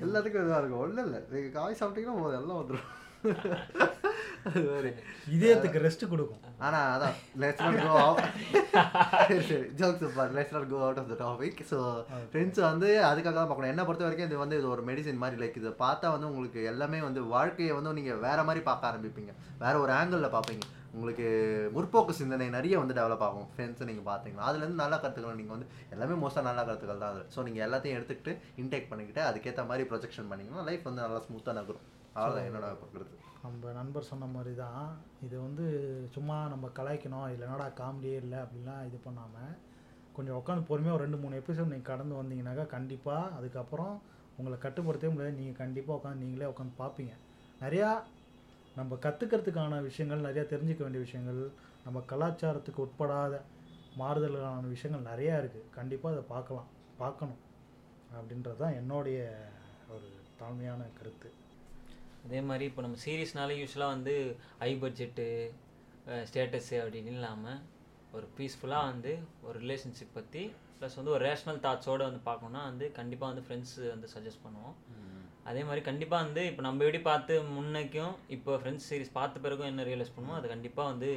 [0.04, 0.82] எல்லாத்துக்கும் இதாக இருக்கும்.
[0.84, 1.22] ஒன்றும் இல்லை.
[1.32, 2.40] நீங்கள் காய் சாப்பிட்டீங்கன்னா போதும்.
[2.42, 2.90] எல்லாம் வந்துடும்
[5.34, 6.40] இதயத்துக்கு ரெஸ்ட் கொடுக்கும்.
[6.66, 7.14] ஆனால் அதான்.
[7.42, 7.94] லெட்ஸ் நாட் கோ
[9.28, 9.66] சரி சரி.
[9.80, 11.78] Jokes let's not go out of the topic so
[12.32, 13.72] friends வந்து அதுக்காக தான் பார்க்கணும்.
[13.74, 17.00] என்ன பொறுத்த வரைக்கும் இது வந்து இது ஒரு மெடிசின் மாதிரி லைக் இதை பார்த்தா வந்து உங்களுக்கு எல்லாமே
[17.08, 19.34] வந்து வாழ்க்கையை வந்து நீங்கள் வேற மாதிரி பார்க்க ஆரம்பிப்பீங்க.
[19.64, 20.66] வேற ஒரு ஆங்கிளில் பார்ப்பீங்க.
[20.96, 21.26] உங்களுக்கு
[21.74, 23.46] முற்போக்கு சிந்தனை நிறைய வந்து டெவலப் ஆகும்.
[23.52, 27.42] ஃப்ரெண்ட்ஸை நீங்கள் பார்த்தீங்கன்னா அதுலேருந்து நல்ல கருத்துக்கள் நீங்கள் வந்து எல்லாமே மோஸ்ட்டாக நல்ல கருத்துக்கள் தான் அது ஸோ
[27.48, 28.32] நீங்கள் எல்லாத்தையும் எடுத்துக்கிட்டு
[28.62, 31.86] இன்டேக் பண்ணிக்கிட்டு அதுக்கேற்ற மாதிரி ப்ரொஜெக்ஷன் பண்ணிங்கன்னா லைஃப் வந்து நல்லா ஸ்மூத்தாக நகரும்.
[32.16, 34.84] அவ்வளோதான் என்னோட கருத்து நம்ம நண்பர் சொன்ன மாதிரி தான்
[35.26, 35.64] இது வந்து
[36.14, 37.26] சும்மா நம்ம கலாய்க்கணும்.
[37.32, 39.52] இல்லை என்னடா காமெடியே இல்லை அப்படிலாம் இது பண்ணாமல்
[40.16, 43.94] கொஞ்சம் உட்காந்து பொறுமையாக ஒரு ரெண்டு மூணு எபிசோட் நீங்கள் கடந்து வந்தீங்கன்னாக்கா கண்டிப்பாக அதுக்கப்புறம்
[44.38, 45.38] உங்களை கட்டுப்படுத்தவே முடியாது.
[45.40, 47.12] நீங்கள் கண்டிப்பாக உட்காந்து நீங்களே உட்காந்து பார்ப்பீங்க.
[47.64, 47.90] நிறையா
[48.76, 51.40] நம்ம கற்றுக்கிறதுக்கான விஷயங்கள் நிறையா தெரிஞ்சுக்க வேண்டிய விஷயங்கள்
[51.84, 53.34] நம்ம கலாச்சாரத்துக்கு உட்படாத
[54.00, 56.70] மாறுதலான விஷயங்கள் நிறையா இருக்குது கண்டிப்பாக அதை பார்க்கலாம்
[57.02, 57.40] பார்க்கணும்
[58.16, 59.20] அப்படின்றது தான் என்னுடைய
[59.94, 60.08] ஒரு
[60.40, 61.28] தாழ்மையான கருத்து.
[62.24, 64.14] அதே மாதிரி இப்போ நம்ம சீரீஸ்னால யூஸ்வலாக வந்து
[64.62, 65.26] ஹை பட்ஜெட்டு
[66.30, 67.60] ஸ்டேட்டஸு அப்படின்னு இல்லாமல்
[68.16, 69.12] ஒரு பீஸ்ஃபுல்லாக வந்து
[69.46, 70.42] ஒரு ரிலேஷன்ஷிப் பற்றி
[70.78, 74.76] ப்ளஸ் வந்து ஒரு ரேஷ்னல் தாட்ஸோடு வந்து பார்க்கணுன்னா வந்து கண்டிப்பாக வந்து ஃப்ரெண்ட்ஸ் வந்து சஜஸ்ட் பண்ணுவோம்.
[75.44, 79.82] அதே மாதிரி கண்டிப்பாக வந்து இப்போ நம்ம எப்படி பார்த்து முன்னைக்கும் இப்போ ஃப்ரெண்ட்ஸ் சீரிஸ் பார்த்த பிறகும் என்ன
[79.82, 81.10] ரியலைஸ் பண்ணுவோம் அது கண்டிப்பாக வந்து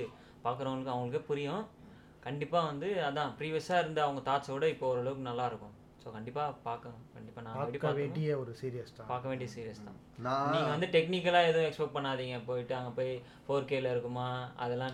[0.43, 1.63] பார்க்குறவங்களுக்கு அவங்களுக்கே புரியும்.
[2.19, 5.75] கண்டிப்பாக வந்து அதான் ப்ரீவியஸாக இருந்த அவங்க தாட்ஸோட இப்போ ஓரளவுக்கு நல்லாயிருக்கும்
[6.07, 6.99] ஸோ கண்டிப்பாக பார்க்கணும்.
[7.15, 9.07] கண்டிப்பாக நான் பார்க்க வேண்டிய ஒரு சீரியஸ் தான்.
[9.09, 9.97] பார்க்க வேண்டிய சீரியஸ் தான்.
[10.25, 12.35] நான் நீங்க வந்து டெக்னிக்கலா எதுவும் எக்ஸ்பெக்ட் பண்ணாதீங்க.
[12.45, 13.09] போயிட்டு அங்க போய்
[13.45, 14.27] ஃபோர் கேல இருக்குமா?
[14.63, 14.93] அதெல்லாம்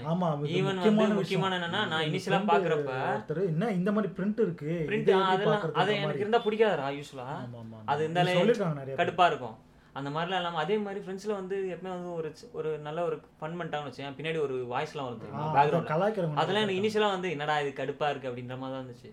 [0.53, 1.18] ஈவன் வந்து.
[1.20, 4.72] முக்கியமான என்னன்னா நான் இந்த இனிஷியலா print பாக்குறப்ப ஒருத்தர் என்ன இந்த மாதிரி பிரிண்ட் இருக்கு?
[4.89, 6.24] பிரிண்ட் அதெல்லாம் அது எனக்கு மாதிரி?
[6.24, 7.84] இருந்தா பிடிக்காதுடா யூஸ்வலா ஆமா, ஆமா, ஆமா.
[7.93, 9.01] அது இருந்தாலே சொல்லிருக்காங்க நிறைய பேர்.
[9.03, 9.55] கடுப்பா இருக்கும்.
[9.95, 13.91] அந்த மாதிரிலாம் இல்லாம அதே மாதிரி ஃப்ரெண்ட்ஸ்ல வந்து எப்பவுமே வந்து ஒரு ஒரு நல்ல ஒரு ஃபன் பண்ணிட்டாங்கன்னு
[13.91, 18.30] வச்சேன் பின்னாடி ஒரு வாய்ஸ்லாம் வருது பேக்ரவுண்ட் அதெல்லாம் எனக்கு நிறைய இனிஷியலா வந்து என்னடா இது கடுப்பா இருக்கு
[18.32, 19.11] அப்படின்ற மாதிரி தான் இருந்துச்சு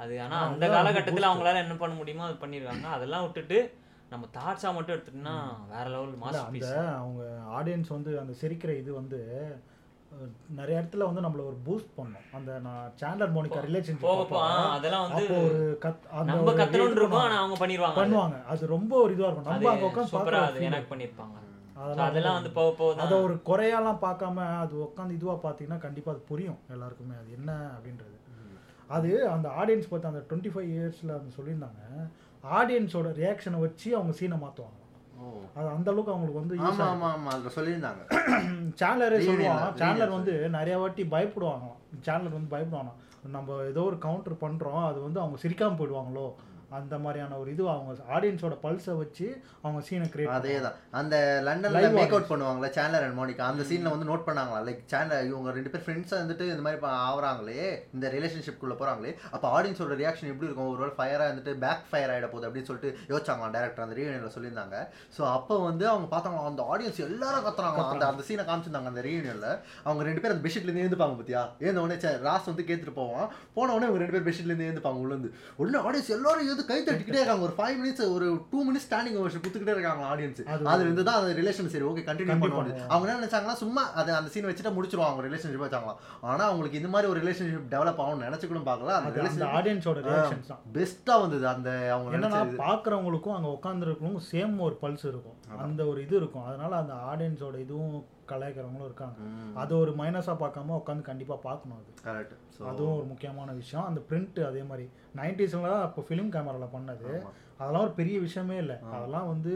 [0.00, 1.28] அது ஆனா ஆ, அந்த காலகட்டத்துல.
[1.30, 2.86] அவங்களால என்ன பண்ண முடியுமோ அது பண்ணிருக்காங்க.
[2.96, 3.58] அதெல்லாம் விட்டுட்டு
[4.12, 5.34] நம்ம தாட்ஸா மட்டும் எடுத்துட்டோம்னா
[5.70, 7.22] வேற லெவல் மாஸ்டர் அந்த அவங்க
[7.58, 9.18] ஆடியன்ஸ் வந்து அந்த சிரிக்கிற இது வந்து
[10.56, 12.24] நிறைய இடத்துல வந்து நம்மள ஒரு பூஸ்ட் பண்ணும்.
[12.36, 13.58] அந்த நான் சாண்டர் மோனிகா
[14.46, 17.36] ஆ, அதெல்லாம் வந்து ஒரு கத் நம்ம கத்தணும்னு இருக்கும் ஆனா.
[17.42, 18.02] அவங்க பண்ணிடுவாங்க அது.
[18.02, 18.38] பண்ணுவாங்க.
[18.48, 19.46] அது ரொம்ப ஒரு இதுவா இருக்கும்.
[19.50, 21.36] நம்ம அங்க உட்காந்து சூப்பரா அது எனக்கு பண்ணிருப்பாங்க.
[21.76, 26.22] அதெல்லாம் அதெல்லாம் வந்து போக போக அதை ஒரு குறையெல்லாம் பார்க்காம அது உட்காந்து இதுவா பார்த்தீங்கன்னா கண்டிப்பா அது
[26.28, 27.14] புரியும் எல்லாருக்குமே.
[27.16, 28.16] அது என்ன அப்படின்றது.
[28.90, 31.80] அது அந்த ஆடியன்ஸ் பார்த்து அந்த டுவெண்ட்டி ஃபைவ் இயர்ஸில் அந்த சொல்லியிருந்தாங்க
[32.52, 34.76] ஆடியன்ஸோட ரியாக்ஷனை வச்சு அவங்க சீனை மாற்றுவாங்க
[35.56, 38.02] அது அந்த அளவுக்கு அவங்களுக்கு வந்து ஆமா ஆமா ஆமா அதுல சொல்லியிருந்தாங்க.
[38.78, 41.66] சேனலரே சொல்லுவாங்க சேனலர் வந்து நிறைய வாட்டி பயப்படுவாங்க
[42.06, 42.92] சேனலர் வந்து பயப்படுவாங்க
[43.30, 46.26] நம்ம ஏதோ ஒரு கவுண்டர் பண்றோம் அது வந்து அவங்க சிரிக்காம போயிடுவாங்களோ?
[46.70, 49.26] அந்த மாதிரியான ஒரு இது அவங்க ஆடியன்ஸோட பல்ஸை வச்சு
[49.62, 50.76] அவங்க சீனை கிரியேட் அதேதான்.
[50.92, 51.14] அந்த
[51.46, 52.28] லண்டன்ல மேக் அவுட்.
[52.30, 56.18] பண்ணுவாங்கல்ல சேனலர் அண்ட் மோனிகா அந்த சீன்ல வந்து நோட் பண்ணாங்களா லைக் சேனல் இவங்க ரெண்டு பேர் ஃப்ரெண்ட்ஸா
[56.20, 57.64] இருந்துட்டு இந்த மாதிரி ஆவறாங்களே
[57.94, 60.70] இந்த ரிலேஷன்ஷிப் குள்ள போறாங்களே அப்ப ஆடியன்ஸோட ரியாக்ஷன் எப்படி இருக்கும்?
[60.72, 64.76] ஒருவேளை ஃபயரா இருந்துட்டு பேக் ஃபயர் ஆயிட போகுது அப்படின்னு சொல்லிட்டு யோசிச்சாங்களாம் டேரக்டர் அந்த ரீயூனியன்ல சொல்லியிருந்தாங்க.
[65.16, 69.50] ஸோ அப்போ வந்து அவங்க பார்த்தாங்க அந்த ஆடியன்ஸ் எல்லாரும் கத்துறாங்க அந்த அந்த சீனை காமிச்சிருந்தாங்க அந்த ரீயூனியன்ல
[69.84, 71.42] அவங்க ரெண்டு பேர் அந்த பெட்ஷீட்ல இருந்து எழுந்துப்பாங்க பத்தியா?
[71.66, 73.28] ஏந்த உடனே ராஸ் வந்து கேத்துட்டு போவான்.
[73.54, 76.78] போன உடனே இவங்க ரெண்டு பேர் பெட்ஷீட்ல இருந்து எழுந்துப்பாங்க உள்ள இருந்து உடனே ஆடியன்ஸ் எல்லாரும் எழுந்து கை
[76.86, 77.44] தட்டிக்கிட்டே இருக்காங்க.
[77.48, 81.18] ஒரு ஃபைவ் மினிட்ஸ் ஒரு டூ மினிட்ஸ் ஸ்டாண்டிங் ஓவர்ஸ் குத்துக்கிட்டே இருக்காங்க ஆடியன்ஸ் அது அதுல இருந்து தான்
[81.20, 82.74] அந்த ரிலேஷன் சரி ஓகே கண்டினியூ பண்ணுவாங்க.
[82.92, 85.96] அவங்க என்ன நினைச்சாங்கன்னா சும்மா அது அந்த சீன் வச்சுட்டு முடிச்சிருவாங்க அவங்க ரிலேஷன்ஷிப் வச்சாங்களா
[86.30, 88.94] ஆனா அவங்களுக்கு இந்த மாதிரி ஒரு ரிலேஷன்ஷிப் டெவலப் ஆகும்னு நினைச்சு கூட பார்க்கல.
[88.98, 90.62] அந்த ரிலேஷன் ஆடியன்ஸோட ரியாக்ஷன்ஸ் தான்.
[90.76, 91.46] பெஸ்டா வந்தது.
[91.54, 95.38] அந்த அவங்க என்னன்னா நினைச்சது பார்க்குறவங்களுக்கும் அங்கே உட்காந்துருக்கவங்களுக்கும் சேம் ஒரு பல்ஸ் இருக்கும்.
[95.66, 96.46] அந்த ஒரு இது இருக்கும்.
[96.50, 97.94] அதனால அந்த ஆடியன்ஸோட இதுவும்
[98.32, 99.16] கலாய்க்கிறவங்களும் இருக்காங்க.
[99.62, 101.92] அது ஒரு மைனஸாக பார்க்காம உட்காந்து கண்டிப்பாக பார்க்கணும் அது.
[102.08, 102.34] கரெக்ட்
[102.70, 103.86] அதுவும் ஒரு முக்கியமான விஷயம்.
[103.90, 104.86] அந்த பிரிண்ட் அதே மாதிரி
[105.20, 107.10] நைன்டிஸ்ல அப்போ ஃபிலிம் கேமராவில் பண்ணது.
[107.60, 108.76] அதெல்லாம் ஒரு பெரிய விஷயமே இல்லை.
[108.96, 109.54] அதெல்லாம் வந்து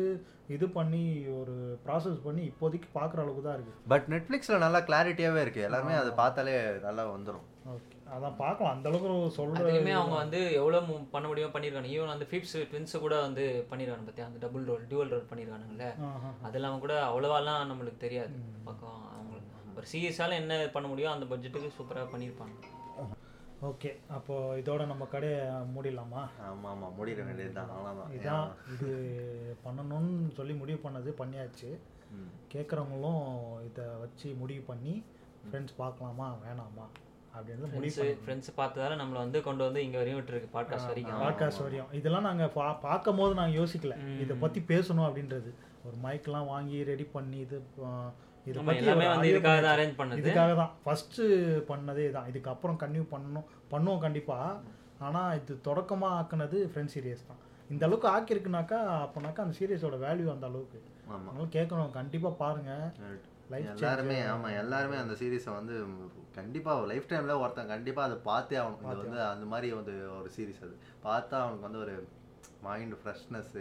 [0.55, 1.03] இது பண்ணி
[1.41, 1.55] ஒரு
[1.85, 5.67] ப்ராசஸ் பண்ணி இப்போதைக்கு பார்க்குற அளவுக்கு தான் இருக்குது பட் நெட்ஃப்ளிக்ஸ்ல நல்லா கிளாரிட்டியாவே இருக்கு.
[5.69, 6.55] எல்லாருமே அதை பார்த்தாலே
[6.87, 7.47] நல்லா வந்துரும்.
[7.47, 7.54] ஓகே
[8.07, 8.73] அதான் பார்க்கலாம்.
[8.73, 11.91] அந்த அளவுக்கு சொல்கிற அதுலயுமே அவங்க வந்து எவ்வளவு மு- பண்ண முடியுமோ பண்ணிருக்காங்க.
[11.91, 14.25] ஈவன் வந்து ஃபிப்ஸ் ட்வின்ஸ் கூட வந்து பண்ணிருக்காங்க பத்தியா?
[14.25, 15.95] அந்த டபுள் ரோல் டியூவல் ரோல் பண்ணிருக்கானுங்கல்ல.
[16.43, 18.33] அதெல்லாம் கூட அவ்வளவாலாம் நம்மளுக்கு தெரியாது.
[18.65, 22.73] பக்கம் அவங்களுக்கு ஒரு சீரியஸால என்ன பண்ண முடியும் அந்த பட்ஜெட்டுக்கு சூப்பரா பண்ணியிருப்பாங்க
[23.63, 26.23] ஓகே அப்போ இதோட நம்ம கடையை மூடிடலாமா?
[26.49, 26.89] ஆமா ஆமா.
[26.99, 28.51] முடிகிற வேண்டியதுதான் அவ்வளோதான் இதான்.
[28.75, 31.79] இது பண்ணணும்னு சொல்லி முடிவு பண்ணது பண்ணியாச்சு.
[32.55, 35.05] கேட்குறவங்களும் இதை வச்சு முடிவு பண்ணி
[35.51, 36.35] ஃப்ரெண்ட்ஸ் பார்க்கலாமா?
[36.35, 36.87] வேணாமா?
[37.37, 41.23] அப்படின்னு முடிவு ஃப்ரெண்ட்ஸ் பார்த்ததால நம்மள வந்து கொண்டு வந்து இங்க வரையும் விட்டுருக்கு பாட்காஸ்ட் வரைக்கும்.
[41.25, 41.89] பாட்காஸ்ட் வரையும்.
[41.99, 45.51] இதெல்லாம் நாங்கள் பா பார்க்கும் போது நாங்கள் யோசிக்கல இதை பற்றி பேசணும் அப்படின்றது.
[45.87, 47.57] ஒரு மைக்லாம் வாங்கி ரெடி பண்ணி இது
[48.51, 50.21] இதை எல்லாமே வந்து இதுக்காக தான் அரேஞ்ச் பண்ணது.
[50.23, 50.73] இதுக்காக தான்.
[50.85, 51.25] ஃபஸ்ட்டு
[51.71, 54.61] பண்ணதே தான் இதுக்கப்புறம் கன்டினியூ பண்ணணும் பண்ணுவோம் கண்டிப்பாக
[55.07, 57.41] ஆனால் இது தொடக்கமாக ஆக்குனது ஃப்ரெண்ட் சீரியஸ் தான்.
[57.73, 60.81] இந்த அளவுக்கு ஆக்கியிருக்குனாக்கா அப்போனாக்கா அந்த சீரியஸோட வேல்யூ அந்த அளவுக்கு.
[61.15, 61.29] ஆமா.
[61.29, 61.91] அதனால கேட்கணும்.
[61.99, 62.85] கண்டிப்பாக பாருங்கள்.
[63.05, 63.31] லைஃப்
[63.71, 65.75] எல்லாருமே ஆமா எல்லாருமே அந்த சீரிஸை வந்து
[66.37, 68.85] கண்டிப்பா லைஃப் டைம்ல ஒருத்தன் கண்டிப்பா அதை பார்த்தே ஆகணும்.
[68.87, 70.75] இது வந்து அந்த மாதிரி வந்து ஒரு சீரிஸ் அது.
[71.05, 71.95] பார்த்தா அவனுக்கு வந்து ஒரு
[72.63, 73.53] மைண்ட் ஃப்ரெஷ்னஸ்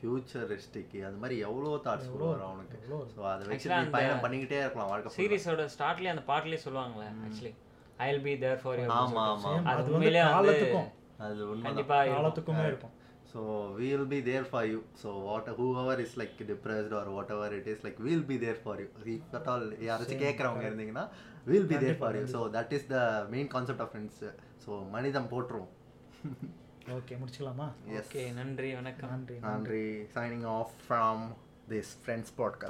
[0.00, 2.76] ஃபியூச்சரிஸ்டிக் அது மாதிரி எவ்வளோ தாட்ஸ் வரும் அவனுக்கு.
[3.14, 5.14] ஸோ அதை வச்சு Actually நீ பயணம் பண்ணிக்கிட்டே இருக்கலாம் வாழ்க்கை.
[5.18, 7.52] சீரிஸோட ஸ்டார்ட்லயே அந்த பாட்டுலயே சொல்லுவாங்களே actually
[7.98, 9.66] I will be there for you ஆமா ஆமா Same.
[9.72, 10.56] அது உண்மையிலே வந்து
[11.18, 12.18] அது உண்மை கண்டிப்பா இருக்கும்.
[12.18, 12.94] காலத்துக்குமே இருக்கும்.
[13.32, 13.40] So
[13.78, 15.48] we'll be there for you so what
[15.82, 18.88] whoever is like depressed or whatever it is like we'll be there for you
[19.32, 21.04] at all யாராச்சும் கேட்குறவங்க இருந்தீங்கன்னா
[21.44, 22.98] we'll be there for you so that is the
[23.30, 24.22] main concept of friends
[24.64, 25.70] so மனிதம் போற்றுவோம்.
[26.96, 27.66] Okay முடிச்சுக்கலாமா?
[27.98, 29.10] Okay நன்றி வணக்கம்.
[29.10, 29.84] நன்றி நன்றி.
[30.14, 31.22] Signing off from
[31.68, 32.68] this friends podcast